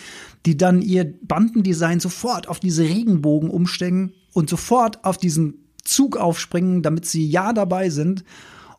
die 0.45 0.57
dann 0.57 0.81
ihr 0.81 1.13
Bandendesign 1.21 1.99
sofort 1.99 2.47
auf 2.47 2.59
diese 2.59 2.83
Regenbogen 2.83 3.49
umstecken 3.49 4.13
und 4.33 4.49
sofort 4.49 5.03
auf 5.03 5.17
diesen 5.17 5.65
Zug 5.83 6.17
aufspringen, 6.17 6.83
damit 6.83 7.05
sie 7.05 7.27
ja 7.27 7.53
dabei 7.53 7.89
sind, 7.89 8.23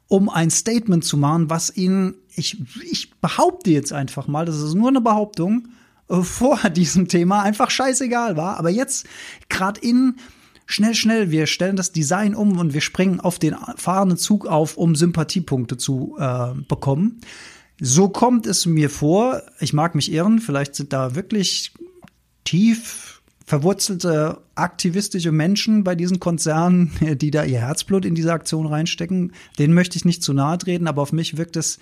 um 0.09 0.29
ein 0.29 0.51
Statement 0.51 1.05
zu 1.05 1.17
machen, 1.17 1.51
was 1.51 1.75
ihnen, 1.77 2.15
ich, 2.35 2.59
ich 2.91 3.13
behaupte 3.21 3.71
jetzt 3.71 3.93
einfach 3.93 4.29
mal, 4.29 4.45
das 4.45 4.61
ist 4.61 4.75
nur 4.75 4.89
eine 4.89 5.01
Behauptung, 5.01 5.69
vor 6.21 6.59
diesem 6.71 7.09
Thema 7.09 7.43
einfach 7.43 7.71
scheißegal 7.71 8.37
war. 8.37 8.59
Aber 8.59 8.71
jetzt, 8.71 9.07
gerade 9.49 9.81
in 9.81 10.17
schnell, 10.67 10.95
schnell, 10.95 11.31
wir 11.31 11.47
stellen 11.47 11.77
das 11.77 11.93
Design 11.93 12.35
um 12.35 12.59
und 12.59 12.75
wir 12.75 12.81
springen 12.81 13.21
auf 13.21 13.39
den 13.39 13.57
fahrenden 13.77 14.19
Zug 14.19 14.47
auf, 14.47 14.77
um 14.77 14.95
Sympathiepunkte 14.95 15.77
zu 15.77 16.17
äh, 16.19 16.55
bekommen. 16.69 17.21
So 17.81 18.09
kommt 18.09 18.47
es 18.47 18.67
mir 18.67 18.91
vor, 18.91 19.43
ich 19.61 19.73
mag 19.73 19.95
mich 19.95 20.13
irren, 20.13 20.39
vielleicht 20.39 20.75
sind 20.75 20.93
da 20.93 21.15
wirklich 21.15 21.73
tief 22.45 23.23
verwurzelte 23.45 24.41
aktivistische 24.55 25.33
Menschen 25.33 25.85
bei 25.85 25.95
diesen 25.95 26.21
Konzernen, 26.21 26.93
die 27.01 27.31
da 27.31 27.45
ihr 27.45 27.61
Herzblut 27.61 28.05
in 28.05 28.15
diese 28.15 28.33
Aktion 28.33 28.67
reinstecken. 28.67 29.33
Denen 29.59 29.75
möchte 29.75 29.97
ich 29.97 30.05
nicht 30.05 30.23
zu 30.23 30.33
nahe 30.33 30.59
treten, 30.59 30.87
aber 30.87 31.03
auf 31.03 31.13
mich 31.13 31.37
wirkt 31.37 31.57
es 31.57 31.79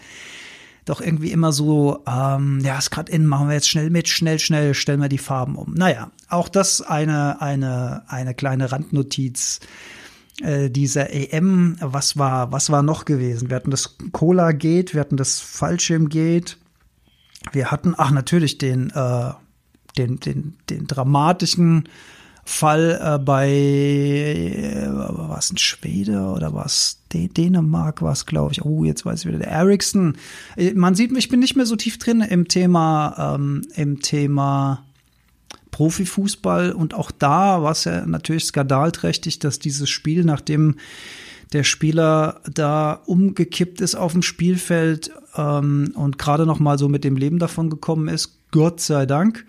doch 0.91 1.01
irgendwie 1.01 1.31
immer 1.31 1.53
so, 1.53 2.03
ähm, 2.07 2.61
ja, 2.61 2.77
ist 2.77 2.91
gerade 2.91 3.11
in, 3.13 3.27
machen 3.27 3.49
wir 3.49 3.55
jetzt 3.55 3.69
schnell 3.69 3.91
mit, 3.91 4.09
schnell, 4.09 4.39
schnell, 4.39 4.75
stellen 4.75 5.01
wir 5.01 5.09
die 5.09 5.19
Farben 5.19 5.57
um. 5.57 5.73
Naja, 5.75 6.11
auch 6.29 6.49
das 6.49 6.83
eine, 6.83 7.41
eine, 7.41 8.03
eine 8.09 8.35
kleine 8.35 8.73
Randnotiz 8.73 9.61
äh, 10.43 10.69
dieser 10.69 11.13
EM. 11.13 11.77
Was 11.81 12.17
war, 12.19 12.53
was 12.53 12.71
war 12.71 12.83
noch 12.83 13.05
gewesen? 13.05 13.51
Wir 13.51 13.57
hatten 13.57 13.71
das 13.71 13.97
Cola 14.13 14.53
Gate, 14.53 14.95
wir 14.95 15.01
hatten 15.01 15.17
das 15.17 15.41
Fallschirm 15.41 16.09
Gate. 16.09 16.59
Wir 17.53 17.71
hatten, 17.71 17.95
ach 17.97 18.11
natürlich, 18.11 18.59
den, 18.59 18.91
äh, 18.91 19.31
den, 19.97 20.21
den, 20.21 20.57
den 20.69 20.87
dramatischen 20.87 21.89
Fall 22.51 23.01
äh, 23.01 23.19
bei, 23.19 23.49
äh, 23.49 24.89
war 24.93 25.39
es 25.39 25.53
ein 25.53 25.57
Schwede 25.57 26.21
oder 26.23 26.53
war 26.53 26.67
es 26.67 26.99
Dänemark, 27.13 28.03
war 28.03 28.13
es, 28.13 28.27
glaube 28.27 28.53
ich. 28.53 28.65
Oh, 28.65 28.85
jetzt 28.85 29.07
weiß 29.07 29.21
ich 29.21 29.27
wieder, 29.27 29.39
der 29.39 29.53
Ericsson. 29.53 30.17
Äh, 30.57 30.75
man 30.75 30.97
sieht, 30.97 31.17
ich 31.17 31.29
bin 31.29 31.39
nicht 31.39 31.55
mehr 31.55 31.65
so 31.65 31.77
tief 31.77 31.99
drin 31.99 32.23
im 32.23 32.49
Thema, 32.49 33.35
ähm, 33.37 33.63
im 33.77 34.01
Thema 34.01 34.85
Profifußball 35.71 36.73
und 36.73 36.93
auch 36.93 37.13
da 37.13 37.63
war 37.63 37.71
es 37.71 37.85
ja 37.85 38.05
natürlich 38.05 38.47
skandalträchtig, 38.47 39.39
dass 39.39 39.61
dieses 39.61 39.89
Spiel, 39.89 40.25
nachdem 40.25 40.75
der 41.53 41.63
Spieler 41.63 42.41
da 42.53 42.95
umgekippt 43.07 43.81
ist 43.81 43.95
auf 43.95 44.13
dem 44.13 44.23
Spielfeld 44.23 45.13
ähm, 45.37 45.93
und 45.95 46.19
gerade 46.19 46.47
noch 46.47 46.59
mal 46.59 46.79
so 46.79 46.89
mit 46.89 47.05
dem 47.05 47.17
Leben 47.17 47.39
davon 47.39 47.71
gekommen 47.71 48.09
ist, 48.09 48.39
Gott 48.51 48.81
sei 48.81 49.07
Dank, 49.07 49.47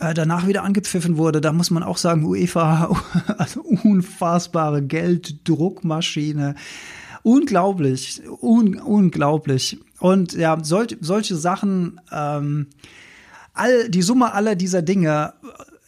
äh, 0.00 0.14
danach 0.14 0.46
wieder 0.46 0.64
angepfiffen 0.64 1.16
wurde. 1.16 1.40
Da 1.40 1.52
muss 1.52 1.70
man 1.70 1.82
auch 1.82 1.98
sagen, 1.98 2.24
UEFA, 2.24 2.96
also 3.38 3.60
unfassbare 3.62 4.82
Gelddruckmaschine. 4.82 6.54
Unglaublich, 7.22 8.22
un 8.40 8.78
unglaublich. 8.80 9.78
Und 9.98 10.32
ja, 10.32 10.58
solch, 10.62 10.96
solche 11.00 11.36
Sachen, 11.36 12.00
ähm, 12.10 12.68
all, 13.52 13.90
die 13.90 14.02
Summe 14.02 14.32
aller 14.32 14.56
dieser 14.56 14.80
Dinge 14.80 15.34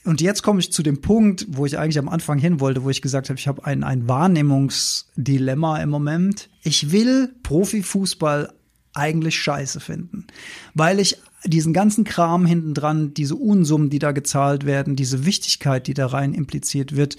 und 0.05 0.20
jetzt 0.20 0.42
komme 0.42 0.61
ich 0.61 0.72
zu 0.72 0.83
dem 0.83 1.01
Punkt, 1.01 1.46
wo 1.48 1.64
ich 1.64 1.79
eigentlich 1.79 1.98
am 1.98 2.09
Anfang 2.09 2.38
hin 2.38 2.61
wollte, 2.61 2.83
wo 2.83 2.90
ich 2.90 3.03
gesagt 3.03 3.29
habe, 3.29 3.38
ich 3.38 3.46
habe 3.46 3.64
ein, 3.64 3.85
ein 3.85 4.09
Wahrnehmungsdilemma 4.09 5.79
im 5.79 5.90
Moment. 5.90 6.48
Ich 6.62 6.90
will 6.90 7.33
Profifußball 7.42 8.53
eigentlich 8.94 9.38
scheiße 9.38 9.81
finden, 9.81 10.27
weil 10.75 10.98
ich 10.98 11.18
diesen 11.45 11.73
ganzen 11.73 12.05
Kram 12.05 12.47
hinten 12.47 12.75
dran, 12.75 13.15
diese 13.15 13.35
Unsummen, 13.35 13.91
die 13.91 13.99
da 13.99 14.13
gezahlt 14.13 14.65
werden, 14.65 14.97
diese 14.97 15.27
Wichtigkeit, 15.27 15.87
die 15.87 15.95
da 15.95 16.07
rein 16.07 16.35
impliziert 16.35 16.97
wird, 16.97 17.17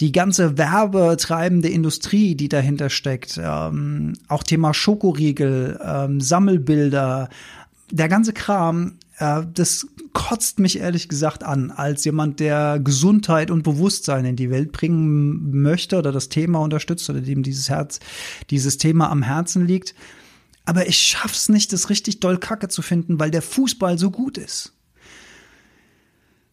die 0.00 0.12
ganze 0.12 0.58
werbetreibende 0.58 1.68
Industrie, 1.68 2.34
die 2.34 2.48
dahinter 2.48 2.90
steckt, 2.90 3.40
ähm, 3.42 4.14
auch 4.28 4.42
Thema 4.42 4.74
Schokoriegel, 4.74 5.78
ähm, 5.84 6.20
Sammelbilder, 6.20 7.28
der 7.90 8.08
ganze 8.08 8.32
Kram, 8.32 8.98
äh, 9.18 9.42
das 9.52 9.86
kotzt 10.12 10.58
mich 10.58 10.80
ehrlich 10.80 11.08
gesagt 11.08 11.44
an, 11.44 11.70
als 11.70 12.04
jemand, 12.04 12.40
der 12.40 12.80
Gesundheit 12.82 13.50
und 13.50 13.62
Bewusstsein 13.62 14.24
in 14.24 14.36
die 14.36 14.50
Welt 14.50 14.72
bringen 14.72 15.62
möchte 15.62 15.98
oder 15.98 16.10
das 16.10 16.28
Thema 16.28 16.60
unterstützt 16.60 17.08
oder 17.10 17.20
dem 17.20 17.42
dieses 17.42 17.68
Herz, 17.68 18.00
dieses 18.50 18.78
Thema 18.78 19.10
am 19.10 19.22
Herzen 19.22 19.66
liegt. 19.66 19.94
Aber 20.64 20.86
ich 20.88 20.98
schaff's 20.98 21.48
nicht, 21.48 21.72
das 21.72 21.90
richtig 21.90 22.20
doll 22.20 22.38
Kacke 22.38 22.68
zu 22.68 22.82
finden, 22.82 23.18
weil 23.18 23.30
der 23.30 23.42
Fußball 23.42 23.98
so 23.98 24.10
gut 24.10 24.38
ist. 24.38 24.74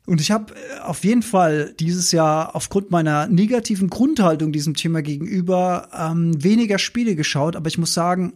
Und 0.08 0.22
ich 0.22 0.32
habe 0.32 0.56
äh, 0.56 0.80
auf 0.80 1.04
jeden 1.04 1.22
Fall 1.22 1.76
dieses 1.80 2.12
Jahr 2.14 2.56
aufgrund 2.56 2.92
meiner 2.92 3.28
negativen 3.28 3.90
Grundhaltung 3.90 4.52
diesem 4.52 4.74
Thema 4.74 5.02
gegenüber 5.02 5.90
ähm, 5.94 6.42
weniger 6.42 6.80
Spiele 6.80 7.16
geschaut. 7.16 7.56
Aber 7.56 7.68
ich 7.68 7.78
muss 7.78 7.94
sagen, 7.94 8.34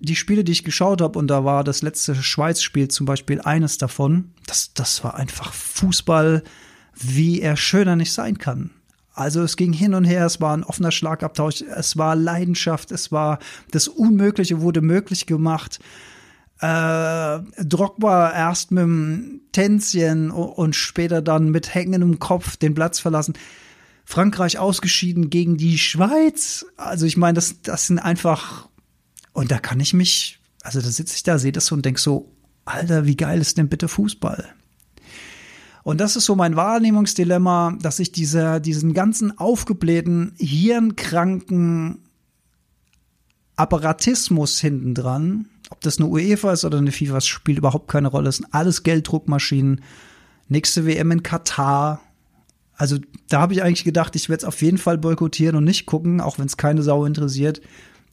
die 0.00 0.14
Spiele, 0.14 0.44
die 0.44 0.52
ich 0.52 0.62
geschaut 0.62 1.02
habe, 1.02 1.18
und 1.18 1.26
da 1.26 1.44
war 1.44 1.64
das 1.64 1.82
letzte 1.82 2.14
Schweiz-Spiel 2.14 2.86
zum 2.88 3.04
Beispiel 3.04 3.40
eines 3.40 3.78
davon, 3.78 4.30
das, 4.46 4.72
das 4.74 5.02
war 5.02 5.16
einfach 5.16 5.52
Fußball, 5.52 6.44
wie 6.94 7.40
er 7.40 7.56
schöner 7.56 7.96
nicht 7.96 8.12
sein 8.12 8.38
kann. 8.38 8.70
Also 9.18 9.42
es 9.42 9.56
ging 9.56 9.72
hin 9.72 9.94
und 9.94 10.04
her, 10.04 10.24
es 10.26 10.40
war 10.40 10.56
ein 10.56 10.62
offener 10.62 10.92
Schlagabtausch, 10.92 11.62
es 11.62 11.96
war 11.96 12.14
Leidenschaft, 12.14 12.92
es 12.92 13.10
war 13.10 13.40
das 13.72 13.88
Unmögliche 13.88 14.60
wurde 14.60 14.80
möglich 14.80 15.26
gemacht. 15.26 15.80
Äh, 16.60 17.40
Drogba 17.64 18.32
erst 18.32 18.70
mit 18.70 18.82
dem 18.82 19.40
Tänzchen 19.50 20.30
und 20.30 20.76
später 20.76 21.20
dann 21.20 21.50
mit 21.50 21.74
hängendem 21.74 22.20
Kopf 22.20 22.56
den 22.58 22.74
Platz 22.74 23.00
verlassen. 23.00 23.34
Frankreich 24.04 24.60
ausgeschieden 24.60 25.30
gegen 25.30 25.56
die 25.56 25.78
Schweiz. 25.78 26.64
Also 26.76 27.04
ich 27.04 27.16
meine, 27.16 27.34
das, 27.34 27.60
das 27.62 27.88
sind 27.88 27.98
einfach 27.98 28.68
und 29.32 29.50
da 29.50 29.58
kann 29.58 29.80
ich 29.80 29.94
mich, 29.94 30.38
also 30.62 30.80
da 30.80 30.88
sitze 30.88 31.16
ich 31.16 31.24
da, 31.24 31.38
sehe 31.38 31.50
das 31.50 31.66
so 31.66 31.74
und 31.74 31.84
denke 31.84 32.00
so, 32.00 32.36
Alter, 32.66 33.04
wie 33.04 33.16
geil 33.16 33.40
ist 33.40 33.58
denn 33.58 33.68
bitte 33.68 33.88
Fußball? 33.88 34.54
Und 35.88 36.02
das 36.02 36.16
ist 36.16 36.26
so 36.26 36.36
mein 36.36 36.54
Wahrnehmungsdilemma, 36.54 37.78
dass 37.80 37.98
ich 37.98 38.12
diese, 38.12 38.60
diesen 38.60 38.92
ganzen 38.92 39.38
aufgeblähten, 39.38 40.34
hirnkranken 40.36 42.02
Apparatismus 43.56 44.60
hinten 44.60 44.94
dran, 44.94 45.46
ob 45.70 45.80
das 45.80 45.96
eine 45.96 46.08
UEFA 46.08 46.52
ist 46.52 46.66
oder 46.66 46.76
eine 46.76 46.92
FIFA, 46.92 47.22
spielt 47.22 47.56
überhaupt 47.56 47.88
keine 47.88 48.08
Rolle. 48.08 48.28
Es 48.28 48.36
sind 48.36 48.52
alles 48.52 48.82
Gelddruckmaschinen. 48.82 49.80
Nächste 50.48 50.84
WM 50.84 51.10
in 51.10 51.22
Katar. 51.22 52.02
Also 52.76 52.98
da 53.30 53.40
habe 53.40 53.54
ich 53.54 53.62
eigentlich 53.62 53.84
gedacht, 53.84 54.14
ich 54.14 54.28
werde 54.28 54.42
es 54.42 54.44
auf 54.44 54.60
jeden 54.60 54.76
Fall 54.76 54.98
boykottieren 54.98 55.56
und 55.56 55.64
nicht 55.64 55.86
gucken, 55.86 56.20
auch 56.20 56.38
wenn 56.38 56.48
es 56.48 56.58
keine 56.58 56.82
Sau 56.82 57.06
interessiert 57.06 57.62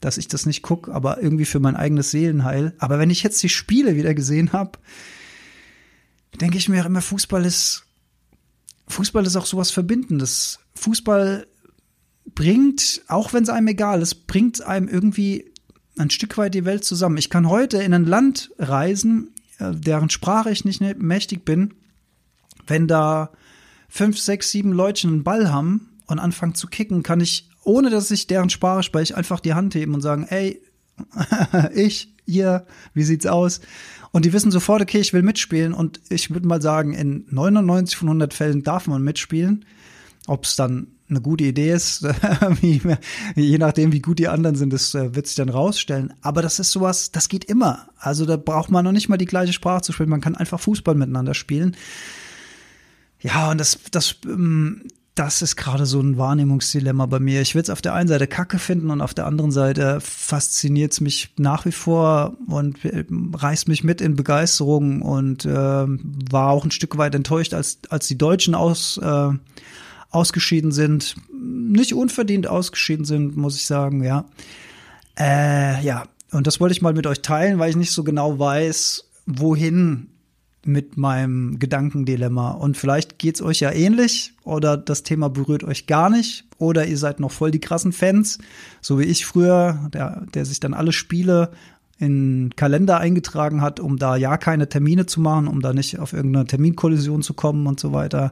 dass 0.01 0.17
ich 0.17 0.27
das 0.27 0.45
nicht 0.45 0.61
gucke, 0.61 0.93
aber 0.93 1.21
irgendwie 1.21 1.45
für 1.45 1.59
mein 1.59 1.75
eigenes 1.75 2.11
Seelenheil. 2.11 2.73
Aber 2.77 2.99
wenn 2.99 3.09
ich 3.09 3.23
jetzt 3.23 3.41
die 3.41 3.49
Spiele 3.49 3.95
wieder 3.95 4.13
gesehen 4.13 4.53
habe, 4.53 4.77
denke 6.37 6.57
ich 6.57 6.69
mir 6.69 6.85
immer, 6.85 7.01
Fußball 7.01 7.45
ist, 7.45 7.85
Fußball 8.87 9.25
ist 9.25 9.35
auch 9.35 9.45
sowas 9.45 9.71
Verbindendes. 9.71 10.59
Fußball 10.75 11.47
bringt, 12.25 13.01
auch 13.07 13.33
wenn 13.33 13.43
es 13.43 13.49
einem 13.49 13.67
egal 13.67 14.01
ist, 14.01 14.27
bringt 14.27 14.61
einem 14.61 14.87
irgendwie 14.87 15.51
ein 15.97 16.09
Stück 16.09 16.37
weit 16.37 16.53
die 16.53 16.65
Welt 16.65 16.83
zusammen. 16.83 17.17
Ich 17.17 17.29
kann 17.29 17.49
heute 17.49 17.81
in 17.81 17.93
ein 17.93 18.05
Land 18.05 18.51
reisen, 18.57 19.33
äh, 19.59 19.71
deren 19.73 20.09
Sprache 20.09 20.51
ich 20.51 20.65
nicht 20.65 20.81
mächtig 20.81 21.45
bin, 21.45 21.73
wenn 22.67 22.87
da 22.87 23.31
fünf, 23.87 24.19
sechs, 24.19 24.51
sieben 24.51 24.73
Leute 24.73 25.07
einen 25.07 25.23
Ball 25.23 25.51
haben 25.51 25.89
und 26.07 26.19
anfangen 26.19 26.55
zu 26.55 26.67
kicken, 26.67 27.03
kann 27.03 27.21
ich 27.21 27.49
ohne 27.65 27.89
dass 27.89 28.11
ich 28.11 28.27
deren 28.27 28.49
Sprache 28.49 28.83
spreche, 28.83 29.17
einfach 29.17 29.39
die 29.39 29.53
Hand 29.53 29.75
heben 29.75 29.95
und 29.95 30.01
sagen, 30.01 30.25
ey, 30.29 30.61
ich, 31.73 32.13
ihr, 32.25 32.65
wie 32.93 33.03
sieht's 33.03 33.25
aus? 33.25 33.59
Und 34.15 34.23
die 34.23 34.31
wissen 34.31 34.49
sofort, 34.49 34.81
okay, 34.81 34.99
ich 34.99 35.11
will 35.11 35.23
mitspielen. 35.23 35.73
Und 35.73 35.99
ich 36.07 36.31
würde 36.31 36.47
mal 36.47 36.61
sagen, 36.61 36.93
in 36.93 37.25
99 37.31 37.97
von 37.97 38.07
100 38.07 38.33
Fällen 38.33 38.63
darf 38.63 38.87
man 38.87 39.03
mitspielen. 39.03 39.65
Ob 40.25 40.45
es 40.45 40.55
dann 40.55 40.87
eine 41.09 41.19
gute 41.19 41.43
Idee 41.43 41.73
ist, 41.73 42.07
je 43.35 43.57
nachdem, 43.57 43.91
wie 43.91 43.99
gut 43.99 44.19
die 44.19 44.29
anderen 44.29 44.55
sind, 44.55 44.71
das 44.71 44.95
äh, 44.95 45.13
wird 45.15 45.27
sich 45.27 45.35
dann 45.35 45.49
rausstellen. 45.49 46.13
Aber 46.21 46.41
das 46.41 46.59
ist 46.59 46.71
sowas, 46.71 47.11
das 47.11 47.27
geht 47.27 47.43
immer. 47.43 47.89
Also 47.97 48.25
da 48.25 48.37
braucht 48.37 48.71
man 48.71 48.85
noch 48.85 48.93
nicht 48.93 49.09
mal 49.09 49.17
die 49.17 49.25
gleiche 49.25 49.51
Sprache 49.51 49.81
zu 49.81 49.91
spielen. 49.91 50.07
Man 50.07 50.21
kann 50.21 50.35
einfach 50.35 50.61
Fußball 50.61 50.95
miteinander 50.95 51.33
spielen. 51.33 51.75
Ja, 53.19 53.51
und 53.51 53.57
das, 53.57 53.79
das, 53.91 54.15
ähm, 54.23 54.83
das 55.15 55.41
ist 55.41 55.55
gerade 55.55 55.85
so 55.85 56.01
ein 56.01 56.17
Wahrnehmungsdilemma 56.17 57.05
bei 57.05 57.19
mir. 57.19 57.41
Ich 57.41 57.55
will 57.55 57.61
es 57.61 57.69
auf 57.69 57.81
der 57.81 57.93
einen 57.93 58.09
Seite 58.09 58.27
kacke 58.27 58.59
finden 58.59 58.91
und 58.91 58.99
auf 58.99 59.13
der 59.13 59.25
anderen 59.25 59.51
Seite 59.51 60.01
fasziniert 60.01 60.91
es 60.91 60.99
mich 60.99 61.31
nach 61.37 61.65
wie 61.65 61.71
vor 61.71 62.35
und 62.47 62.83
äh, 62.83 63.05
reißt 63.33 63.69
mich 63.69 63.85
mit 63.85 64.01
in 64.01 64.17
Begeisterung 64.17 65.01
und 65.01 65.45
äh, 65.45 65.49
war 65.49 66.49
auch 66.49 66.65
ein 66.65 66.71
Stück 66.71 66.97
weit 66.97 67.15
enttäuscht, 67.15 67.53
als, 67.53 67.79
als 67.89 68.07
die 68.07 68.17
Deutschen 68.17 68.55
aus, 68.55 68.97
äh, 68.97 69.29
ausgeschieden 70.09 70.73
sind. 70.73 71.15
Nicht 71.31 71.93
unverdient 71.93 72.47
ausgeschieden 72.47 73.05
sind, 73.05 73.37
muss 73.37 73.55
ich 73.55 73.65
sagen, 73.65 74.03
ja. 74.03 74.25
Äh, 75.17 75.81
ja, 75.81 76.03
und 76.31 76.45
das 76.45 76.59
wollte 76.59 76.73
ich 76.73 76.81
mal 76.81 76.93
mit 76.93 77.07
euch 77.07 77.21
teilen, 77.21 77.57
weil 77.57 77.69
ich 77.69 77.77
nicht 77.77 77.91
so 77.91 78.03
genau 78.03 78.37
weiß, 78.37 79.05
wohin 79.25 80.09
mit 80.67 80.97
meinem 80.97 81.59
Gedankendilemma. 81.59 82.51
Und 82.51 82.77
vielleicht 82.77 83.19
geht's 83.19 83.41
euch 83.41 83.59
ja 83.59 83.71
ähnlich 83.71 84.33
oder 84.43 84.77
das 84.77 85.03
Thema 85.03 85.29
berührt 85.29 85.63
euch 85.63 85.87
gar 85.87 86.09
nicht 86.09 86.45
oder 86.57 86.85
ihr 86.85 86.97
seid 86.97 87.19
noch 87.19 87.31
voll 87.31 87.51
die 87.51 87.59
krassen 87.59 87.93
Fans, 87.93 88.39
so 88.81 88.99
wie 88.99 89.03
ich 89.03 89.25
früher, 89.25 89.89
der, 89.93 90.25
der 90.33 90.45
sich 90.45 90.59
dann 90.59 90.73
alle 90.73 90.91
Spiele 90.91 91.51
in 91.97 92.51
Kalender 92.55 92.99
eingetragen 92.99 93.61
hat, 93.61 93.79
um 93.79 93.97
da 93.97 94.15
ja 94.17 94.37
keine 94.37 94.67
Termine 94.67 95.05
zu 95.05 95.21
machen, 95.21 95.47
um 95.47 95.61
da 95.61 95.73
nicht 95.73 95.99
auf 95.99 96.13
irgendeine 96.13 96.45
Terminkollision 96.45 97.21
zu 97.21 97.33
kommen 97.33 97.67
und 97.67 97.79
so 97.79 97.93
weiter. 97.93 98.31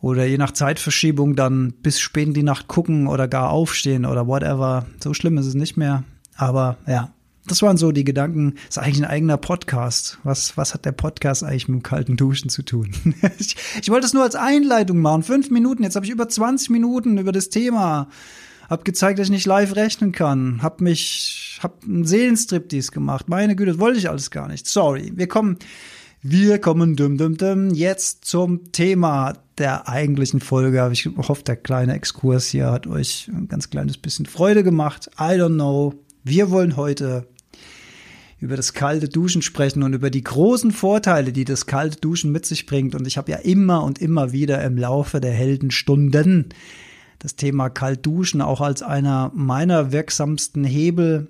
Oder 0.00 0.24
je 0.26 0.38
nach 0.38 0.52
Zeitverschiebung 0.52 1.34
dann 1.34 1.72
bis 1.82 2.00
spät 2.00 2.28
in 2.28 2.34
die 2.34 2.42
Nacht 2.42 2.68
gucken 2.68 3.08
oder 3.08 3.28
gar 3.28 3.50
aufstehen 3.50 4.06
oder 4.06 4.26
whatever. 4.26 4.86
So 5.02 5.12
schlimm 5.12 5.36
ist 5.38 5.46
es 5.46 5.54
nicht 5.54 5.76
mehr. 5.76 6.04
Aber 6.36 6.76
ja, 6.86 7.10
das 7.50 7.62
waren 7.62 7.76
so 7.76 7.92
die 7.92 8.04
Gedanken. 8.04 8.54
Das 8.66 8.76
ist 8.76 8.78
eigentlich 8.78 8.98
ein 8.98 9.10
eigener 9.10 9.36
Podcast. 9.36 10.18
Was, 10.24 10.56
was 10.56 10.74
hat 10.74 10.84
der 10.84 10.92
Podcast 10.92 11.44
eigentlich 11.44 11.68
mit 11.68 11.80
dem 11.80 11.82
kalten 11.82 12.16
Duschen 12.16 12.48
zu 12.48 12.62
tun? 12.62 12.90
ich, 13.38 13.56
ich 13.80 13.90
wollte 13.90 14.06
es 14.06 14.14
nur 14.14 14.22
als 14.22 14.34
Einleitung 14.34 14.98
machen. 14.98 15.22
Fünf 15.22 15.50
Minuten. 15.50 15.82
Jetzt 15.82 15.96
habe 15.96 16.06
ich 16.06 16.12
über 16.12 16.28
20 16.28 16.70
Minuten 16.70 17.18
über 17.18 17.32
das 17.32 17.48
Thema. 17.48 18.08
Hab 18.68 18.84
gezeigt, 18.84 19.18
dass 19.18 19.28
ich 19.28 19.32
nicht 19.32 19.46
live 19.46 19.76
rechnen 19.76 20.12
kann. 20.12 20.62
Hab 20.62 20.80
mich, 20.80 21.58
hab 21.62 21.82
einen 21.84 22.04
Seelenstriptease 22.04 22.92
gemacht. 22.92 23.28
Meine 23.28 23.56
Güte, 23.56 23.72
das 23.72 23.80
wollte 23.80 23.98
ich 23.98 24.10
alles 24.10 24.30
gar 24.30 24.48
nicht. 24.48 24.66
Sorry. 24.66 25.12
Wir 25.14 25.26
kommen, 25.26 25.58
wir 26.20 26.58
kommen 26.58 26.96
dum 26.96 27.16
dum 27.16 27.36
dum 27.36 27.70
jetzt 27.70 28.24
zum 28.24 28.72
Thema 28.72 29.34
der 29.56 29.88
eigentlichen 29.88 30.40
Folge. 30.40 30.88
Ich 30.92 31.06
hoffe, 31.06 31.42
der 31.44 31.56
kleine 31.56 31.94
Exkurs 31.94 32.46
hier 32.46 32.70
hat 32.70 32.86
euch 32.86 33.28
ein 33.32 33.48
ganz 33.48 33.70
kleines 33.70 33.98
bisschen 33.98 34.26
Freude 34.26 34.62
gemacht. 34.62 35.10
I 35.18 35.34
don't 35.34 35.54
know. 35.54 35.94
Wir 36.24 36.50
wollen 36.50 36.76
heute 36.76 37.26
über 38.40 38.56
das 38.56 38.72
kalte 38.72 39.08
Duschen 39.08 39.42
sprechen 39.42 39.82
und 39.82 39.94
über 39.94 40.10
die 40.10 40.22
großen 40.22 40.70
Vorteile, 40.70 41.32
die 41.32 41.44
das 41.44 41.66
kalte 41.66 42.00
Duschen 42.00 42.30
mit 42.30 42.46
sich 42.46 42.66
bringt. 42.66 42.94
Und 42.94 43.06
ich 43.06 43.18
habe 43.18 43.30
ja 43.32 43.38
immer 43.38 43.82
und 43.82 43.98
immer 43.98 44.32
wieder 44.32 44.62
im 44.62 44.76
Laufe 44.78 45.20
der 45.20 45.32
Heldenstunden 45.32 46.48
das 47.18 47.34
Thema 47.34 47.68
Kaltduschen 47.68 48.40
auch 48.40 48.60
als 48.60 48.82
einer 48.82 49.32
meiner 49.34 49.90
wirksamsten 49.90 50.64
Hebel 50.64 51.28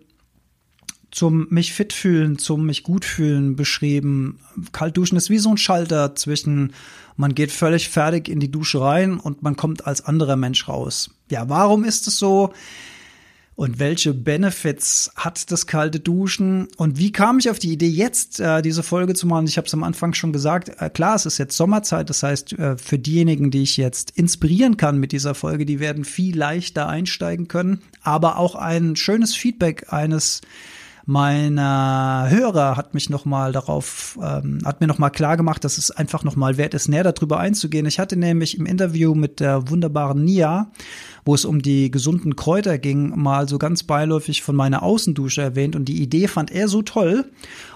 zum 1.10 1.46
mich 1.48 1.72
fit 1.72 1.94
fühlen, 1.94 2.38
zum 2.38 2.66
mich 2.66 2.82
gut 2.82 3.06
fühlen 3.06 3.56
beschrieben. 3.56 4.38
Kaltduschen 4.72 5.16
ist 5.16 5.30
wie 5.30 5.38
so 5.38 5.50
ein 5.50 5.56
Schalter 5.56 6.14
zwischen 6.14 6.74
man 7.16 7.34
geht 7.34 7.50
völlig 7.50 7.88
fertig 7.88 8.28
in 8.28 8.38
die 8.38 8.50
Dusche 8.50 8.80
rein 8.80 9.18
und 9.18 9.42
man 9.42 9.56
kommt 9.56 9.86
als 9.86 10.02
anderer 10.02 10.36
Mensch 10.36 10.68
raus. 10.68 11.10
Ja, 11.30 11.48
warum 11.48 11.82
ist 11.82 12.06
es 12.06 12.18
so? 12.18 12.52
Und 13.58 13.80
welche 13.80 14.14
Benefits 14.14 15.10
hat 15.16 15.50
das 15.50 15.66
kalte 15.66 15.98
Duschen? 15.98 16.68
Und 16.76 16.96
wie 16.96 17.10
kam 17.10 17.40
ich 17.40 17.50
auf 17.50 17.58
die 17.58 17.72
Idee, 17.72 17.88
jetzt 17.88 18.38
äh, 18.38 18.62
diese 18.62 18.84
Folge 18.84 19.14
zu 19.14 19.26
machen? 19.26 19.48
Ich 19.48 19.56
habe 19.56 19.66
es 19.66 19.74
am 19.74 19.82
Anfang 19.82 20.14
schon 20.14 20.32
gesagt. 20.32 20.70
Äh, 20.78 20.90
klar, 20.90 21.16
es 21.16 21.26
ist 21.26 21.38
jetzt 21.38 21.56
Sommerzeit. 21.56 22.08
Das 22.08 22.22
heißt, 22.22 22.52
äh, 22.52 22.78
für 22.78 23.00
diejenigen, 23.00 23.50
die 23.50 23.64
ich 23.64 23.76
jetzt 23.76 24.12
inspirieren 24.12 24.76
kann 24.76 24.98
mit 24.98 25.10
dieser 25.10 25.34
Folge, 25.34 25.66
die 25.66 25.80
werden 25.80 26.04
viel 26.04 26.38
leichter 26.38 26.88
einsteigen 26.88 27.48
können. 27.48 27.82
Aber 28.00 28.38
auch 28.38 28.54
ein 28.54 28.94
schönes 28.94 29.34
Feedback 29.34 29.92
eines 29.92 30.40
meiner 31.08 32.26
Hörer 32.28 32.76
hat 32.76 32.92
mich 32.92 33.08
noch 33.08 33.24
mal 33.24 33.50
darauf, 33.50 34.18
ähm, 34.22 34.58
hat 34.66 34.82
mir 34.82 34.86
noch 34.86 34.98
mal 34.98 35.08
klar 35.08 35.38
gemacht, 35.38 35.64
dass 35.64 35.78
es 35.78 35.90
einfach 35.90 36.22
noch 36.22 36.36
mal 36.36 36.58
wert 36.58 36.74
ist, 36.74 36.86
näher 36.86 37.02
darüber 37.02 37.40
einzugehen. 37.40 37.86
Ich 37.86 37.98
hatte 37.98 38.18
nämlich 38.18 38.58
im 38.58 38.66
Interview 38.66 39.14
mit 39.14 39.40
der 39.40 39.70
wunderbaren 39.70 40.22
Nia, 40.22 40.70
wo 41.24 41.34
es 41.34 41.46
um 41.46 41.62
die 41.62 41.90
gesunden 41.90 42.36
Kräuter 42.36 42.76
ging, 42.76 43.18
mal 43.18 43.48
so 43.48 43.56
ganz 43.56 43.84
beiläufig 43.84 44.42
von 44.42 44.54
meiner 44.54 44.82
Außendusche 44.82 45.40
erwähnt 45.40 45.76
und 45.76 45.86
die 45.86 46.02
Idee 46.02 46.28
fand 46.28 46.50
er 46.50 46.68
so 46.68 46.82
toll. 46.82 47.24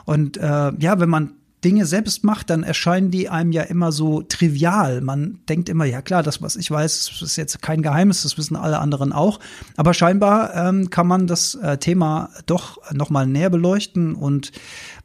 Und 0.05 0.37
äh, 0.37 0.73
ja, 0.79 1.01
wenn 1.01 1.09
man 1.09 1.33
Dinge 1.65 1.87
selbst 1.87 2.25
macht, 2.25 2.51
dann 2.51 2.63
erscheinen 2.63 3.11
die 3.11 3.29
einem 3.29 3.53
ja 3.53 3.63
immer 3.63 3.93
so 3.93 4.23
trivial. 4.23 5.01
Man 5.01 5.41
denkt 5.49 5.69
immer, 5.69 5.85
ja 5.85 6.03
klar, 6.03 6.23
das, 6.23 6.43
was 6.43 6.57
ich 6.57 6.71
weiß, 6.71 7.23
ist 7.23 7.37
jetzt 7.37 7.63
kein 7.63 7.83
Geheimnis, 7.83 8.23
das 8.23 8.37
wissen 8.37 8.57
alle 8.57 8.79
anderen 8.79 9.13
auch. 9.13 9.39
Aber 9.77 9.95
scheinbar 9.95 10.55
ähm, 10.55 10.91
kann 10.91 11.07
man 11.07 11.27
das 11.27 11.55
äh, 11.55 11.79
Thema 11.79 12.31
doch 12.47 12.79
nochmal 12.93 13.27
näher 13.27 13.51
beleuchten 13.51 14.15
und 14.15 14.53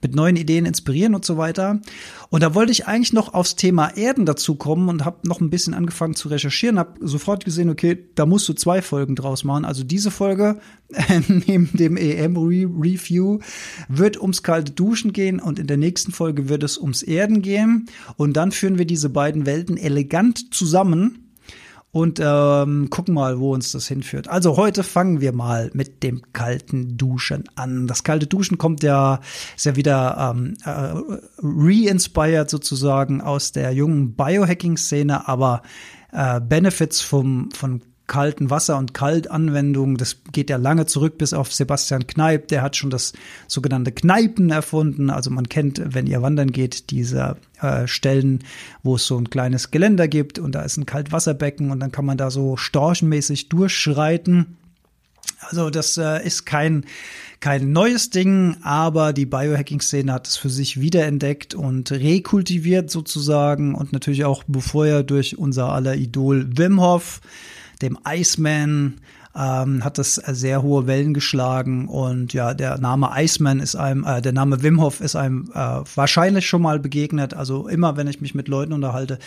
mit 0.02 0.15
neuen 0.15 0.36
Ideen 0.36 0.65
inspirieren 0.65 1.15
und 1.15 1.26
so 1.26 1.38
weiter. 1.38 1.80
Und 2.29 2.43
da 2.43 2.53
wollte 2.55 2.71
ich 2.71 2.87
eigentlich 2.87 3.13
noch 3.13 3.33
aufs 3.33 3.55
Thema 3.55 3.95
Erden 3.95 4.25
dazu 4.25 4.55
kommen 4.55 4.89
und 4.89 5.05
habe 5.05 5.27
noch 5.27 5.39
ein 5.39 5.49
bisschen 5.49 5.73
angefangen 5.73 6.15
zu 6.15 6.27
recherchieren, 6.27 6.79
habe 6.79 6.99
sofort 7.05 7.45
gesehen, 7.45 7.69
okay, 7.69 8.05
da 8.15 8.25
musst 8.25 8.47
du 8.49 8.53
zwei 8.53 8.81
Folgen 8.81 9.15
draus 9.15 9.43
machen. 9.43 9.65
Also 9.65 9.83
diese 9.83 10.11
Folge 10.11 10.59
neben 11.27 11.69
dem 11.73 11.97
EM-Review 11.97 13.39
wird 13.87 14.21
ums 14.21 14.43
kalte 14.43 14.71
Duschen 14.71 15.13
gehen 15.13 15.39
und 15.39 15.59
in 15.59 15.67
der 15.67 15.77
nächsten 15.77 16.11
Folge 16.11 16.49
wird 16.49 16.63
es 16.63 16.77
ums 16.77 17.03
Erden 17.03 17.41
gehen. 17.41 17.87
Und 18.15 18.33
dann 18.33 18.51
führen 18.51 18.77
wir 18.77 18.85
diese 18.85 19.09
beiden 19.09 19.45
Welten 19.45 19.77
elegant 19.77 20.53
zusammen 20.53 21.26
und 21.91 22.19
ähm, 22.21 22.89
gucken 22.89 23.13
mal, 23.13 23.39
wo 23.39 23.54
uns 23.54 23.71
das 23.71 23.88
hinführt. 23.88 24.28
Also 24.28 24.58
heute 24.58 24.84
fangen 24.84 25.21
wir 25.21 25.32
mal 25.32 25.71
mit 25.73 26.04
dem 26.04 26.21
kalten 26.34 26.97
Duschen 26.97 27.45
an. 27.56 27.88
Das 27.88 28.04
kalte 28.04 28.28
Duschen 28.28 28.58
kommt 28.58 28.84
ja, 28.84 29.19
ist 29.56 29.65
ja 29.65 29.76
wieder 29.76 30.34
ähm, 30.36 30.56
äh, 30.63 30.93
re-inspired 31.41 32.50
sozusagen 32.50 33.21
aus 33.21 33.52
der 33.52 33.71
jungen 33.71 34.15
Biohacking-Szene, 34.15 35.28
aber 35.28 35.62
äh, 36.12 36.41
Benefits 36.41 37.02
vom, 37.02 37.50
von 37.52 37.82
kalten 38.08 38.50
Wasser- 38.50 38.78
und 38.78 38.93
Kaltanwendungen. 38.93 39.98
Das 39.98 40.17
geht 40.32 40.50
ja 40.50 40.58
lange 40.58 40.86
zurück 40.86 41.17
bis 41.17 41.34
auf 41.34 41.54
Sebastian 41.54 42.08
Kneip. 42.08 42.48
Der 42.48 42.62
hat 42.62 42.76
schon 42.76 42.89
das 42.89 43.13
sogenannte 43.48 43.91
Kneipen 43.91 44.50
erfunden. 44.50 45.10
Also 45.10 45.30
man 45.30 45.50
kennt, 45.50 45.82
wenn 45.93 46.08
ihr 46.08 46.22
wandern 46.22 46.52
geht, 46.52 46.89
diese 46.89 47.38
äh, 47.62 47.86
Stellen, 47.88 48.43
wo 48.82 48.96
es 48.96 49.06
so 49.06 49.17
ein 49.17 49.30
kleines 49.30 49.72
Geländer 49.72 50.08
gibt 50.08 50.39
und 50.39 50.56
da 50.56 50.62
ist 50.62 50.78
ein 50.78 50.86
Kaltwasserbecken 50.86 51.70
und 51.70 51.80
dann 51.80 51.91
kann 51.91 52.06
man 52.06 52.17
da 52.17 52.32
so 52.32 52.56
storchenmäßig 52.56 53.50
durchschreiten. 53.50 54.58
Also 55.41 55.70
das 55.70 55.98
äh, 55.98 56.26
ist 56.26 56.46
kein 56.46 56.86
kein 57.39 57.72
neues 57.72 58.10
Ding, 58.10 58.58
aber 58.63 59.13
die 59.13 59.28
Biohacking-Szene 59.28 60.12
hat 60.12 60.28
es 60.28 60.38
für 60.38 60.50
sich 60.50 60.80
wiederentdeckt 60.80 61.54
und 61.54 61.91
rekultiviert 61.91 62.89
sozusagen 62.89 63.76
und 63.76 63.93
natürlich 63.93 64.26
auch 64.26 64.43
befeuert 64.46 65.12
durch 65.12 65.38
unser 65.38 65.72
aller 65.72 65.96
Idol 65.96 66.50
Wim 66.58 66.82
Hof 66.82 67.22
dem 67.81 67.97
Iceman, 68.07 68.95
ähm, 69.37 69.83
hat 69.83 69.99
das 69.99 70.15
sehr 70.15 70.63
hohe 70.63 70.87
Wellen 70.87 71.13
geschlagen 71.13 71.87
und 71.87 72.33
ja, 72.33 72.55
der 72.55 72.79
Name 72.79 73.11
Iceman 73.15 73.59
ist 73.59 73.75
einem, 73.75 74.03
äh, 74.03 74.21
der 74.21 74.31
Name 74.31 74.63
Wim 74.63 74.81
Hof 74.81 74.99
ist 74.99 75.15
einem 75.15 75.51
äh, 75.53 75.81
wahrscheinlich 75.93 76.47
schon 76.47 76.63
mal 76.63 76.79
begegnet. 76.79 77.35
Also 77.35 77.67
immer, 77.67 77.97
wenn 77.97 78.07
ich 78.07 78.19
mich 78.19 78.33
mit 78.33 78.47
Leuten 78.47 78.73
unterhalte, 78.73 79.19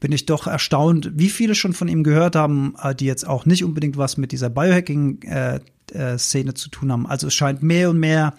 bin 0.00 0.10
ich 0.10 0.26
doch 0.26 0.48
erstaunt, 0.48 1.12
wie 1.14 1.28
viele 1.28 1.54
schon 1.54 1.74
von 1.74 1.86
ihm 1.86 2.02
gehört 2.02 2.34
haben, 2.34 2.74
äh, 2.82 2.94
die 2.94 3.06
jetzt 3.06 3.26
auch 3.26 3.46
nicht 3.46 3.62
unbedingt 3.62 3.96
was 3.96 4.16
mit 4.16 4.32
dieser 4.32 4.50
Biohacking-Szene 4.50 5.70
äh, 5.94 6.50
äh, 6.50 6.54
zu 6.54 6.68
tun 6.68 6.90
haben. 6.90 7.06
Also 7.06 7.28
es 7.28 7.34
scheint 7.34 7.62
mehr 7.62 7.90
und 7.90 8.00
mehr 8.00 8.34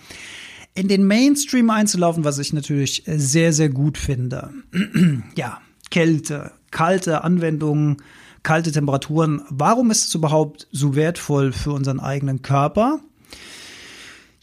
in 0.76 0.89
den 0.89 1.06
Mainstream 1.06 1.69
einzulaufen, 1.69 2.26
was 2.26 2.38
ich 2.39 2.52
natürlich 2.52 3.04
sehr, 3.08 3.54
sehr 3.54 3.69
gut 3.69 3.97
finde. 3.97 4.49
ja, 5.36 5.60
Kälte, 5.89 6.52
kalte 6.71 7.23
Anwendungen 7.23 7.97
kalte 8.44 8.72
Temperaturen. 8.72 9.42
Warum 9.50 9.90
ist 9.92 10.08
es 10.08 10.16
überhaupt 10.16 10.68
so 10.72 10.96
wertvoll 10.96 11.52
für 11.52 11.72
unseren 11.72 12.00
eigenen 12.00 12.42
Körper? 12.42 13.00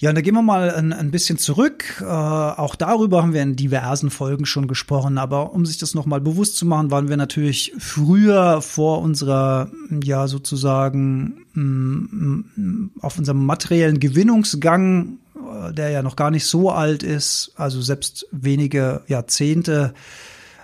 Ja, 0.01 0.09
und 0.09 0.15
da 0.15 0.23
gehen 0.23 0.35
wir 0.35 0.41
mal 0.41 0.71
ein, 0.71 0.95
ein 0.95 1.11
bisschen 1.11 1.37
zurück. 1.37 2.01
Äh, 2.01 2.05
auch 2.07 2.75
darüber 2.75 3.23
haben 3.23 3.35
wir 3.35 3.43
in 3.43 3.55
diversen 3.55 4.09
Folgen 4.09 4.47
schon 4.47 4.67
gesprochen. 4.67 5.19
Aber 5.19 5.53
um 5.53 5.67
sich 5.67 5.77
das 5.77 5.93
nochmal 5.93 6.23
bewusst 6.23 6.57
zu 6.57 6.65
machen, 6.65 6.91
waren 6.91 7.11
wir 7.11 7.19
natürlich 7.19 7.75
früher 7.79 8.63
vor 8.63 9.03
unserer, 9.03 9.71
ja, 10.03 10.27
sozusagen, 10.27 11.45
mm, 11.53 12.91
auf 13.03 13.19
unserem 13.19 13.45
materiellen 13.45 14.01
Gewinnungsgang, 14.01 15.19
äh, 15.37 15.75
der 15.75 15.91
ja 15.91 16.03
noch 16.03 16.17
gar 16.17 16.31
nicht 16.31 16.47
so 16.47 16.71
alt 16.71 17.03
ist, 17.03 17.53
also 17.57 17.83
selbst 17.83 18.27
wenige 18.33 19.03
Jahrzehnte, 19.07 19.93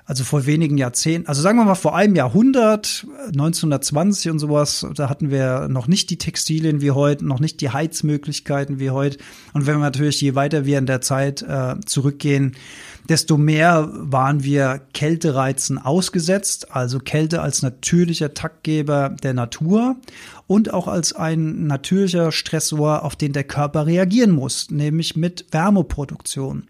also 0.06 0.22
vor 0.22 0.46
wenigen 0.46 0.78
Jahrzehnten, 0.78 1.28
also 1.28 1.42
sagen 1.42 1.58
wir 1.58 1.64
mal 1.64 1.74
vor 1.74 1.96
einem 1.96 2.14
Jahrhundert, 2.14 3.06
1920 3.26 4.30
und 4.30 4.38
sowas, 4.38 4.86
da 4.94 5.08
hatten 5.08 5.30
wir 5.30 5.66
noch 5.68 5.88
nicht 5.88 6.10
die 6.10 6.16
Textilien 6.16 6.80
wie 6.80 6.92
heute, 6.92 7.26
noch 7.26 7.40
nicht 7.40 7.60
die 7.60 7.70
Heizmöglichkeiten 7.70 8.78
wie 8.78 8.90
heute. 8.90 9.18
Und 9.52 9.66
wenn 9.66 9.74
wir 9.74 9.80
natürlich, 9.80 10.20
je 10.20 10.36
weiter 10.36 10.64
wir 10.64 10.78
in 10.78 10.86
der 10.86 11.00
Zeit 11.00 11.42
äh, 11.42 11.74
zurückgehen, 11.84 12.54
desto 13.08 13.36
mehr 13.36 13.90
waren 13.92 14.44
wir 14.44 14.80
Kältereizen 14.94 15.78
ausgesetzt, 15.78 16.74
also 16.74 17.00
Kälte 17.00 17.42
als 17.42 17.62
natürlicher 17.62 18.32
Taktgeber 18.32 19.16
der 19.22 19.34
Natur 19.34 19.96
und 20.46 20.72
auch 20.72 20.86
als 20.86 21.14
ein 21.14 21.66
natürlicher 21.66 22.30
Stressor, 22.30 23.04
auf 23.04 23.16
den 23.16 23.32
der 23.32 23.44
Körper 23.44 23.86
reagieren 23.86 24.30
muss, 24.30 24.70
nämlich 24.70 25.16
mit 25.16 25.46
Wärmeproduktion. 25.50 26.64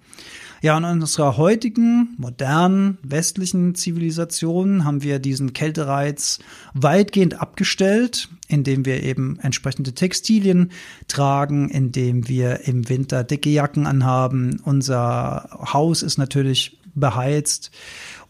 Ja, 0.66 0.76
in 0.76 0.84
unserer 0.84 1.36
heutigen, 1.36 2.16
modernen, 2.18 2.98
westlichen 3.04 3.76
Zivilisation 3.76 4.84
haben 4.84 5.04
wir 5.04 5.20
diesen 5.20 5.52
Kältereiz 5.52 6.40
weitgehend 6.74 7.40
abgestellt, 7.40 8.28
indem 8.48 8.84
wir 8.84 9.00
eben 9.04 9.38
entsprechende 9.40 9.94
Textilien 9.94 10.72
tragen, 11.06 11.68
indem 11.68 12.26
wir 12.26 12.66
im 12.66 12.88
Winter 12.88 13.22
dicke 13.22 13.48
Jacken 13.48 13.86
anhaben. 13.86 14.60
Unser 14.64 15.48
Haus 15.72 16.02
ist 16.02 16.18
natürlich 16.18 16.80
beheizt 16.96 17.70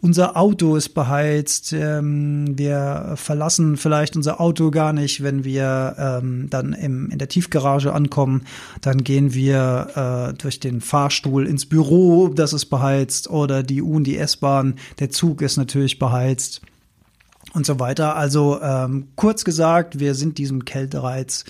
unser 0.01 0.37
Auto 0.37 0.75
ist 0.75 0.89
beheizt, 0.89 1.73
ähm, 1.73 2.57
wir 2.57 3.13
verlassen 3.15 3.77
vielleicht 3.77 4.15
unser 4.15 4.39
Auto 4.39 4.69
gar 4.71 4.93
nicht, 4.93 5.23
wenn 5.23 5.43
wir 5.43 5.95
ähm, 5.97 6.47
dann 6.49 6.73
im, 6.73 7.09
in 7.09 7.17
der 7.17 7.29
Tiefgarage 7.29 7.93
ankommen, 7.93 8.43
dann 8.81 9.03
gehen 9.03 9.33
wir 9.33 10.31
äh, 10.31 10.37
durch 10.37 10.59
den 10.59 10.81
Fahrstuhl 10.81 11.47
ins 11.47 11.65
Büro, 11.65 12.29
das 12.29 12.53
ist 12.53 12.65
beheizt, 12.65 13.29
oder 13.29 13.63
die 13.63 13.81
U- 13.81 13.95
und 13.95 14.03
die 14.03 14.17
S-Bahn, 14.17 14.75
der 14.99 15.09
Zug 15.09 15.41
ist 15.41 15.57
natürlich 15.57 15.99
beheizt 15.99 16.61
und 17.53 17.65
so 17.65 17.79
weiter. 17.79 18.15
Also 18.15 18.61
ähm, 18.61 19.07
kurz 19.15 19.43
gesagt, 19.43 19.99
wir 19.99 20.13
sind 20.13 20.37
diesem 20.37 20.65
Kältereiz 20.65 21.45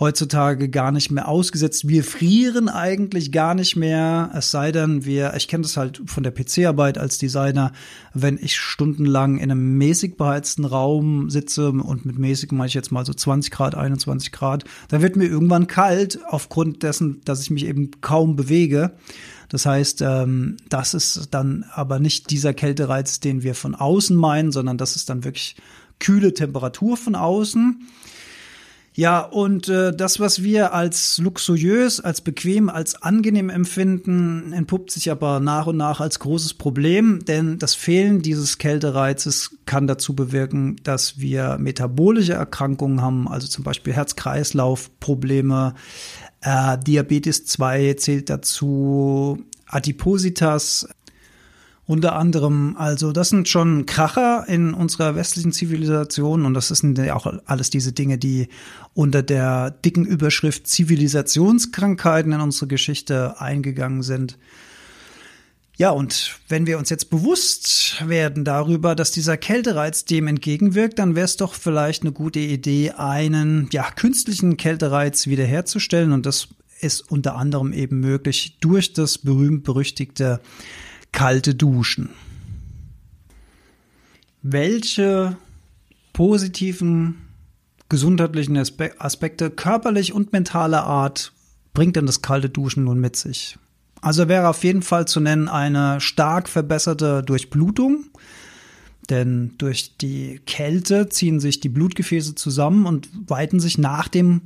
heutzutage 0.00 0.70
gar 0.70 0.92
nicht 0.92 1.10
mehr 1.10 1.28
ausgesetzt. 1.28 1.86
Wir 1.86 2.02
frieren 2.02 2.70
eigentlich 2.70 3.32
gar 3.32 3.54
nicht 3.54 3.76
mehr, 3.76 4.30
es 4.34 4.50
sei 4.50 4.72
denn, 4.72 5.04
wir, 5.04 5.34
ich 5.36 5.46
kenne 5.46 5.62
das 5.62 5.76
halt 5.76 6.00
von 6.06 6.22
der 6.22 6.32
PC-Arbeit 6.32 6.96
als 6.96 7.18
Designer, 7.18 7.72
wenn 8.14 8.38
ich 8.38 8.56
stundenlang 8.56 9.36
in 9.36 9.50
einem 9.50 9.76
mäßig 9.76 10.16
beheizten 10.16 10.64
Raum 10.64 11.28
sitze 11.28 11.68
und 11.70 12.06
mit 12.06 12.18
mäßig 12.18 12.50
meine 12.50 12.68
ich 12.68 12.74
jetzt 12.74 12.90
mal 12.90 13.04
so 13.04 13.12
20 13.12 13.52
Grad, 13.52 13.74
21 13.74 14.32
Grad, 14.32 14.64
dann 14.88 15.02
wird 15.02 15.16
mir 15.16 15.26
irgendwann 15.26 15.66
kalt 15.66 16.18
aufgrund 16.26 16.82
dessen, 16.82 17.20
dass 17.26 17.42
ich 17.42 17.50
mich 17.50 17.66
eben 17.66 17.90
kaum 18.00 18.36
bewege. 18.36 18.92
Das 19.50 19.66
heißt, 19.66 20.00
ähm, 20.00 20.56
das 20.70 20.94
ist 20.94 21.28
dann 21.32 21.66
aber 21.74 21.98
nicht 21.98 22.30
dieser 22.30 22.54
Kältereiz, 22.54 23.20
den 23.20 23.42
wir 23.42 23.54
von 23.54 23.74
außen 23.74 24.16
meinen, 24.16 24.50
sondern 24.50 24.78
das 24.78 24.96
ist 24.96 25.10
dann 25.10 25.24
wirklich 25.24 25.56
kühle 25.98 26.32
Temperatur 26.32 26.96
von 26.96 27.14
außen. 27.14 27.86
Ja, 29.00 29.20
und 29.20 29.66
äh, 29.70 29.96
das, 29.96 30.20
was 30.20 30.42
wir 30.42 30.74
als 30.74 31.16
luxuriös, 31.16 32.00
als 32.00 32.20
bequem, 32.20 32.68
als 32.68 33.00
angenehm 33.00 33.48
empfinden, 33.48 34.52
entpuppt 34.52 34.90
sich 34.90 35.10
aber 35.10 35.40
nach 35.40 35.66
und 35.66 35.78
nach 35.78 36.00
als 36.00 36.18
großes 36.18 36.52
Problem, 36.52 37.24
denn 37.24 37.58
das 37.58 37.74
Fehlen 37.74 38.20
dieses 38.20 38.58
Kältereizes 38.58 39.56
kann 39.64 39.86
dazu 39.86 40.14
bewirken, 40.14 40.76
dass 40.82 41.18
wir 41.18 41.56
metabolische 41.56 42.34
Erkrankungen 42.34 43.00
haben, 43.00 43.26
also 43.26 43.48
zum 43.48 43.64
Beispiel 43.64 43.94
Herz-Kreislauf-Probleme, 43.94 45.76
äh, 46.42 46.76
Diabetes 46.76 47.46
2 47.46 47.94
zählt 47.94 48.28
dazu, 48.28 49.42
Adipositas, 49.66 50.86
unter 51.90 52.14
anderem, 52.14 52.76
also 52.78 53.10
das 53.10 53.30
sind 53.30 53.48
schon 53.48 53.84
Kracher 53.84 54.44
in 54.46 54.74
unserer 54.74 55.16
westlichen 55.16 55.50
Zivilisation 55.50 56.46
und 56.46 56.54
das 56.54 56.68
sind 56.68 56.96
ja 56.98 57.16
auch 57.16 57.26
alles 57.46 57.68
diese 57.68 57.92
Dinge, 57.92 58.16
die 58.16 58.46
unter 58.94 59.24
der 59.24 59.72
dicken 59.72 60.04
Überschrift 60.04 60.68
Zivilisationskrankheiten 60.68 62.30
in 62.30 62.40
unsere 62.40 62.68
Geschichte 62.68 63.40
eingegangen 63.40 64.04
sind. 64.04 64.38
Ja, 65.78 65.90
und 65.90 66.38
wenn 66.46 66.68
wir 66.68 66.78
uns 66.78 66.90
jetzt 66.90 67.10
bewusst 67.10 68.06
werden 68.06 68.44
darüber, 68.44 68.94
dass 68.94 69.10
dieser 69.10 69.36
Kältereiz 69.36 70.04
dem 70.04 70.28
entgegenwirkt, 70.28 71.00
dann 71.00 71.16
wäre 71.16 71.24
es 71.24 71.38
doch 71.38 71.54
vielleicht 71.54 72.02
eine 72.02 72.12
gute 72.12 72.38
Idee, 72.38 72.92
einen 72.92 73.68
ja, 73.72 73.90
künstlichen 73.90 74.56
Kältereiz 74.56 75.26
wiederherzustellen. 75.26 76.12
Und 76.12 76.24
das 76.24 76.50
ist 76.78 77.00
unter 77.10 77.34
anderem 77.34 77.72
eben 77.72 77.98
möglich 77.98 78.58
durch 78.60 78.92
das 78.92 79.18
berühmt-berüchtigte 79.18 80.40
kalte 81.12 81.54
Duschen. 81.54 82.10
Welche 84.42 85.36
positiven 86.12 87.16
gesundheitlichen 87.88 88.56
Aspekte 88.56 89.50
körperlich 89.50 90.12
und 90.12 90.32
mentaler 90.32 90.84
Art 90.84 91.32
bringt 91.74 91.96
denn 91.96 92.06
das 92.06 92.22
kalte 92.22 92.48
Duschen 92.48 92.84
nun 92.84 93.00
mit 93.00 93.16
sich? 93.16 93.58
Also 94.00 94.28
wäre 94.28 94.48
auf 94.48 94.64
jeden 94.64 94.82
Fall 94.82 95.06
zu 95.06 95.20
nennen 95.20 95.48
eine 95.48 96.00
stark 96.00 96.48
verbesserte 96.48 97.22
Durchblutung, 97.22 98.06
denn 99.10 99.52
durch 99.58 99.98
die 99.98 100.40
Kälte 100.46 101.08
ziehen 101.08 101.40
sich 101.40 101.60
die 101.60 101.68
Blutgefäße 101.68 102.34
zusammen 102.34 102.86
und 102.86 103.10
weiten 103.28 103.60
sich 103.60 103.76
nach 103.76 104.08
dem 104.08 104.42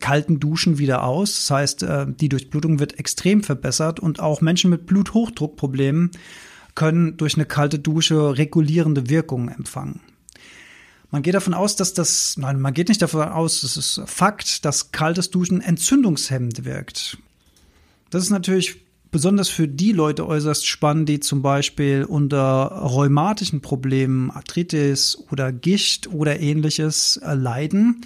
kalten 0.00 0.40
Duschen 0.40 0.78
wieder 0.78 1.04
aus. 1.04 1.34
Das 1.34 1.50
heißt, 1.50 1.82
äh, 1.82 2.06
die 2.08 2.28
Durchblutung 2.28 2.78
wird 2.78 2.98
extrem 2.98 3.42
verbessert 3.42 4.00
und 4.00 4.20
auch 4.20 4.40
Menschen 4.40 4.70
mit 4.70 4.86
Bluthochdruckproblemen 4.86 6.10
können 6.74 7.16
durch 7.16 7.34
eine 7.34 7.46
kalte 7.46 7.78
Dusche 7.78 8.38
regulierende 8.38 9.08
Wirkungen 9.08 9.48
empfangen. 9.48 10.00
Man 11.10 11.22
geht 11.22 11.34
davon 11.34 11.54
aus, 11.54 11.74
dass 11.74 11.92
das, 11.92 12.36
nein, 12.36 12.60
man 12.60 12.72
geht 12.72 12.88
nicht 12.88 13.02
davon 13.02 13.22
aus, 13.22 13.62
das 13.62 13.76
ist 13.76 14.00
Fakt, 14.06 14.64
dass 14.64 14.92
kaltes 14.92 15.30
Duschen 15.30 15.60
entzündungshemmend 15.60 16.64
wirkt. 16.64 17.18
Das 18.10 18.22
ist 18.22 18.30
natürlich 18.30 18.76
besonders 19.10 19.48
für 19.48 19.66
die 19.66 19.92
Leute 19.92 20.26
äußerst 20.26 20.66
spannend, 20.66 21.08
die 21.08 21.20
zum 21.20 21.42
Beispiel 21.42 22.04
unter 22.04 22.38
rheumatischen 22.38 23.60
Problemen, 23.60 24.30
Arthritis 24.30 25.18
oder 25.30 25.52
Gicht 25.52 26.12
oder 26.12 26.38
ähnliches 26.38 27.16
äh, 27.16 27.34
leiden. 27.34 28.02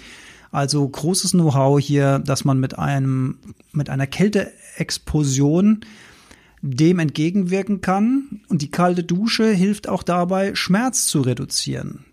Also 0.55 0.87
großes 0.87 1.31
Know-how 1.31 1.81
hier, 1.81 2.19
dass 2.19 2.45
man 2.45 2.61
mit 2.61 2.79
einem, 2.79 3.39
mit 3.73 3.89
einer 3.89 4.07
Kälteexplosion 4.07 5.81
dem 6.61 6.99
entgegenwirken 6.99 7.81
kann. 7.81 8.39
Und 8.47 8.61
die 8.61 8.71
kalte 8.71 9.03
Dusche 9.03 9.51
hilft 9.51 9.89
auch 9.89 10.01
dabei, 10.01 10.55
Schmerz 10.55 11.07
zu 11.07 11.19
reduzieren. 11.19 12.05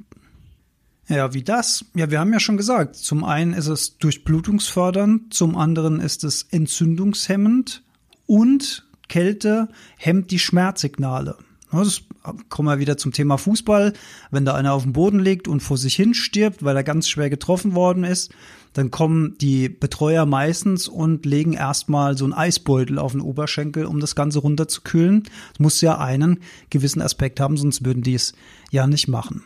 Ja, 1.07 1.35
wie 1.35 1.45
das? 1.45 1.85
Ja, 1.95 2.11
wir 2.11 2.19
haben 2.19 2.33
ja 2.33 2.41
schon 2.41 2.57
gesagt, 2.57 2.97
zum 2.97 3.23
einen 3.23 3.53
ist 3.53 3.69
es 3.69 3.97
durchblutungsfördernd, 3.99 5.33
zum 5.33 5.57
anderen 5.57 6.01
ist 6.01 6.25
es 6.25 6.43
entzündungshemmend 6.51 7.85
und 8.27 8.89
Kälte 9.09 9.69
hemmt 9.99 10.33
die 10.33 10.41
Schmerzsignale. 10.41 11.37
Das 11.73 12.03
kommen 12.49 12.69
wir 12.69 12.79
wieder 12.79 12.97
zum 12.97 13.13
Thema 13.13 13.39
Fußball. 13.39 13.95
Wenn 14.31 14.45
da 14.45 14.55
einer 14.55 14.75
auf 14.75 14.83
dem 14.83 14.93
Boden 14.93 15.19
liegt 15.19 15.49
und 15.49 15.61
vor 15.61 15.79
sich 15.79 15.95
hin 15.95 16.15
stirbt, 16.15 16.63
weil 16.63 16.77
er 16.77 16.85
ganz 16.85 17.09
schwer 17.09 17.31
getroffen 17.31 17.75
worden 17.75 18.05
ist, 18.05 18.33
dann 18.75 18.91
kommen 18.91 19.37
die 19.41 19.69
Betreuer 19.69 20.27
meistens 20.27 20.89
und 20.89 21.27
legen 21.27 21.53
erstmal 21.53 22.17
so 22.17 22.25
einen 22.25 22.33
Eisbeutel 22.33 22.99
auf 22.99 23.13
den 23.13 23.21
Oberschenkel, 23.21 23.85
um 23.85 24.01
das 24.01 24.15
Ganze 24.15 24.39
runterzukühlen. 24.39 25.25
Das 25.53 25.61
muss 25.61 25.81
ja 25.81 25.99
einen 25.99 26.41
gewissen 26.71 27.03
Aspekt 27.03 27.41
haben, 27.41 27.57
sonst 27.57 27.85
würden 27.85 28.03
die 28.03 28.15
es 28.15 28.35
ja 28.71 28.87
nicht 28.87 29.09
machen. 29.09 29.43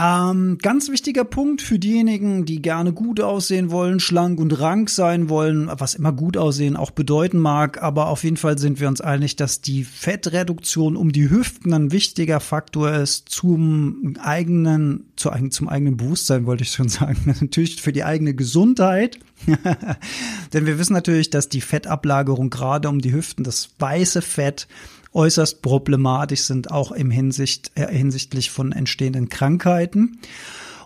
Ähm, 0.00 0.58
ganz 0.62 0.90
wichtiger 0.90 1.24
Punkt 1.24 1.60
für 1.60 1.80
diejenigen, 1.80 2.44
die 2.44 2.62
gerne 2.62 2.92
gut 2.92 3.20
aussehen 3.20 3.72
wollen, 3.72 3.98
schlank 3.98 4.38
und 4.38 4.60
rank 4.60 4.90
sein 4.90 5.28
wollen, 5.28 5.68
was 5.72 5.96
immer 5.96 6.12
gut 6.12 6.36
aussehen 6.36 6.76
auch 6.76 6.92
bedeuten 6.92 7.38
mag, 7.38 7.82
aber 7.82 8.06
auf 8.06 8.22
jeden 8.22 8.36
Fall 8.36 8.58
sind 8.58 8.78
wir 8.78 8.86
uns 8.86 9.00
einig, 9.00 9.34
dass 9.34 9.60
die 9.60 9.82
Fettreduktion 9.82 10.94
um 10.94 11.10
die 11.10 11.28
Hüften 11.28 11.74
ein 11.74 11.90
wichtiger 11.90 12.38
Faktor 12.38 12.92
ist 12.92 13.28
zum 13.28 14.14
eigenen, 14.22 15.10
zu, 15.16 15.30
zum 15.50 15.68
eigenen 15.68 15.96
Bewusstsein, 15.96 16.46
wollte 16.46 16.62
ich 16.62 16.70
schon 16.70 16.88
sagen. 16.88 17.34
Natürlich 17.40 17.82
für 17.82 17.92
die 17.92 18.04
eigene 18.04 18.34
Gesundheit. 18.34 19.18
Denn 20.52 20.66
wir 20.66 20.78
wissen 20.78 20.92
natürlich, 20.92 21.30
dass 21.30 21.48
die 21.48 21.60
Fettablagerung 21.60 22.50
gerade 22.50 22.88
um 22.88 23.00
die 23.00 23.12
Hüften, 23.12 23.42
das 23.42 23.70
weiße 23.80 24.22
Fett, 24.22 24.68
äußerst 25.12 25.62
problematisch 25.62 26.42
sind, 26.42 26.70
auch 26.70 26.92
im 26.92 27.10
Hinsicht, 27.10 27.72
äh, 27.74 27.86
hinsichtlich 27.86 28.50
von 28.50 28.72
entstehenden 28.72 29.28
Krankheiten. 29.28 30.18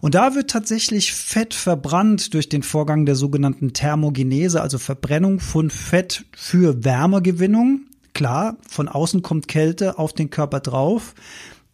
Und 0.00 0.16
da 0.16 0.34
wird 0.34 0.50
tatsächlich 0.50 1.12
Fett 1.12 1.54
verbrannt 1.54 2.34
durch 2.34 2.48
den 2.48 2.64
Vorgang 2.64 3.06
der 3.06 3.14
sogenannten 3.14 3.72
Thermogenese, 3.72 4.60
also 4.60 4.78
Verbrennung 4.78 5.38
von 5.38 5.70
Fett 5.70 6.24
für 6.34 6.84
Wärmegewinnung. 6.84 7.82
Klar, 8.12 8.56
von 8.68 8.88
außen 8.88 9.22
kommt 9.22 9.46
Kälte 9.46 9.98
auf 9.98 10.12
den 10.12 10.28
Körper 10.28 10.58
drauf. 10.58 11.14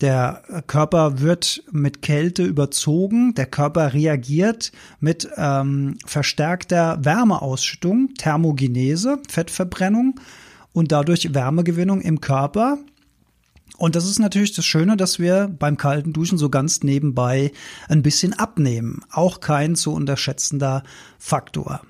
Der 0.02 0.42
Körper 0.66 1.20
wird 1.20 1.64
mit 1.72 2.02
Kälte 2.02 2.44
überzogen. 2.44 3.34
Der 3.34 3.46
Körper 3.46 3.94
reagiert 3.94 4.72
mit 5.00 5.28
ähm, 5.36 5.96
verstärkter 6.06 6.98
Wärmeausschüttung, 7.02 8.10
Thermogenese, 8.16 9.18
Fettverbrennung 9.28 10.20
und 10.78 10.92
dadurch 10.92 11.34
Wärmegewinnung 11.34 12.00
im 12.00 12.20
Körper. 12.20 12.78
Und 13.78 13.96
das 13.96 14.06
ist 14.06 14.20
natürlich 14.20 14.54
das 14.54 14.64
Schöne, 14.64 14.96
dass 14.96 15.18
wir 15.18 15.48
beim 15.48 15.76
kalten 15.76 16.12
Duschen 16.12 16.38
so 16.38 16.50
ganz 16.50 16.84
nebenbei 16.84 17.50
ein 17.88 18.02
bisschen 18.02 18.32
abnehmen. 18.32 19.02
Auch 19.10 19.40
kein 19.40 19.74
zu 19.74 19.92
unterschätzender 19.92 20.84
Faktor. 21.18 21.80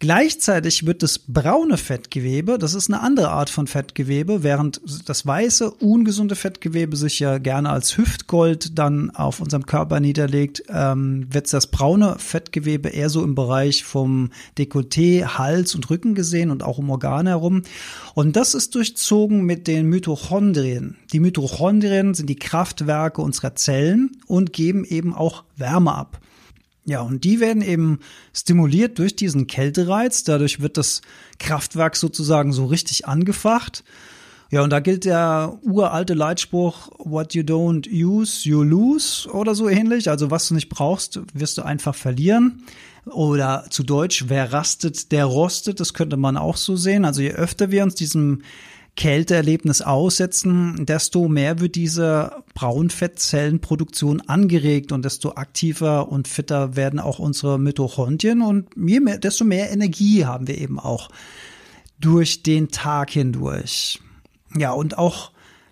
Gleichzeitig 0.00 0.86
wird 0.86 1.02
das 1.02 1.18
braune 1.18 1.76
Fettgewebe, 1.76 2.56
das 2.56 2.74
ist 2.74 2.88
eine 2.88 3.00
andere 3.00 3.30
Art 3.30 3.50
von 3.50 3.66
Fettgewebe, 3.66 4.44
während 4.44 4.80
das 5.06 5.26
weiße, 5.26 5.72
ungesunde 5.72 6.36
Fettgewebe 6.36 6.96
sich 6.96 7.18
ja 7.18 7.38
gerne 7.38 7.70
als 7.70 7.98
Hüftgold 7.98 8.78
dann 8.78 9.10
auf 9.10 9.40
unserem 9.40 9.66
Körper 9.66 9.98
niederlegt, 9.98 10.62
ähm, 10.68 11.26
wird 11.32 11.52
das 11.52 11.66
braune 11.66 12.14
Fettgewebe 12.18 12.90
eher 12.90 13.10
so 13.10 13.24
im 13.24 13.34
Bereich 13.34 13.82
vom 13.82 14.30
Dekolleté, 14.56 15.36
Hals 15.36 15.74
und 15.74 15.90
Rücken 15.90 16.14
gesehen 16.14 16.52
und 16.52 16.62
auch 16.62 16.78
um 16.78 16.90
Organe 16.90 17.30
herum. 17.30 17.62
Und 18.14 18.36
das 18.36 18.54
ist 18.54 18.76
durchzogen 18.76 19.42
mit 19.42 19.66
den 19.66 19.88
Mitochondrien. 19.88 20.96
Die 21.12 21.18
Mitochondrien 21.18 22.14
sind 22.14 22.30
die 22.30 22.36
Kraftwerke 22.36 23.20
unserer 23.20 23.56
Zellen 23.56 24.12
und 24.28 24.52
geben 24.52 24.84
eben 24.84 25.12
auch 25.12 25.42
Wärme 25.56 25.92
ab. 25.92 26.20
Ja, 26.88 27.02
und 27.02 27.22
die 27.24 27.38
werden 27.38 27.60
eben 27.60 27.98
stimuliert 28.32 28.98
durch 28.98 29.14
diesen 29.14 29.46
Kältereiz. 29.46 30.24
Dadurch 30.24 30.60
wird 30.60 30.78
das 30.78 31.02
Kraftwerk 31.38 31.96
sozusagen 31.96 32.54
so 32.54 32.64
richtig 32.64 33.06
angefacht. 33.06 33.84
Ja, 34.50 34.62
und 34.62 34.70
da 34.70 34.80
gilt 34.80 35.04
der 35.04 35.58
uralte 35.60 36.14
Leitspruch, 36.14 36.88
what 36.96 37.34
you 37.34 37.42
don't 37.42 37.86
use, 37.92 38.48
you 38.48 38.62
lose 38.62 39.28
oder 39.28 39.54
so 39.54 39.68
ähnlich. 39.68 40.08
Also 40.08 40.30
was 40.30 40.48
du 40.48 40.54
nicht 40.54 40.70
brauchst, 40.70 41.20
wirst 41.34 41.58
du 41.58 41.62
einfach 41.62 41.94
verlieren. 41.94 42.62
Oder 43.04 43.66
zu 43.68 43.82
Deutsch, 43.82 44.24
wer 44.28 44.50
rastet, 44.54 45.12
der 45.12 45.26
rostet. 45.26 45.80
Das 45.80 45.92
könnte 45.92 46.16
man 46.16 46.38
auch 46.38 46.56
so 46.56 46.74
sehen. 46.74 47.04
Also 47.04 47.20
je 47.20 47.32
öfter 47.32 47.70
wir 47.70 47.82
uns 47.82 47.96
diesem 47.96 48.40
Kälteerlebnis 48.98 49.80
aussetzen, 49.80 50.84
desto 50.84 51.28
mehr 51.28 51.60
wird 51.60 51.76
diese 51.76 52.42
Braunfettzellenproduktion 52.54 54.22
angeregt 54.22 54.90
und 54.90 55.04
desto 55.04 55.36
aktiver 55.36 56.10
und 56.10 56.26
fitter 56.26 56.74
werden 56.74 56.98
auch 56.98 57.20
unsere 57.20 57.60
Mitochondrien 57.60 58.42
und 58.42 58.66
je 58.76 58.98
mehr, 58.98 59.18
desto 59.18 59.44
mehr 59.44 59.70
Energie 59.70 60.24
haben 60.24 60.48
wir 60.48 60.58
eben 60.58 60.80
auch 60.80 61.10
durch 62.00 62.42
den 62.42 62.72
Tag 62.72 63.10
hindurch. 63.10 64.00
Ja, 64.56 64.72
und 64.72 64.98
auch 64.98 65.30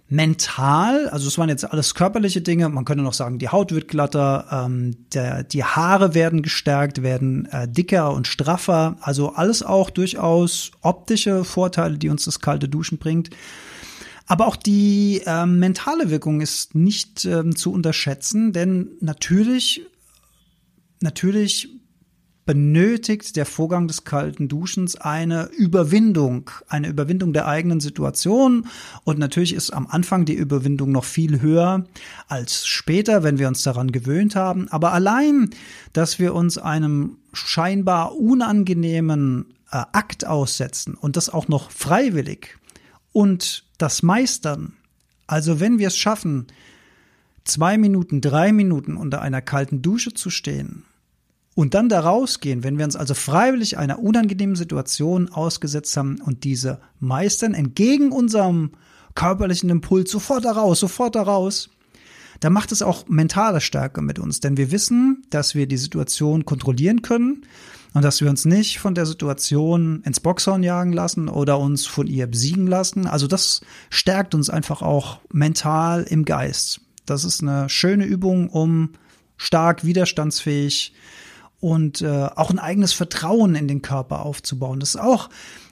mental, 0.09 1.09
also 1.09 1.27
es 1.27 1.37
waren 1.37 1.49
jetzt 1.49 1.65
alles 1.65 1.95
körperliche 1.95 2.41
Dinge, 2.41 2.69
man 2.69 2.85
könnte 2.85 3.03
noch 3.03 3.13
sagen, 3.13 3.39
die 3.39 3.49
Haut 3.49 3.73
wird 3.73 3.89
glatter, 3.89 4.47
ähm, 4.51 4.97
der, 5.13 5.43
die 5.43 5.65
Haare 5.65 6.15
werden 6.15 6.43
gestärkt, 6.43 7.03
werden 7.03 7.47
äh, 7.47 7.67
dicker 7.69 8.13
und 8.13 8.29
straffer, 8.29 8.97
also 9.01 9.35
alles 9.35 9.65
auch 9.65 9.91
durchaus 9.91 10.71
optische 10.81 11.45
Vorteile, 11.45 11.99
die 11.99 12.09
uns 12.09 12.25
das 12.25 12.41
kalte 12.41 12.69
Duschen 12.69 12.99
bringt. 12.99 13.31
Aber 14.29 14.47
auch 14.47 14.57
die 14.57 15.23
ähm, 15.27 15.59
mentale 15.59 16.11
Wirkung 16.11 16.41
ist 16.41 16.75
nicht 16.75 17.25
ähm, 17.25 17.55
zu 17.57 17.73
unterschätzen, 17.73 18.53
denn 18.53 18.91
natürlich 19.01 19.83
natürlich 21.01 21.76
benötigt 22.47 23.35
der 23.35 23.45
Vorgang 23.45 23.89
des 23.89 24.05
kalten 24.05 24.49
Duschens 24.49 24.95
eine 24.97 25.51
Überwindung, 25.57 26.49
eine 26.69 26.89
Überwindung 26.89 27.33
der 27.33 27.49
eigenen 27.49 27.81
Situation. 27.81 28.69
Und 29.05 29.19
natürlich 29.19 29.53
ist 29.53 29.71
am 29.71 29.89
Anfang 29.89 30.25
die 30.25 30.35
Überwindung 30.35 30.93
noch 30.93 31.05
viel 31.05 31.41
höher 31.41 31.85
als 32.29 32.67
später, 32.67 33.25
wenn 33.25 33.39
wir 33.39 33.49
uns 33.49 33.65
daran 33.65 33.91
gewöhnt 33.91 34.37
haben. 34.37 34.69
Aber 34.69 34.93
allein, 34.93 35.51
dass 35.93 36.21
wir 36.21 36.35
uns 36.35 36.57
einem 36.57 37.19
scheinbar 37.33 38.17
unangenehmen 38.17 39.47
äh, 39.73 39.79
Akt 39.93 40.25
aussetzen 40.25 40.95
und 40.95 41.17
das 41.17 41.29
auch 41.29 41.49
noch 41.49 41.73
freiwillig 41.73 42.57
und 43.13 43.65
das 43.77 44.05
meistern, 44.05 44.75
also 45.27 45.59
wenn 45.59 45.81
wir 45.81 45.89
es 45.89 45.99
schaffen, 45.99 46.47
zwei 47.45 47.77
Minuten, 47.77 48.21
drei 48.21 48.53
Minuten 48.53 48.97
unter 48.97 49.21
einer 49.21 49.43
kalten 49.43 49.83
Dusche 49.83 50.15
zu 50.15 50.31
stehen 50.31 50.85
und 51.57 51.73
dann 51.73 51.89
da 51.89 52.01
rausgehen, 52.01 52.63
wenn 52.63 52.77
wir 52.77 52.85
uns 52.85 52.97
also 52.97 53.15
freiwillig 53.15 53.79
einer 53.79 53.99
unangenehmen 53.99 54.57
Situation 54.57 55.31
ausgesetzt 55.31 55.97
haben 55.97 56.21
und 56.21 56.45
diese 56.45 56.81
meistern, 57.01 57.55
entgegen 57.55 58.13
unserem 58.13 58.73
körperlichen 59.15 59.71
Impuls, 59.71 60.11
sofort 60.11 60.45
da 60.45 60.53
raus, 60.53 60.79
sofort 60.79 61.15
da 61.15 61.23
raus, 61.23 61.71
dann 62.41 62.53
macht 62.53 62.73
es 62.73 62.83
auch 62.83 63.09
mentale 63.09 63.63
Stärke 63.63 64.03
mit 64.03 64.19
uns, 64.19 64.41
denn 64.41 64.59
wir 64.59 64.71
wissen, 64.71 65.25
dass 65.31 65.55
wir 65.55 65.67
die 65.67 65.79
Situation 65.79 66.45
kontrollieren 66.45 67.01
können 67.01 67.47
und 67.95 68.05
dass 68.05 68.21
wir 68.21 68.29
uns 68.29 68.45
nicht 68.45 68.79
von 68.79 68.95
der 68.95 69.07
Situation 69.07 70.03
ins 70.05 70.21
Boxhorn 70.21 70.63
jagen 70.63 70.93
lassen 70.93 71.31
oder 71.31 71.59
uns 71.59 71.87
von 71.87 72.07
ihr 72.07 72.27
besiegen 72.27 72.67
lassen. 72.67 73.07
Also 73.07 73.27
das 73.27 73.63
stärkt 73.89 74.35
uns 74.35 74.51
einfach 74.51 74.83
auch 74.83 75.21
mental 75.33 76.03
im 76.03 76.27
Geist. 76.27 76.83
Das 77.07 77.25
ist 77.25 77.41
eine 77.41 77.71
schöne 77.71 78.05
Übung, 78.05 78.51
um 78.51 78.91
stark 79.39 79.87
widerstandsfähig 79.87 80.93
und 81.61 82.03
äh, 82.03 82.29
auch 82.35 82.51
ein 82.51 82.59
eigenes 82.59 82.93
Vertrauen 82.93 83.55
in 83.55 83.69
den 83.69 83.83
Körper 83.83 84.25
aufzubauen. 84.25 84.81
Das 84.81 84.91
ist 84.91 85.01
auch 85.01 85.31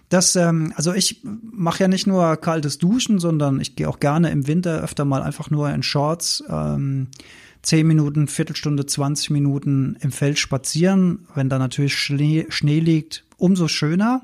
das, 0.09 0.37
ähm, 0.37 0.73
also 0.77 0.93
ich 0.93 1.23
mache 1.25 1.81
ja 1.81 1.89
nicht 1.89 2.07
nur 2.07 2.37
kaltes 2.37 2.79
Duschen, 2.79 3.19
sondern 3.19 3.61
ich 3.61 3.75
gehe 3.75 3.89
auch 3.89 4.01
gerne 4.01 4.31
im 4.31 4.47
Winter 4.47 4.81
öfter 4.83 5.05
mal 5.05 5.23
einfach 5.23 5.51
nur 5.51 5.71
in 5.71 5.83
Shorts. 5.83 6.45
Ähm, 6.49 7.09
10 7.63 7.87
Minuten, 7.87 8.29
Viertelstunde, 8.29 8.85
20 8.85 9.31
Minuten 9.31 9.97
im 10.01 10.13
Feld 10.13 10.39
spazieren. 10.39 11.27
Wenn 11.35 11.49
da 11.49 11.59
natürlich 11.59 11.97
Schnee, 11.97 12.47
Schnee 12.51 12.79
liegt, 12.79 13.25
umso 13.39 13.69
schöner. 13.69 14.23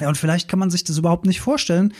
Ja, 0.00 0.08
und 0.08 0.16
vielleicht 0.16 0.48
kann 0.48 0.58
man 0.58 0.70
sich 0.70 0.84
das 0.84 0.98
überhaupt 0.98 1.26
nicht 1.26 1.40
vorstellen, 1.40 1.92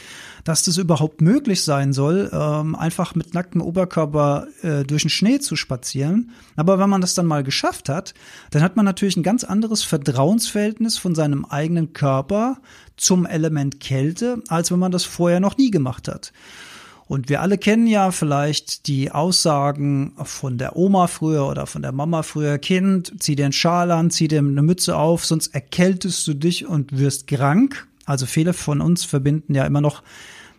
dass 0.44 0.64
das 0.64 0.78
überhaupt 0.78 1.20
möglich 1.20 1.62
sein 1.62 1.92
soll, 1.92 2.30
ähm, 2.32 2.74
einfach 2.74 3.14
mit 3.14 3.34
nacktem 3.34 3.60
Oberkörper 3.60 4.46
äh, 4.62 4.84
durch 4.84 5.02
den 5.02 5.10
Schnee 5.10 5.38
zu 5.38 5.54
spazieren. 5.54 6.30
Aber 6.56 6.78
wenn 6.78 6.88
man 6.88 7.02
das 7.02 7.14
dann 7.14 7.26
mal 7.26 7.44
geschafft 7.44 7.88
hat, 7.88 8.14
dann 8.50 8.62
hat 8.62 8.76
man 8.76 8.84
natürlich 8.84 9.16
ein 9.16 9.22
ganz 9.22 9.44
anderes 9.44 9.82
Vertrauensverhältnis 9.82 10.98
von 10.98 11.14
seinem 11.14 11.44
eigenen 11.44 11.92
Körper 11.92 12.58
zum 12.96 13.26
Element 13.26 13.80
Kälte, 13.80 14.42
als 14.48 14.70
wenn 14.70 14.78
man 14.78 14.92
das 14.92 15.04
vorher 15.04 15.40
noch 15.40 15.56
nie 15.56 15.70
gemacht 15.70 16.08
hat. 16.08 16.32
Und 17.10 17.28
wir 17.28 17.40
alle 17.40 17.58
kennen 17.58 17.88
ja 17.88 18.12
vielleicht 18.12 18.86
die 18.86 19.10
Aussagen 19.10 20.12
von 20.22 20.58
der 20.58 20.76
Oma 20.76 21.08
früher 21.08 21.48
oder 21.48 21.66
von 21.66 21.82
der 21.82 21.90
Mama 21.90 22.22
früher, 22.22 22.56
Kind, 22.58 23.12
zieh 23.18 23.34
dir 23.34 23.46
einen 23.46 23.52
Schal 23.52 23.90
an, 23.90 24.12
zieh 24.12 24.28
dir 24.28 24.38
eine 24.38 24.62
Mütze 24.62 24.96
auf, 24.96 25.26
sonst 25.26 25.48
erkältest 25.48 26.24
du 26.28 26.34
dich 26.34 26.66
und 26.66 26.96
wirst 26.96 27.26
krank. 27.26 27.88
Also 28.10 28.26
viele 28.26 28.54
von 28.54 28.80
uns 28.80 29.04
verbinden 29.04 29.54
ja 29.54 29.64
immer 29.64 29.80
noch 29.80 30.02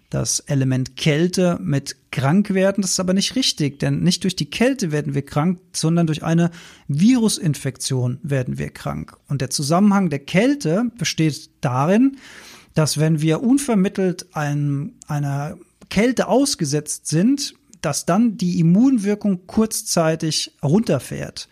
das 0.09 0.39
Element 0.39 0.95
Kälte 0.95 1.59
mit 1.61 1.97
krank 2.09 2.53
werden. 2.53 2.81
Das 2.81 2.91
ist 2.91 2.99
aber 3.01 3.13
nicht 3.13 3.35
richtig, 3.35 3.77
denn 3.77 3.99
nicht 3.99 4.23
durch 4.23 4.37
die 4.37 4.49
Kälte 4.49 4.93
werden 4.93 5.15
wir 5.15 5.25
krank, 5.25 5.59
sondern 5.73 6.07
durch 6.07 6.23
eine 6.23 6.51
Virusinfektion 6.87 8.19
werden 8.23 8.57
wir 8.57 8.69
krank. 8.69 9.17
Und 9.27 9.41
der 9.41 9.49
Zusammenhang 9.49 10.09
der 10.09 10.19
Kälte 10.19 10.91
besteht 10.97 11.49
darin, 11.59 12.15
dass 12.73 12.99
wenn 12.99 13.19
wir 13.19 13.43
unvermittelt 13.43 14.27
ein, 14.31 14.93
einer 15.07 15.57
Kälte 15.89 16.29
ausgesetzt 16.29 17.07
sind, 17.07 17.55
dass 17.81 18.05
dann 18.05 18.37
die 18.37 18.61
Immunwirkung 18.61 19.45
kurzzeitig 19.45 20.53
runterfährt. 20.63 21.49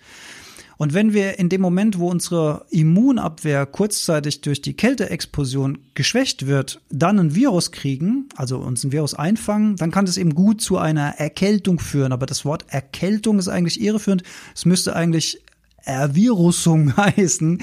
Und 0.79 0.93
wenn 0.93 1.11
wir 1.11 1.39
in 1.39 1.49
dem 1.49 1.59
Moment, 1.59 1.99
wo 1.99 2.09
unsere 2.09 2.65
Immunabwehr 2.69 3.65
kurzzeitig 3.65 4.39
durch 4.39 4.61
die 4.61 4.75
Kälteexplosion 4.75 5.79
geschwächt 5.93 6.47
wird, 6.47 6.79
dann 6.89 7.19
ein 7.19 7.35
Virus 7.35 7.73
kriegen, 7.73 8.29
also 8.37 8.59
uns 8.59 8.85
ein 8.85 8.93
Virus 8.93 9.13
einfangen, 9.13 9.75
dann 9.75 9.91
kann 9.91 10.05
das 10.05 10.15
eben 10.15 10.33
gut 10.33 10.61
zu 10.61 10.77
einer 10.77 11.15
Erkältung 11.17 11.79
führen. 11.79 12.13
Aber 12.13 12.25
das 12.25 12.45
Wort 12.45 12.63
Erkältung 12.69 13.39
ist 13.39 13.49
eigentlich 13.49 13.81
irreführend. 13.81 14.23
Es 14.55 14.63
müsste 14.63 14.95
eigentlich 14.95 15.41
Ervirusung 15.83 16.95
heißen 16.97 17.61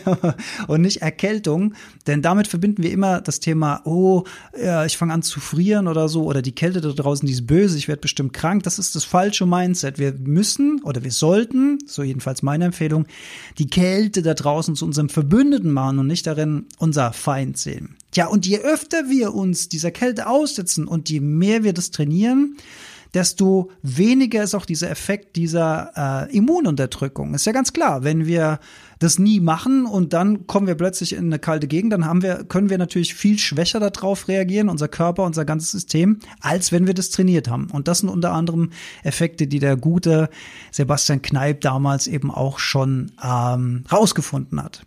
und 0.68 0.80
nicht 0.80 1.02
Erkältung, 1.02 1.74
denn 2.06 2.22
damit 2.22 2.48
verbinden 2.48 2.82
wir 2.82 2.90
immer 2.90 3.20
das 3.20 3.40
Thema, 3.40 3.80
oh, 3.84 4.24
ja, 4.60 4.84
ich 4.84 4.96
fange 4.96 5.12
an 5.12 5.22
zu 5.22 5.40
frieren 5.40 5.88
oder 5.88 6.08
so 6.08 6.24
oder 6.24 6.42
die 6.42 6.54
Kälte 6.54 6.80
da 6.80 6.90
draußen, 6.90 7.26
die 7.26 7.32
ist 7.32 7.46
böse, 7.46 7.78
ich 7.78 7.88
werde 7.88 8.00
bestimmt 8.00 8.32
krank. 8.32 8.62
Das 8.62 8.78
ist 8.78 8.94
das 8.94 9.04
falsche 9.04 9.46
Mindset. 9.46 9.98
Wir 9.98 10.12
müssen 10.12 10.80
oder 10.82 11.04
wir 11.04 11.12
sollten, 11.12 11.78
so 11.86 12.02
jedenfalls 12.02 12.42
meine 12.42 12.66
Empfehlung, 12.66 13.06
die 13.58 13.68
Kälte 13.68 14.22
da 14.22 14.34
draußen 14.34 14.76
zu 14.76 14.84
unserem 14.84 15.08
Verbündeten 15.08 15.70
machen 15.70 15.98
und 15.98 16.06
nicht 16.06 16.26
darin 16.26 16.66
unser 16.78 17.12
Feind 17.12 17.58
sehen. 17.58 17.96
Ja, 18.14 18.26
und 18.26 18.46
je 18.46 18.58
öfter 18.58 19.08
wir 19.08 19.34
uns 19.34 19.68
dieser 19.68 19.90
Kälte 19.90 20.26
aussetzen 20.26 20.86
und 20.86 21.08
je 21.08 21.20
mehr 21.20 21.64
wir 21.64 21.72
das 21.72 21.90
trainieren, 21.90 22.56
desto 23.14 23.70
weniger 23.82 24.42
ist 24.42 24.54
auch 24.54 24.64
dieser 24.64 24.90
Effekt 24.90 25.36
dieser 25.36 26.28
äh, 26.30 26.36
Immununterdrückung. 26.36 27.34
Ist 27.34 27.46
ja 27.46 27.52
ganz 27.52 27.72
klar, 27.72 28.04
wenn 28.04 28.26
wir 28.26 28.58
das 28.98 29.18
nie 29.18 29.40
machen 29.40 29.84
und 29.84 30.12
dann 30.12 30.46
kommen 30.46 30.66
wir 30.66 30.76
plötzlich 30.76 31.14
in 31.14 31.26
eine 31.26 31.38
kalte 31.38 31.66
Gegend, 31.66 31.92
dann 31.92 32.06
haben 32.06 32.22
wir, 32.22 32.44
können 32.44 32.70
wir 32.70 32.78
natürlich 32.78 33.14
viel 33.14 33.38
schwächer 33.38 33.80
darauf 33.80 34.28
reagieren, 34.28 34.68
unser 34.68 34.88
Körper, 34.88 35.24
unser 35.24 35.44
ganzes 35.44 35.72
System, 35.72 36.20
als 36.40 36.72
wenn 36.72 36.86
wir 36.86 36.94
das 36.94 37.10
trainiert 37.10 37.48
haben. 37.48 37.68
Und 37.70 37.88
das 37.88 37.98
sind 37.98 38.08
unter 38.08 38.32
anderem 38.32 38.70
Effekte, 39.02 39.46
die 39.46 39.58
der 39.58 39.76
gute 39.76 40.30
Sebastian 40.70 41.20
Kneip 41.20 41.60
damals 41.60 42.06
eben 42.06 42.30
auch 42.30 42.58
schon 42.58 43.12
ähm, 43.22 43.84
rausgefunden 43.90 44.62
hat. 44.62 44.86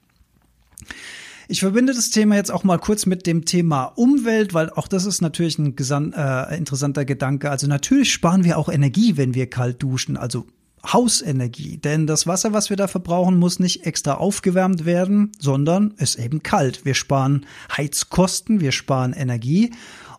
Ich 1.47 1.59
verbinde 1.59 1.93
das 1.93 2.09
Thema 2.09 2.35
jetzt 2.35 2.51
auch 2.51 2.63
mal 2.63 2.79
kurz 2.79 3.05
mit 3.05 3.27
dem 3.27 3.45
Thema 3.45 3.83
Umwelt, 3.83 4.53
weil 4.53 4.69
auch 4.71 4.87
das 4.87 5.05
ist 5.05 5.21
natürlich 5.21 5.59
ein 5.59 5.75
äh, 6.13 6.57
interessanter 6.57 7.05
Gedanke. 7.05 7.51
Also 7.51 7.67
natürlich 7.67 8.11
sparen 8.11 8.43
wir 8.43 8.57
auch 8.57 8.69
Energie, 8.69 9.15
wenn 9.17 9.35
wir 9.35 9.47
kalt 9.47 9.81
duschen, 9.83 10.17
also 10.17 10.47
Hausenergie. 10.91 11.77
Denn 11.77 12.07
das 12.07 12.27
Wasser, 12.27 12.53
was 12.53 12.69
wir 12.69 12.77
da 12.77 12.87
verbrauchen, 12.87 13.37
muss 13.37 13.59
nicht 13.59 13.85
extra 13.85 14.15
aufgewärmt 14.15 14.85
werden, 14.85 15.31
sondern 15.39 15.93
ist 15.97 16.15
eben 16.17 16.43
kalt. 16.43 16.85
Wir 16.85 16.95
sparen 16.95 17.45
Heizkosten, 17.75 18.59
wir 18.59 18.71
sparen 18.71 19.13
Energie 19.13 19.71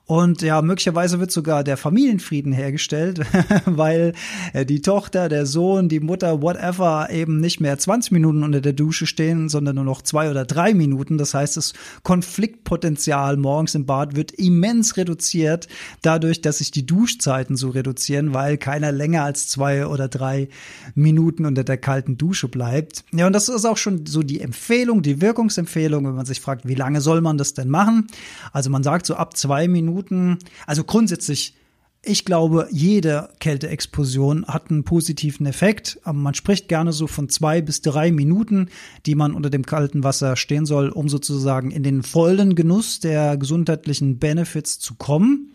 und 0.06 0.40
ja, 0.42 0.62
möglicherweise 0.62 1.18
wird 1.18 1.32
sogar 1.32 1.64
der 1.64 1.76
Familienfrieden 1.76 2.52
hergestellt, 2.52 3.20
weil 3.66 4.12
äh, 4.52 4.64
die 4.64 4.80
Tochter, 4.80 5.28
der 5.28 5.46
Sohn, 5.46 5.88
die 5.88 5.98
Mutter, 5.98 6.42
whatever, 6.42 7.08
eben 7.10 7.40
nicht 7.40 7.58
mehr 7.58 7.76
20 7.76 8.12
Minuten 8.12 8.44
unter 8.44 8.60
der 8.60 8.72
Dusche 8.72 9.06
stehen, 9.06 9.48
sondern 9.48 9.74
nur 9.74 9.84
noch 9.84 10.02
zwei 10.02 10.30
oder 10.30 10.44
drei 10.44 10.74
Minuten. 10.74 11.18
Das 11.18 11.34
heißt, 11.34 11.56
das 11.56 11.72
Konfliktpotenzial 12.04 13.36
morgens 13.36 13.74
im 13.74 13.84
Bad 13.84 14.14
wird 14.14 14.30
immens 14.30 14.96
reduziert, 14.96 15.66
dadurch, 16.02 16.40
dass 16.40 16.58
sich 16.58 16.70
die 16.70 16.86
Duschzeiten 16.86 17.56
so 17.56 17.70
reduzieren, 17.70 18.32
weil 18.32 18.58
keiner 18.58 18.92
länger 18.92 19.24
als 19.24 19.48
zwei 19.48 19.88
oder 19.88 20.06
drei 20.06 20.48
Minuten 20.94 21.46
unter 21.46 21.64
der 21.64 21.78
kalten 21.78 22.16
Dusche 22.16 22.46
bleibt. 22.46 23.04
Ja, 23.12 23.26
und 23.26 23.32
das 23.32 23.48
ist 23.48 23.64
auch 23.64 23.76
schon 23.76 24.06
so 24.06 24.22
die 24.22 24.40
Empfehlung, 24.40 25.02
die 25.02 25.20
Wirkungsempfehlung, 25.20 26.06
wenn 26.06 26.14
man 26.14 26.26
sich 26.26 26.40
fragt, 26.40 26.68
wie 26.68 26.76
lange 26.76 27.00
soll 27.00 27.20
man 27.20 27.38
das 27.38 27.54
denn 27.54 27.68
machen? 27.68 28.06
Also 28.52 28.70
man 28.70 28.84
sagt 28.84 29.06
so 29.06 29.16
ab 29.16 29.36
zwei 29.36 29.66
Minuten 29.66 29.95
Minuten. 29.96 30.38
Also 30.66 30.84
grundsätzlich, 30.84 31.54
ich 32.02 32.24
glaube, 32.24 32.68
jede 32.70 33.30
Kälteexplosion 33.40 34.46
hat 34.46 34.70
einen 34.70 34.84
positiven 34.84 35.46
Effekt. 35.46 35.98
Aber 36.04 36.18
man 36.18 36.34
spricht 36.34 36.68
gerne 36.68 36.92
so 36.92 37.06
von 37.06 37.28
zwei 37.28 37.62
bis 37.62 37.82
drei 37.82 38.12
Minuten, 38.12 38.68
die 39.06 39.14
man 39.14 39.34
unter 39.34 39.50
dem 39.50 39.66
kalten 39.66 40.04
Wasser 40.04 40.36
stehen 40.36 40.66
soll, 40.66 40.90
um 40.90 41.08
sozusagen 41.08 41.70
in 41.70 41.82
den 41.82 42.02
vollen 42.02 42.54
Genuss 42.54 43.00
der 43.00 43.36
gesundheitlichen 43.36 44.18
Benefits 44.18 44.78
zu 44.78 44.94
kommen. 44.94 45.52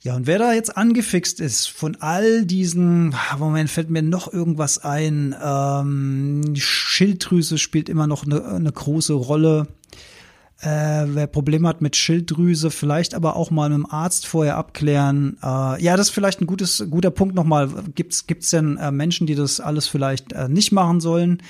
Ja, 0.00 0.16
und 0.16 0.26
wer 0.26 0.40
da 0.40 0.52
jetzt 0.52 0.76
angefixt 0.76 1.38
ist 1.38 1.68
von 1.68 1.96
all 2.00 2.44
diesen, 2.44 3.14
Moment, 3.38 3.70
fällt 3.70 3.88
mir 3.88 4.02
noch 4.02 4.32
irgendwas 4.32 4.78
ein. 4.78 5.32
Ähm, 5.40 6.56
Schilddrüse 6.56 7.56
spielt 7.56 7.88
immer 7.88 8.08
noch 8.08 8.24
eine, 8.24 8.44
eine 8.44 8.72
große 8.72 9.12
Rolle. 9.12 9.68
Äh, 10.62 11.06
wer 11.08 11.26
Probleme 11.26 11.66
hat 11.66 11.82
mit 11.82 11.96
Schilddrüse, 11.96 12.70
vielleicht 12.70 13.14
aber 13.14 13.34
auch 13.34 13.50
mal 13.50 13.68
mit 13.68 13.78
dem 13.78 13.90
Arzt 13.90 14.28
vorher 14.28 14.56
abklären. 14.56 15.36
Äh, 15.42 15.82
ja, 15.82 15.96
das 15.96 16.08
ist 16.08 16.14
vielleicht 16.14 16.40
ein 16.40 16.46
gutes, 16.46 16.86
guter 16.88 17.10
Punkt 17.10 17.34
nochmal. 17.34 17.68
Gibt's, 17.96 18.28
gibt's 18.28 18.50
denn 18.50 18.76
äh, 18.76 18.92
Menschen, 18.92 19.26
die 19.26 19.34
das 19.34 19.58
alles 19.58 19.88
vielleicht 19.88 20.32
äh, 20.32 20.48
nicht 20.48 20.70
machen 20.70 21.00
sollen? 21.00 21.42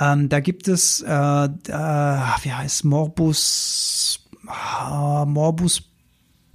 Ähm, 0.00 0.28
da 0.28 0.40
gibt 0.40 0.66
es, 0.66 1.00
äh, 1.02 1.08
äh, 1.08 1.48
wie 1.48 2.52
heißt 2.52 2.84
Morbus, 2.84 4.26
äh, 4.48 5.24
Morbus 5.24 5.87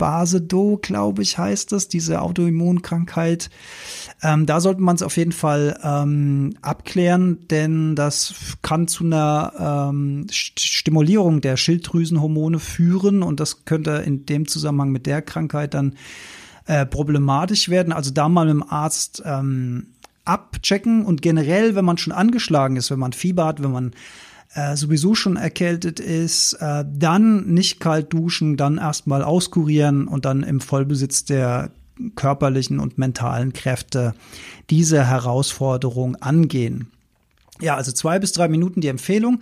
Basedow, 0.03 0.79
glaube 0.81 1.21
ich, 1.21 1.37
heißt 1.37 1.71
das, 1.71 1.87
diese 1.87 2.21
Autoimmunkrankheit. 2.21 3.49
Ähm, 4.21 4.45
da 4.45 4.59
sollte 4.59 4.81
man 4.81 4.97
es 4.97 5.01
auf 5.01 5.15
jeden 5.15 5.31
Fall 5.31 5.79
ähm, 5.81 6.55
abklären, 6.61 7.47
denn 7.47 7.95
das 7.95 8.57
kann 8.61 8.89
zu 8.89 9.05
einer 9.05 9.89
ähm, 9.89 10.27
Stimulierung 10.29 11.39
der 11.39 11.55
Schilddrüsenhormone 11.55 12.59
führen 12.59 13.23
und 13.23 13.39
das 13.39 13.63
könnte 13.63 14.03
in 14.05 14.25
dem 14.25 14.45
Zusammenhang 14.45 14.91
mit 14.91 15.05
der 15.05 15.21
Krankheit 15.21 15.73
dann 15.73 15.95
äh, 16.65 16.85
problematisch 16.85 17.69
werden. 17.69 17.93
Also 17.93 18.11
da 18.11 18.27
mal 18.27 18.45
mit 18.45 18.55
dem 18.55 18.69
Arzt 18.69 19.23
ähm, 19.25 19.87
abchecken 20.25 21.05
und 21.05 21.21
generell, 21.21 21.75
wenn 21.75 21.85
man 21.85 21.97
schon 21.97 22.11
angeschlagen 22.11 22.75
ist, 22.75 22.91
wenn 22.91 22.99
man 22.99 23.13
Fieber 23.13 23.45
hat, 23.45 23.63
wenn 23.63 23.71
man 23.71 23.91
äh, 24.53 24.75
sowieso 24.75 25.15
schon 25.15 25.35
erkältet 25.35 25.99
ist, 25.99 26.53
äh, 26.53 26.85
dann 26.87 27.47
nicht 27.47 27.79
kalt 27.79 28.13
duschen, 28.13 28.57
dann 28.57 28.77
erstmal 28.77 29.23
auskurieren 29.23 30.07
und 30.07 30.25
dann 30.25 30.43
im 30.43 30.59
Vollbesitz 30.61 31.25
der 31.25 31.71
körperlichen 32.15 32.79
und 32.79 32.97
mentalen 32.97 33.53
Kräfte 33.53 34.13
diese 34.69 35.05
Herausforderung 35.05 36.15
angehen. 36.17 36.91
Ja, 37.63 37.75
also 37.75 37.93
zwei 37.93 38.19
bis 38.19 38.33
drei 38.33 38.49
Minuten 38.49 38.81
die 38.81 38.89
Empfehlung. 38.89 39.39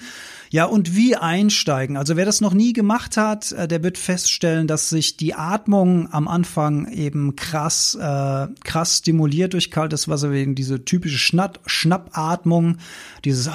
Ja, 0.52 0.66
und 0.66 0.98
wie 0.98 1.16
einsteigen? 1.16 1.96
Also 1.96 2.18
wer 2.18 2.26
das 2.26 2.42
noch 2.42 2.54
nie 2.54 2.74
gemacht 2.74 3.16
hat, 3.16 3.54
äh, 3.54 3.70
der 3.70 3.84
wird 3.84 3.98
feststellen, 3.98 4.68
dass 4.68 4.90
sich 4.90 5.16
die 5.16 5.34
Atmung 5.34 6.12
am 6.12 6.28
Anfang 6.28 6.92
eben 6.92 7.38
krass, 7.38 7.98
äh, 8.00 8.48
krass 8.64 8.98
stimuliert 8.98 9.54
durch 9.54 9.72
kaltes 9.72 10.10
Wasser, 10.10 10.32
wegen 10.32 10.54
diese 10.54 10.84
typische 10.84 11.18
Schnapp 11.18 11.62
Schnappatmung, 11.66 12.78
dieses, 13.24 13.50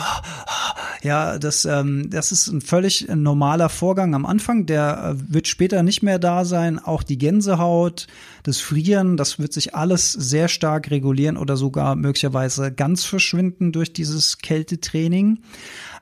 ja, 1.02 1.38
das, 1.38 1.66
ähm, 1.66 2.08
das 2.08 2.32
ist 2.32 2.48
ein 2.48 2.62
völlig 2.62 3.06
normaler 3.14 3.68
Vorgang 3.68 4.14
am 4.14 4.24
Anfang, 4.24 4.64
der 4.64 5.16
äh, 5.16 5.32
wird 5.34 5.48
später 5.48 5.82
nicht 5.82 6.02
mehr 6.02 6.18
da 6.18 6.46
sein. 6.46 6.78
Auch 6.78 7.02
die 7.02 7.18
Gänsehaut, 7.18 8.06
das 8.42 8.58
Frieren, 8.60 9.18
das 9.18 9.38
wird 9.38 9.52
sich 9.52 9.74
alles 9.74 10.12
sehr 10.12 10.48
stark 10.48 10.90
regulieren 10.90 11.36
oder 11.36 11.58
sogar 11.58 11.94
möglicherweise 11.94 12.72
ganz 12.72 13.04
verschwinden 13.04 13.72
durch 13.72 13.92
dieses 13.92 14.38
Kältetraining. 14.56 15.40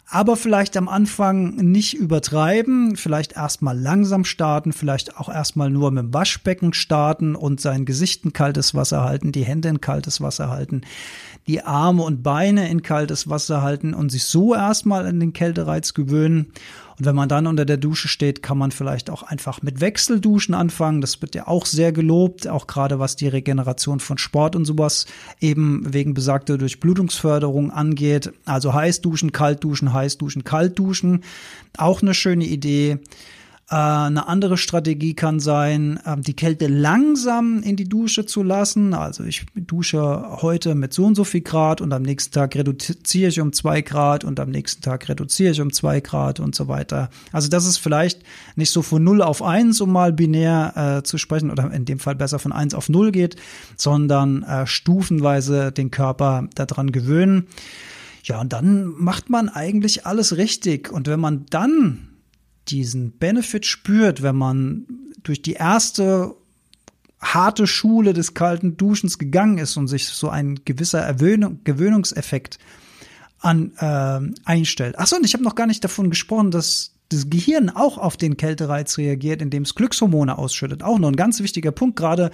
Aber 0.09 0.37
vielleicht 0.37 0.77
am 0.77 0.89
Anfang 0.89 1.57
nicht 1.57 1.95
übertreiben, 1.95 2.95
vielleicht 2.95 3.33
erstmal 3.33 3.77
langsam 3.77 4.25
starten, 4.25 4.73
vielleicht 4.73 5.17
auch 5.17 5.29
erstmal 5.29 5.71
nur 5.71 5.91
mit 5.91 6.05
dem 6.05 6.15
Waschbecken 6.15 6.73
starten 6.73 7.35
und 7.35 7.61
sein 7.61 7.85
Gesicht 7.85 8.25
in 8.25 8.33
kaltes 8.33 8.75
Wasser 8.75 9.03
halten, 9.03 9.33
die 9.33 9.45
Hände 9.45 9.71
in 9.71 9.81
kaltes 9.81 10.21
Wasser 10.21 10.51
halten, 10.51 10.83
die 11.49 11.63
Arme 11.63 12.03
und 12.03 12.23
Beine 12.23 12.69
in 12.69 12.83
kaltes 12.83 13.29
Wasser 13.29 13.63
halten 13.63 13.93
und 13.93 14.11
sich 14.11 14.25
so 14.25 14.55
erstmal 14.55 15.07
an 15.07 15.19
den 15.19 15.33
Kältereiz 15.33 15.95
gewöhnen 15.95 16.53
und 16.99 17.07
wenn 17.07 17.17
man 17.17 17.29
dann 17.29 17.47
unter 17.47 17.65
der 17.65 17.77
Dusche 17.77 18.09
steht, 18.09 18.43
kann 18.43 18.57
man 18.57 18.71
vielleicht 18.71 19.11
auch 19.11 19.23
einfach 19.25 19.63
mit 19.63 19.81
Wechselduschen 19.81 20.55
anfangen. 20.55 21.01
Das 21.01 21.21
wird 21.21 21.35
ja 21.35 21.49
auch 21.49 21.67
sehr 21.67 21.93
gelobt, 21.93 22.47
auch 22.47 22.67
gerade 22.67 22.99
was 22.99 23.17
die 23.17 23.27
Regeneration 23.27 23.99
von 23.99 24.19
Sport 24.19 24.55
und 24.55 24.65
sowas 24.65 25.07
eben 25.41 25.93
wegen 25.93 26.15
besagter 26.15 26.57
Durchblutungsförderung 26.57 27.71
angeht. 27.73 28.33
Also 28.45 28.75
heiß 28.75 29.01
duschen, 29.01 29.33
kalt 29.33 29.65
duschen, 29.65 29.93
heiß 29.93 30.19
duschen, 30.19 30.45
kalt 30.45 30.79
duschen. 30.79 31.25
Auch 31.77 32.03
eine 32.03 32.15
schöne 32.15 32.45
Idee. 32.45 32.99
Äh, 33.71 33.77
eine 33.77 34.29
andere 34.29 34.59
Strategie 34.59 35.15
kann 35.15 35.41
sein, 35.41 35.99
ähm, 36.05 36.23
die 36.23 36.35
Kälte 36.35 36.67
langsam 36.67 37.63
in 37.63 37.77
die 37.77 37.89
Dusche 37.89 38.27
zu 38.27 38.43
lassen. 38.43 38.93
Also 38.93 39.25
ich 39.25 39.47
dusche 39.55 40.43
heute 40.43 40.75
mit 40.75 40.93
so 40.93 41.07
und 41.07 41.15
so 41.15 41.25
viel 41.25 41.41
Grad 41.41 41.81
und 41.81 41.93
am 41.93 42.03
nächsten 42.03 42.33
Tag 42.33 42.57
reduziere 42.57 43.29
ich 43.31 43.41
um 43.41 43.53
zwei 43.53 43.81
Grad 43.81 44.25
und 44.25 44.39
am 44.39 44.51
nächsten 44.51 44.83
Tag 44.83 45.09
reduziere 45.09 45.53
ich 45.53 45.61
um 45.61 45.73
zwei 45.73 46.01
Grad 46.01 46.41
und 46.41 46.55
so 46.55 46.69
weiter. 46.69 47.09
Also 47.33 47.49
das 47.49 47.65
ist 47.65 47.79
vielleicht 47.79 48.23
nicht 48.55 48.71
so 48.71 48.83
von 48.83 49.03
0 49.03 49.23
auf 49.23 49.43
1, 49.43 49.81
um 49.81 49.93
mal 49.93 50.13
binär 50.13 50.99
äh, 50.99 51.03
zu 51.03 51.17
sprechen, 51.17 51.51
oder 51.51 51.73
in 51.73 51.87
dem 51.87 51.99
Fall 51.99 52.15
besser 52.15 52.39
von 52.39 52.53
1 52.53 52.75
auf 52.75 52.89
0 52.91 53.13
geht, 53.13 53.37
sondern 53.77 54.43
äh, 54.43 54.67
stufenweise 54.67 55.73
den 55.73 55.91
Körper 55.91 56.49
daran 56.55 56.93
gewöhnen. 56.93 57.47
Ja, 58.25 58.41
und 58.41 58.53
dann 58.53 58.95
macht 58.97 59.31
man 59.31 59.49
eigentlich 59.49 60.07
alles 60.07 60.37
richtig. 60.37 60.91
Und 60.91 61.07
wenn 61.07 61.21
man 61.21 61.47
dann 61.51 62.14
diesen 62.69 63.13
Benefit 63.13 63.67
spürt, 63.67 64.23
wenn 64.23 64.37
man 64.37 64.87
durch 65.23 65.43
die 65.43 65.55
erste 65.55 66.35
harte 67.21 67.67
Schule 67.67 68.13
des 68.13 68.35
kalten 68.35 68.77
Duschens 68.77 69.19
gegangen 69.19 69.59
ist 69.59 69.77
und 69.77 69.89
sich 69.89 70.07
so 70.07 70.29
ein 70.29 70.61
gewisser 70.65 71.01
Erwöhnung, 71.01 71.61
Gewöhnungseffekt 71.65 72.59
an, 73.41 73.73
äh, 73.79 74.21
einstellt. 74.45 74.99
Achso, 74.99 75.17
und 75.17 75.25
ich 75.25 75.35
habe 75.35 75.45
noch 75.45 75.55
gar 75.55 75.67
nicht 75.67 75.85
davon 75.85 76.11
gesprochen, 76.11 76.51
dass 76.51 76.93
das 77.11 77.31
Gehirn 77.31 77.71
auch 77.71 77.99
auf 77.99 78.17
den 78.17 78.37
Kältereiz 78.37 78.99
reagiert, 78.99 79.43
indem 79.43 79.63
es 79.63 79.75
Glückshormone 79.75 80.37
ausschüttet. 80.37 80.83
Auch 80.83 80.99
noch 80.99 81.09
ein 81.09 81.17
ganz 81.17 81.41
wichtiger 81.41 81.73
Punkt, 81.73 81.97
gerade 81.97 82.31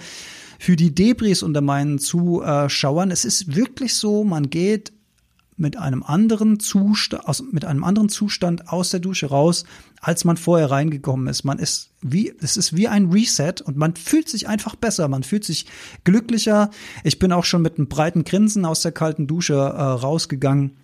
für 0.59 0.75
die 0.75 0.93
Debris 0.93 1.43
unter 1.43 1.61
meinen 1.61 1.99
Zuschauern. 1.99 3.11
Es 3.11 3.25
ist 3.25 3.55
wirklich 3.55 3.95
so, 3.95 4.23
man 4.23 4.49
geht 4.49 4.93
mit 5.61 5.77
einem 5.77 6.03
anderen 6.03 6.59
Zustand, 6.59 7.27
aus, 7.27 7.43
mit 7.51 7.63
einem 7.63 7.83
anderen 7.83 8.09
Zustand 8.09 8.67
aus 8.67 8.89
der 8.89 8.99
Dusche 8.99 9.27
raus, 9.27 9.63
als 10.01 10.25
man 10.25 10.35
vorher 10.35 10.71
reingekommen 10.71 11.27
ist. 11.27 11.43
Man 11.45 11.59
ist 11.59 11.91
wie, 12.01 12.33
es 12.41 12.57
ist 12.57 12.75
wie 12.75 12.87
ein 12.87 13.11
Reset 13.11 13.61
und 13.63 13.77
man 13.77 13.95
fühlt 13.95 14.27
sich 14.27 14.47
einfach 14.49 14.75
besser, 14.75 15.07
man 15.07 15.23
fühlt 15.23 15.45
sich 15.45 15.67
glücklicher. 16.03 16.71
Ich 17.03 17.19
bin 17.19 17.31
auch 17.31 17.45
schon 17.45 17.61
mit 17.61 17.77
einem 17.77 17.87
breiten 17.87 18.23
Grinsen 18.23 18.65
aus 18.65 18.81
der 18.81 18.91
kalten 18.91 19.27
Dusche 19.27 19.53
äh, 19.53 19.57
rausgegangen. 19.57 20.75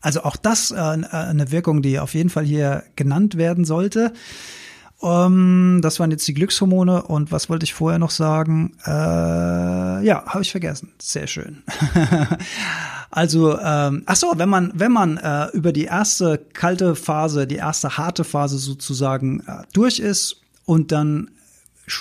Also 0.00 0.22
auch 0.22 0.36
das 0.36 0.70
äh, 0.70 0.76
eine 0.76 1.50
Wirkung, 1.52 1.82
die 1.82 1.98
auf 1.98 2.14
jeden 2.14 2.30
Fall 2.30 2.44
hier 2.44 2.84
genannt 2.96 3.36
werden 3.36 3.64
sollte. 3.64 4.12
Um, 5.00 5.76
ähm, 5.76 5.80
das 5.80 5.98
waren 5.98 6.10
jetzt 6.10 6.28
die 6.28 6.34
Glückshormone 6.34 7.02
und 7.04 7.32
was 7.32 7.48
wollte 7.48 7.64
ich 7.64 7.72
vorher 7.72 7.98
noch 7.98 8.10
sagen? 8.10 8.74
Äh, 8.84 8.90
ja, 8.90 10.24
habe 10.26 10.42
ich 10.42 10.50
vergessen. 10.50 10.92
Sehr 11.00 11.26
schön. 11.26 11.62
also, 13.10 13.58
ähm, 13.58 14.02
ach 14.04 14.16
so, 14.16 14.34
wenn 14.36 14.50
man 14.50 14.72
wenn 14.74 14.92
man 14.92 15.16
äh, 15.16 15.46
über 15.52 15.72
die 15.72 15.84
erste 15.84 16.38
kalte 16.52 16.94
Phase, 16.94 17.46
die 17.46 17.56
erste 17.56 17.96
harte 17.96 18.24
Phase 18.24 18.58
sozusagen 18.58 19.40
äh, 19.46 19.62
durch 19.72 20.00
ist 20.00 20.42
und 20.66 20.92
dann 20.92 21.30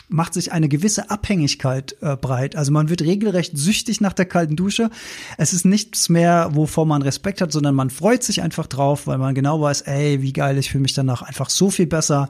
macht 0.07 0.33
sich 0.33 0.51
eine 0.51 0.69
gewisse 0.69 1.09
Abhängigkeit 1.09 1.95
äh, 2.01 2.15
breit. 2.15 2.55
Also 2.55 2.71
man 2.71 2.89
wird 2.89 3.01
regelrecht 3.01 3.57
süchtig 3.57 4.01
nach 4.01 4.13
der 4.13 4.25
kalten 4.25 4.55
Dusche. 4.55 4.89
Es 5.37 5.53
ist 5.53 5.65
nichts 5.65 6.09
mehr, 6.09 6.49
wovor 6.53 6.85
man 6.85 7.01
Respekt 7.01 7.41
hat, 7.41 7.51
sondern 7.51 7.75
man 7.75 7.89
freut 7.89 8.23
sich 8.23 8.41
einfach 8.41 8.67
drauf, 8.67 9.07
weil 9.07 9.17
man 9.17 9.35
genau 9.35 9.61
weiß, 9.61 9.81
ey, 9.81 10.21
wie 10.21 10.33
geil, 10.33 10.57
ich 10.57 10.71
fühle 10.71 10.83
mich 10.83 10.93
danach 10.93 11.21
einfach 11.21 11.49
so 11.49 11.69
viel 11.69 11.87
besser 11.87 12.29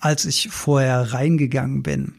als 0.00 0.24
ich 0.24 0.48
vorher 0.50 1.12
reingegangen 1.12 1.82
bin. 1.82 2.14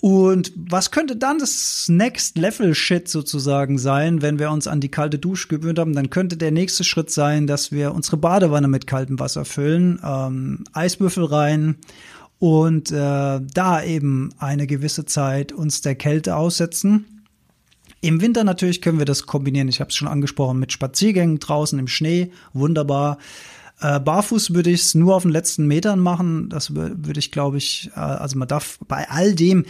Und 0.00 0.52
was 0.54 0.92
könnte 0.92 1.16
dann 1.16 1.38
das 1.38 1.88
Next 1.88 2.38
Level 2.38 2.72
Shit 2.74 3.08
sozusagen 3.08 3.78
sein, 3.78 4.22
wenn 4.22 4.38
wir 4.38 4.52
uns 4.52 4.68
an 4.68 4.80
die 4.80 4.90
kalte 4.90 5.18
Dusche 5.18 5.48
gewöhnt 5.48 5.80
haben? 5.80 5.92
Dann 5.92 6.08
könnte 6.08 6.36
der 6.36 6.52
nächste 6.52 6.84
Schritt 6.84 7.10
sein, 7.10 7.48
dass 7.48 7.72
wir 7.72 7.92
unsere 7.92 8.16
Badewanne 8.16 8.68
mit 8.68 8.86
kaltem 8.86 9.18
Wasser 9.18 9.44
füllen, 9.44 9.98
ähm, 10.04 10.64
Eiswürfel 10.72 11.24
rein 11.24 11.76
und 12.38 12.92
äh, 12.92 13.40
da 13.40 13.82
eben 13.82 14.30
eine 14.38 14.66
gewisse 14.66 15.04
Zeit 15.04 15.52
uns 15.52 15.80
der 15.80 15.94
Kälte 15.94 16.36
aussetzen. 16.36 17.24
Im 18.00 18.20
Winter 18.20 18.44
natürlich 18.44 18.80
können 18.80 18.98
wir 18.98 19.06
das 19.06 19.26
kombinieren. 19.26 19.68
Ich 19.68 19.80
habe 19.80 19.90
es 19.90 19.96
schon 19.96 20.08
angesprochen 20.08 20.60
mit 20.60 20.72
Spaziergängen 20.72 21.40
draußen 21.40 21.78
im 21.78 21.88
Schnee, 21.88 22.30
wunderbar. 22.52 23.18
Äh, 23.80 23.98
barfuß 24.00 24.54
würde 24.54 24.70
ich 24.70 24.82
es 24.82 24.94
nur 24.94 25.16
auf 25.16 25.22
den 25.22 25.32
letzten 25.32 25.66
Metern 25.66 25.98
machen. 26.00 26.48
Das 26.48 26.74
würde 26.74 27.18
ich, 27.18 27.32
glaube 27.32 27.58
ich, 27.58 27.90
äh, 27.96 28.00
also 28.00 28.38
man 28.38 28.48
darf 28.48 28.78
bei 28.86 29.08
all 29.08 29.34
dem 29.34 29.64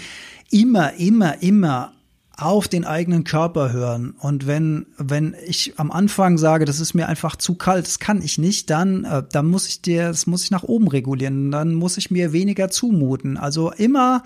immer, 0.51 0.95
immer, 0.95 1.43
immer 1.43 1.93
auf 2.39 2.69
den 2.69 2.85
eigenen 2.85 3.25
Körper 3.25 3.73
hören. 3.73 4.15
Und 4.19 4.47
wenn, 4.47 4.87
wenn 4.97 5.35
ich 5.47 5.75
am 5.77 5.91
Anfang 5.91 6.39
sage, 6.39 6.65
das 6.65 6.79
ist 6.79 6.95
mir 6.95 7.09
einfach 7.09 7.35
zu 7.35 7.57
kalt, 7.57 7.87
das 7.87 7.99
kann 7.99 8.23
ich 8.23 8.39
nicht, 8.39 8.71
dann, 8.71 9.05
äh, 9.05 9.25
dann 9.31 9.47
muss 9.47 9.67
ich 9.67 9.83
dir, 9.83 10.09
das 10.09 10.27
muss 10.27 10.45
ich 10.45 10.51
nach 10.53 10.63
oben 10.63 10.87
regulieren. 10.87 11.51
Dann 11.51 11.75
muss 11.75 11.97
ich 11.97 12.11
mir 12.11 12.33
weniger 12.33 12.71
zumuten. 12.71 13.37
Also 13.37 13.73
immer, 13.73 14.23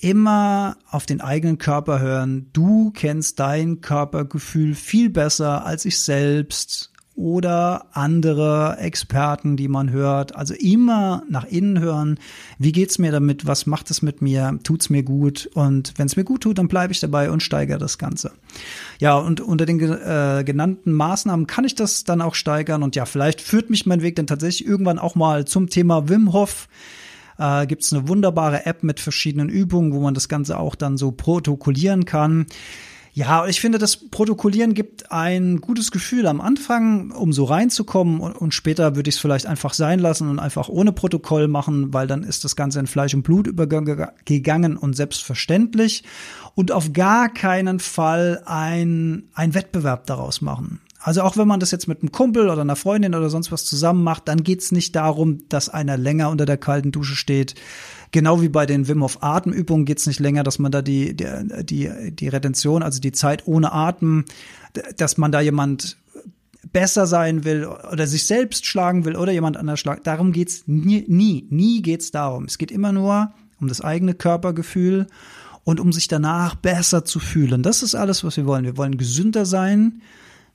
immer 0.00 0.76
auf 0.90 1.06
den 1.06 1.20
eigenen 1.20 1.58
Körper 1.58 2.00
hören. 2.00 2.50
Du 2.52 2.90
kennst 2.90 3.38
dein 3.38 3.80
Körpergefühl 3.80 4.74
viel 4.74 5.08
besser 5.08 5.64
als 5.64 5.84
ich 5.84 6.00
selbst 6.00 6.89
oder 7.20 7.86
andere 7.92 8.78
Experten, 8.78 9.56
die 9.58 9.68
man 9.68 9.90
hört. 9.90 10.34
Also 10.34 10.54
immer 10.54 11.22
nach 11.28 11.44
innen 11.44 11.78
hören. 11.78 12.18
Wie 12.58 12.72
geht's 12.72 12.98
mir 12.98 13.12
damit? 13.12 13.46
Was 13.46 13.66
macht 13.66 13.90
es 13.90 14.00
mit 14.00 14.22
mir? 14.22 14.58
Tut's 14.62 14.88
mir 14.88 15.02
gut? 15.02 15.50
Und 15.52 15.92
wenn 15.96 16.06
es 16.06 16.16
mir 16.16 16.24
gut 16.24 16.42
tut, 16.42 16.56
dann 16.56 16.68
bleibe 16.68 16.94
ich 16.94 17.00
dabei 17.00 17.30
und 17.30 17.42
steigere 17.42 17.78
das 17.78 17.98
Ganze. 17.98 18.32
Ja, 18.98 19.16
und 19.16 19.42
unter 19.42 19.66
den 19.66 19.78
äh, 19.80 20.44
genannten 20.44 20.92
Maßnahmen 20.92 21.46
kann 21.46 21.64
ich 21.64 21.74
das 21.74 22.04
dann 22.04 22.22
auch 22.22 22.34
steigern. 22.34 22.82
Und 22.82 22.96
ja, 22.96 23.04
vielleicht 23.04 23.42
führt 23.42 23.68
mich 23.68 23.84
mein 23.84 24.00
Weg 24.00 24.16
dann 24.16 24.26
tatsächlich 24.26 24.66
irgendwann 24.66 24.98
auch 24.98 25.14
mal 25.14 25.44
zum 25.44 25.68
Thema 25.68 26.08
Wim 26.08 26.32
Hof. 26.32 26.68
Äh, 27.38 27.66
Gibt 27.66 27.82
es 27.82 27.92
eine 27.92 28.08
wunderbare 28.08 28.64
App 28.64 28.82
mit 28.82 28.98
verschiedenen 28.98 29.50
Übungen, 29.50 29.92
wo 29.92 30.00
man 30.00 30.14
das 30.14 30.30
Ganze 30.30 30.58
auch 30.58 30.74
dann 30.74 30.96
so 30.96 31.10
protokollieren 31.10 32.06
kann. 32.06 32.46
Ja, 33.20 33.46
ich 33.46 33.60
finde, 33.60 33.76
das 33.76 33.98
Protokollieren 33.98 34.72
gibt 34.72 35.12
ein 35.12 35.60
gutes 35.60 35.90
Gefühl 35.90 36.26
am 36.26 36.40
Anfang, 36.40 37.10
um 37.10 37.34
so 37.34 37.44
reinzukommen 37.44 38.18
und, 38.18 38.54
später 38.54 38.96
würde 38.96 39.10
ich 39.10 39.16
es 39.16 39.20
vielleicht 39.20 39.44
einfach 39.44 39.74
sein 39.74 39.98
lassen 39.98 40.30
und 40.30 40.38
einfach 40.38 40.70
ohne 40.70 40.90
Protokoll 40.92 41.46
machen, 41.46 41.92
weil 41.92 42.06
dann 42.06 42.22
ist 42.22 42.44
das 42.44 42.56
Ganze 42.56 42.80
in 42.80 42.86
Fleisch 42.86 43.12
und 43.12 43.22
Blut 43.22 43.46
übergegangen 43.46 44.78
und 44.78 44.96
selbstverständlich 44.96 46.02
und 46.54 46.72
auf 46.72 46.94
gar 46.94 47.28
keinen 47.28 47.78
Fall 47.78 48.40
ein, 48.46 49.24
ein 49.34 49.52
Wettbewerb 49.52 50.06
daraus 50.06 50.40
machen. 50.40 50.80
Also 51.02 51.20
auch 51.20 51.36
wenn 51.36 51.48
man 51.48 51.60
das 51.60 51.72
jetzt 51.72 51.88
mit 51.88 52.00
einem 52.00 52.12
Kumpel 52.12 52.48
oder 52.48 52.62
einer 52.62 52.76
Freundin 52.76 53.14
oder 53.14 53.28
sonst 53.28 53.52
was 53.52 53.66
zusammen 53.66 54.02
macht, 54.02 54.28
dann 54.28 54.44
geht's 54.44 54.72
nicht 54.72 54.96
darum, 54.96 55.46
dass 55.50 55.68
einer 55.68 55.98
länger 55.98 56.30
unter 56.30 56.46
der 56.46 56.56
kalten 56.56 56.90
Dusche 56.90 57.16
steht 57.16 57.54
Genau 58.12 58.42
wie 58.42 58.48
bei 58.48 58.66
den 58.66 58.88
Wim 58.88 59.02
Hof 59.02 59.22
Atemübungen 59.22 59.84
geht 59.84 59.98
es 59.98 60.06
nicht 60.06 60.20
länger, 60.20 60.42
dass 60.42 60.58
man 60.58 60.72
da 60.72 60.82
die, 60.82 61.16
die, 61.16 61.26
die, 61.62 62.10
die 62.12 62.28
Retention, 62.28 62.82
also 62.82 63.00
die 63.00 63.12
Zeit 63.12 63.46
ohne 63.46 63.72
Atmen, 63.72 64.24
dass 64.96 65.16
man 65.16 65.30
da 65.30 65.40
jemand 65.40 65.96
besser 66.72 67.06
sein 67.06 67.44
will 67.44 67.66
oder 67.66 68.06
sich 68.06 68.26
selbst 68.26 68.66
schlagen 68.66 69.04
will 69.04 69.16
oder 69.16 69.32
jemand 69.32 69.56
anders 69.56 69.80
schlagen. 69.80 70.02
Darum 70.04 70.32
geht's 70.32 70.64
nie, 70.66 71.04
nie, 71.08 71.46
nie 71.50 71.82
geht's 71.82 72.10
darum. 72.10 72.44
Es 72.44 72.58
geht 72.58 72.70
immer 72.70 72.92
nur 72.92 73.32
um 73.60 73.68
das 73.68 73.80
eigene 73.80 74.14
Körpergefühl 74.14 75.06
und 75.64 75.80
um 75.80 75.92
sich 75.92 76.08
danach 76.08 76.54
besser 76.54 77.04
zu 77.04 77.20
fühlen. 77.20 77.62
Das 77.62 77.82
ist 77.82 77.94
alles, 77.94 78.24
was 78.24 78.36
wir 78.36 78.46
wollen. 78.46 78.64
Wir 78.64 78.76
wollen 78.76 78.98
gesünder 78.98 79.46
sein, 79.46 80.02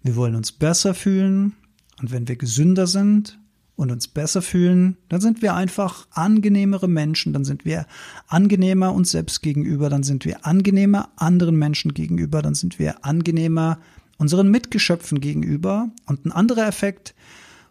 wir 0.04 0.16
wollen 0.16 0.36
uns 0.36 0.52
besser 0.52 0.94
fühlen 0.94 1.54
und 2.02 2.12
wenn 2.12 2.28
wir 2.28 2.36
gesünder 2.36 2.88
sind, 2.88 3.40
und 3.76 3.92
uns 3.92 4.08
besser 4.08 4.42
fühlen, 4.42 4.98
dann 5.10 5.22
sind 5.22 5.42
wir 5.42 5.54
einfach 5.54 6.08
angenehmere 6.12 6.88
Menschen, 6.88 7.34
dann 7.34 7.44
sind 7.44 7.66
wir 7.66 7.86
angenehmer 8.28 8.94
uns 8.94 9.12
selbst 9.12 9.42
gegenüber, 9.42 9.90
dann 9.90 10.04
sind 10.04 10.26
wir 10.26 10.46
angenehmer 10.46 11.10
anderen 11.18 11.58
Menschen 11.58 11.94
gegenüber, 11.94 12.42
dann 12.42 12.56
sind 12.56 12.80
wir 12.80 13.06
angenehmer 13.06 13.80
unseren 14.18 14.50
Mitgeschöpfen 14.50 15.20
gegenüber. 15.20 15.90
Und 16.06 16.26
ein 16.26 16.32
anderer 16.32 16.68
Effekt 16.68 17.16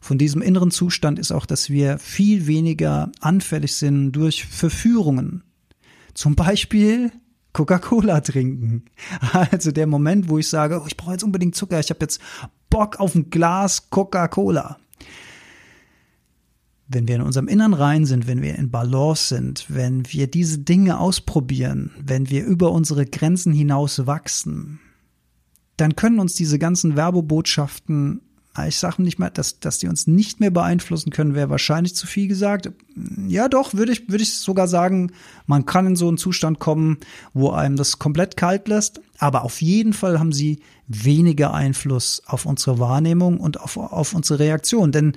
von 0.00 0.18
diesem 0.18 0.42
inneren 0.42 0.70
Zustand 0.70 1.18
ist 1.18 1.32
auch, 1.32 1.46
dass 1.46 1.70
wir 1.70 1.98
viel 1.98 2.46
weniger 2.46 3.10
anfällig 3.20 3.74
sind 3.74 4.12
durch 4.12 4.44
Verführungen. 4.44 5.42
Zum 6.12 6.36
Beispiel 6.36 7.10
Coca-Cola 7.54 8.20
trinken. 8.20 8.84
Also 9.32 9.72
der 9.72 9.86
Moment, 9.86 10.28
wo 10.28 10.38
ich 10.38 10.48
sage, 10.48 10.82
oh, 10.82 10.86
ich 10.86 10.96
brauche 10.96 11.12
jetzt 11.12 11.24
unbedingt 11.24 11.54
Zucker, 11.54 11.80
ich 11.80 11.88
habe 11.88 12.00
jetzt 12.02 12.20
Bock 12.68 13.00
auf 13.00 13.14
ein 13.14 13.30
Glas 13.30 13.88
Coca-Cola 13.88 14.78
wenn 16.86 17.08
wir 17.08 17.16
in 17.16 17.22
unserem 17.22 17.48
Innern 17.48 17.74
rein 17.74 18.04
sind, 18.04 18.26
wenn 18.26 18.42
wir 18.42 18.56
in 18.56 18.70
Balance 18.70 19.34
sind, 19.34 19.66
wenn 19.68 20.04
wir 20.12 20.26
diese 20.26 20.58
Dinge 20.58 20.98
ausprobieren, 20.98 21.92
wenn 21.98 22.28
wir 22.28 22.44
über 22.44 22.72
unsere 22.72 23.06
Grenzen 23.06 23.52
hinaus 23.52 24.06
wachsen, 24.06 24.80
dann 25.76 25.96
können 25.96 26.20
uns 26.20 26.34
diese 26.34 26.58
ganzen 26.58 26.94
Werbebotschaften, 26.94 28.20
ich 28.68 28.76
sage 28.76 29.02
nicht 29.02 29.18
mal, 29.18 29.30
dass, 29.30 29.58
dass 29.58 29.78
die 29.78 29.88
uns 29.88 30.06
nicht 30.06 30.38
mehr 30.38 30.50
beeinflussen 30.50 31.10
können, 31.10 31.34
wäre 31.34 31.50
wahrscheinlich 31.50 31.96
zu 31.96 32.06
viel 32.06 32.28
gesagt. 32.28 32.70
Ja, 33.26 33.48
doch, 33.48 33.74
würde 33.74 33.90
ich, 33.90 34.08
würde 34.08 34.22
ich 34.22 34.34
sogar 34.34 34.68
sagen, 34.68 35.10
man 35.46 35.66
kann 35.66 35.88
in 35.88 35.96
so 35.96 36.06
einen 36.06 36.18
Zustand 36.18 36.60
kommen, 36.60 36.98
wo 37.32 37.50
einem 37.50 37.74
das 37.74 37.98
komplett 37.98 38.36
kalt 38.36 38.68
lässt. 38.68 39.00
Aber 39.18 39.42
auf 39.42 39.60
jeden 39.60 39.92
Fall 39.92 40.20
haben 40.20 40.32
sie 40.32 40.60
weniger 40.86 41.52
Einfluss 41.52 42.22
auf 42.26 42.46
unsere 42.46 42.78
Wahrnehmung 42.78 43.40
und 43.40 43.60
auf, 43.60 43.76
auf 43.76 44.14
unsere 44.14 44.38
Reaktion. 44.38 44.92
Denn 44.92 45.14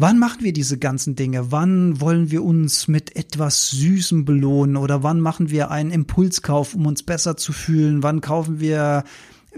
Wann 0.00 0.20
machen 0.20 0.44
wir 0.44 0.52
diese 0.52 0.78
ganzen 0.78 1.16
Dinge? 1.16 1.50
Wann 1.50 2.00
wollen 2.00 2.30
wir 2.30 2.44
uns 2.44 2.86
mit 2.86 3.16
etwas 3.16 3.70
Süßem 3.70 4.24
belohnen? 4.24 4.76
Oder 4.76 5.02
wann 5.02 5.20
machen 5.20 5.50
wir 5.50 5.72
einen 5.72 5.90
Impulskauf, 5.90 6.76
um 6.76 6.86
uns 6.86 7.02
besser 7.02 7.36
zu 7.36 7.52
fühlen? 7.52 8.04
Wann 8.04 8.20
kaufen 8.20 8.60
wir 8.60 9.02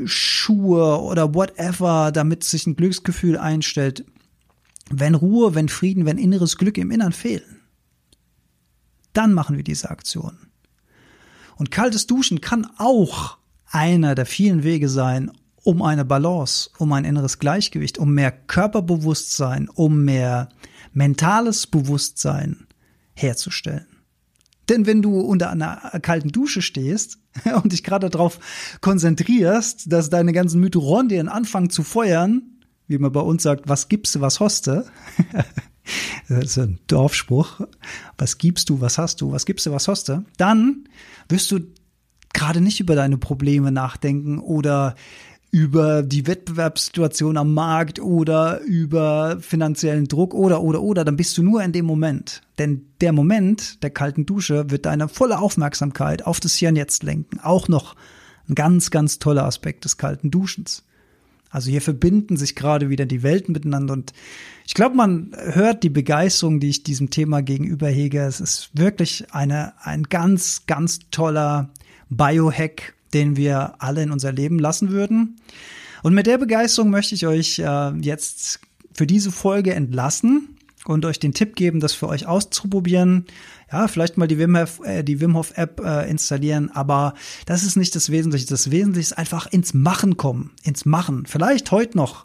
Schuhe 0.06 0.98
oder 1.02 1.34
whatever, 1.34 2.10
damit 2.10 2.42
sich 2.42 2.66
ein 2.66 2.74
Glücksgefühl 2.74 3.36
einstellt? 3.36 4.06
Wenn 4.88 5.14
Ruhe, 5.14 5.54
wenn 5.54 5.68
Frieden, 5.68 6.06
wenn 6.06 6.16
inneres 6.16 6.56
Glück 6.56 6.78
im 6.78 6.90
Innern 6.90 7.12
fehlen, 7.12 7.60
dann 9.12 9.34
machen 9.34 9.58
wir 9.58 9.64
diese 9.64 9.90
Aktion. 9.90 10.38
Und 11.56 11.70
kaltes 11.70 12.06
Duschen 12.06 12.40
kann 12.40 12.66
auch 12.78 13.36
einer 13.66 14.14
der 14.14 14.24
vielen 14.24 14.62
Wege 14.62 14.88
sein, 14.88 15.30
um 15.62 15.82
eine 15.82 16.04
Balance, 16.04 16.70
um 16.78 16.92
ein 16.92 17.04
inneres 17.04 17.38
Gleichgewicht, 17.38 17.98
um 17.98 18.14
mehr 18.14 18.32
Körperbewusstsein, 18.32 19.68
um 19.68 20.04
mehr 20.04 20.48
mentales 20.92 21.66
Bewusstsein 21.66 22.66
herzustellen. 23.14 23.86
Denn 24.68 24.86
wenn 24.86 25.02
du 25.02 25.18
unter 25.20 25.50
einer 25.50 25.98
kalten 26.00 26.30
Dusche 26.30 26.62
stehst 26.62 27.18
und 27.62 27.72
dich 27.72 27.82
gerade 27.82 28.08
darauf 28.08 28.38
konzentrierst, 28.80 29.92
dass 29.92 30.10
deine 30.10 30.32
ganzen 30.32 30.60
Mitochondrien 30.60 31.28
anfangen 31.28 31.70
zu 31.70 31.82
feuern, 31.82 32.42
wie 32.86 32.98
man 32.98 33.12
bei 33.12 33.20
uns 33.20 33.42
sagt, 33.42 33.68
was 33.68 33.88
gibst 33.88 34.14
du, 34.14 34.20
was 34.20 34.40
hast 34.40 34.66
du? 34.68 34.84
das 36.28 36.44
ist 36.44 36.58
ein 36.58 36.78
Dorfspruch. 36.86 37.60
Was 38.16 38.38
gibst 38.38 38.68
du, 38.70 38.80
was 38.80 38.98
hast 38.98 39.20
du, 39.20 39.32
was 39.32 39.44
gibst 39.44 39.66
du, 39.66 39.72
was 39.72 39.88
hast 39.88 40.08
du? 40.08 40.24
Dann 40.38 40.88
wirst 41.28 41.50
du 41.50 41.60
gerade 42.32 42.60
nicht 42.60 42.80
über 42.80 42.94
deine 42.94 43.18
Probleme 43.18 43.72
nachdenken 43.72 44.38
oder 44.38 44.94
über 45.50 46.02
die 46.02 46.26
Wettbewerbssituation 46.26 47.36
am 47.36 47.54
Markt 47.54 48.00
oder 48.00 48.60
über 48.60 49.38
finanziellen 49.40 50.06
Druck 50.06 50.32
oder, 50.32 50.62
oder, 50.62 50.80
oder, 50.80 51.04
dann 51.04 51.16
bist 51.16 51.36
du 51.36 51.42
nur 51.42 51.62
in 51.62 51.72
dem 51.72 51.86
Moment. 51.86 52.42
Denn 52.58 52.86
der 53.00 53.12
Moment 53.12 53.82
der 53.82 53.90
kalten 53.90 54.26
Dusche 54.26 54.70
wird 54.70 54.86
deine 54.86 55.08
volle 55.08 55.40
Aufmerksamkeit 55.40 56.24
auf 56.24 56.38
das 56.38 56.54
Hier 56.54 56.68
und 56.68 56.76
Jetzt 56.76 57.02
lenken. 57.02 57.40
Auch 57.40 57.68
noch 57.68 57.96
ein 58.48 58.54
ganz, 58.54 58.90
ganz 58.90 59.18
toller 59.18 59.44
Aspekt 59.44 59.84
des 59.84 59.96
kalten 59.96 60.30
Duschens. 60.30 60.84
Also 61.50 61.68
hier 61.68 61.82
verbinden 61.82 62.36
sich 62.36 62.54
gerade 62.54 62.88
wieder 62.88 63.06
die 63.06 63.24
Welten 63.24 63.52
miteinander 63.52 63.94
und 63.94 64.12
ich 64.64 64.74
glaube, 64.74 64.94
man 64.94 65.34
hört 65.36 65.82
die 65.82 65.90
Begeisterung, 65.90 66.60
die 66.60 66.68
ich 66.68 66.84
diesem 66.84 67.10
Thema 67.10 67.42
gegenüber 67.42 67.88
hege. 67.88 68.20
Es 68.20 68.40
ist 68.40 68.70
wirklich 68.72 69.26
eine, 69.32 69.72
ein 69.84 70.04
ganz, 70.04 70.62
ganz 70.68 71.00
toller 71.10 71.70
Biohack, 72.08 72.94
den 73.14 73.36
wir 73.36 73.74
alle 73.78 74.02
in 74.02 74.10
unser 74.10 74.32
Leben 74.32 74.58
lassen 74.58 74.90
würden. 74.90 75.36
Und 76.02 76.14
mit 76.14 76.26
der 76.26 76.38
Begeisterung 76.38 76.90
möchte 76.90 77.14
ich 77.14 77.26
euch 77.26 77.58
äh, 77.58 77.90
jetzt 78.00 78.60
für 78.92 79.06
diese 79.06 79.30
Folge 79.30 79.74
entlassen 79.74 80.56
und 80.84 81.04
euch 81.04 81.18
den 81.18 81.34
Tipp 81.34 81.56
geben, 81.56 81.80
das 81.80 81.92
für 81.92 82.08
euch 82.08 82.26
auszuprobieren. 82.26 83.26
Ja, 83.70 83.86
vielleicht 83.86 84.16
mal 84.16 84.26
die 84.26 84.38
Wim 84.38 84.56
Hof, 84.56 84.80
äh, 84.84 85.02
die 85.02 85.20
Wim 85.20 85.36
Hof 85.36 85.52
App 85.56 85.80
äh, 85.84 86.10
installieren, 86.10 86.70
aber 86.72 87.14
das 87.46 87.62
ist 87.62 87.76
nicht 87.76 87.94
das 87.94 88.10
Wesentliche. 88.10 88.46
Das 88.46 88.70
Wesentliche 88.70 89.12
ist 89.12 89.18
einfach 89.18 89.46
ins 89.46 89.74
Machen 89.74 90.16
kommen, 90.16 90.50
ins 90.64 90.84
Machen. 90.84 91.26
Vielleicht 91.26 91.70
heute 91.70 91.96
noch 91.96 92.24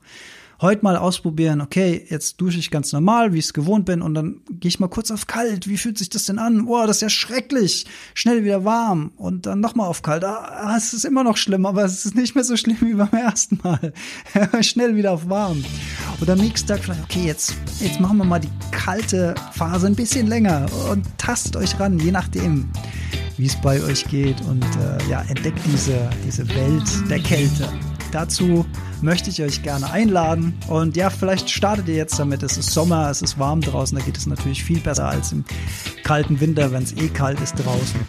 heute 0.62 0.84
mal 0.84 0.98
ausprobieren, 0.98 1.62
okay, 1.62 2.06
jetzt 2.10 2.40
dusche 2.42 2.60
ich 2.60 2.72
ganz 2.72 2.92
normal, 2.94 3.34
wie 3.34 3.40
ich 3.40 3.46
es 3.46 3.54
gewohnt 3.54 3.86
bin, 3.86 4.02
und 4.02 4.14
dann 4.14 4.42
gehe 4.50 4.70
ich 4.70 4.80
mal 4.80 4.88
kurz 4.88 5.12
auf 5.12 5.28
kalt. 5.28 5.68
Wie 5.68 5.78
fühlt 5.78 5.98
sich 5.98 6.10
das 6.10 6.26
denn 6.26 6.40
an? 6.40 6.66
Boah, 6.66 6.88
das 6.88 6.98
ist 6.98 7.02
ja 7.02 7.10
schrecklich. 7.10 7.86
Schnell 8.14 8.44
wieder 8.44 8.66
warm 8.66 9.12
und 9.18 9.46
dann 9.46 9.60
nochmal 9.60 9.88
auf 9.88 10.02
kalt. 10.02 10.24
Ah, 10.24 10.76
es 10.78 10.94
ist 10.94 11.06
immer 11.06 11.24
noch 11.24 11.38
schlimm, 11.38 11.66
aber 11.66 11.84
es 11.84 12.06
ist 12.06 12.16
nicht 12.16 12.36
mehr 12.36 12.44
so 12.44 12.56
schlimm 12.58 12.78
wie 12.82 12.94
beim 12.94 13.10
ersten 13.12 13.60
Mal. 13.64 13.94
Schnell 14.62 14.96
wieder 14.96 15.12
auf 15.12 15.30
warm. 15.30 15.64
Und 16.20 16.30
am 16.30 16.40
nächsten 16.40 16.68
Tag 16.68 16.84
vielleicht, 16.84 17.04
okay, 17.04 17.26
jetzt, 17.26 17.56
jetzt 17.80 18.00
machen 18.00 18.18
wir 18.18 18.26
mal 18.26 18.40
die 18.40 18.52
kalte 18.72 19.36
Phase 19.54 19.88
ein 19.88 19.96
bisschen 19.96 20.28
länger 20.28 20.66
und 20.92 21.06
tastet 21.18 21.56
euch 21.56 21.80
ran, 21.80 22.00
je 22.00 22.12
nachdem, 22.12 22.70
wie 23.38 23.48
es 23.48 23.56
bei 23.62 23.82
euch 23.84 24.06
geht 24.06 24.40
und 24.42 24.64
äh, 24.64 25.10
ja, 25.10 25.22
entdeckt 25.24 25.60
diese, 25.66 26.10
diese 26.26 26.48
Welt 26.50 27.10
der 27.10 27.20
Kälte. 27.20 27.68
Dazu 28.12 28.66
möchte 29.02 29.30
ich 29.30 29.42
euch 29.42 29.64
gerne 29.64 29.92
einladen. 29.92 30.54
Und 30.68 30.96
ja, 30.96 31.10
vielleicht 31.10 31.50
startet 31.50 31.88
ihr 31.88 31.96
jetzt 31.96 32.18
damit. 32.20 32.44
Es 32.44 32.58
ist 32.58 32.72
Sommer, 32.72 33.10
es 33.10 33.22
ist 33.22 33.38
warm 33.38 33.62
draußen. 33.62 33.98
Da 33.98 34.04
geht 34.04 34.18
es 34.18 34.26
natürlich 34.26 34.64
viel 34.64 34.80
besser 34.80 35.10
als 35.10 35.32
im 35.32 35.46
kalten 36.04 36.40
Winter, 36.40 36.72
wenn 36.72 36.84
es 36.84 36.94
eh 36.94 37.08
kalt 37.10 37.40
ist 37.42 37.56
draußen. 37.56 38.00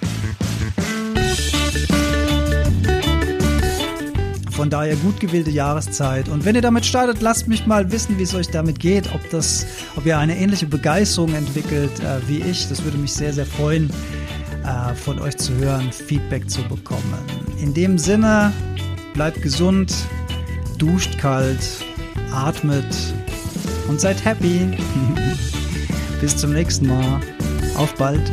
Von 4.57 4.71
daher 4.71 4.97
gut 4.97 5.21
gewählte 5.21 5.51
Jahreszeit. 5.51 6.31
Und 6.31 6.47
wenn 6.47 6.55
ihr 6.55 6.63
damit 6.63 6.87
startet, 6.87 7.21
lasst 7.21 7.47
mich 7.47 7.67
mal 7.67 7.93
wissen, 7.93 8.19
wie 8.19 8.23
es 8.23 8.35
euch 8.35 8.49
damit 8.49 8.79
geht, 8.79 9.15
ob 9.15 9.21
das, 9.29 9.67
ob 9.97 10.07
ihr 10.07 10.19
eine 10.19 10.35
ähnliche 10.35 10.65
Begeisterung 10.65 11.35
entwickelt 11.35 12.01
äh, 12.01 12.27
wie 12.27 12.41
ich. 12.41 12.67
Das 12.71 12.83
würde 12.83 12.97
mich 12.97 13.13
sehr, 13.13 13.35
sehr 13.35 13.45
freuen, 13.45 13.91
äh, 14.65 14.95
von 14.95 15.19
euch 15.21 15.37
zu 15.37 15.53
hören, 15.57 15.93
Feedback 15.93 16.49
zu 16.49 16.63
bekommen. 16.63 17.03
In 17.61 17.75
dem 17.75 17.99
Sinne, 17.99 18.51
bleibt 19.17 19.41
gesund, 19.41 19.95
duscht 20.77 21.19
kalt, 21.19 21.59
atmet 22.33 22.85
und 23.89 23.99
seid 23.99 24.23
happy. 24.23 24.77
Bis 26.21 26.37
zum 26.37 26.53
nächsten 26.53 26.87
Mal. 26.87 27.21
Auf 27.77 27.95
bald. 27.95 28.31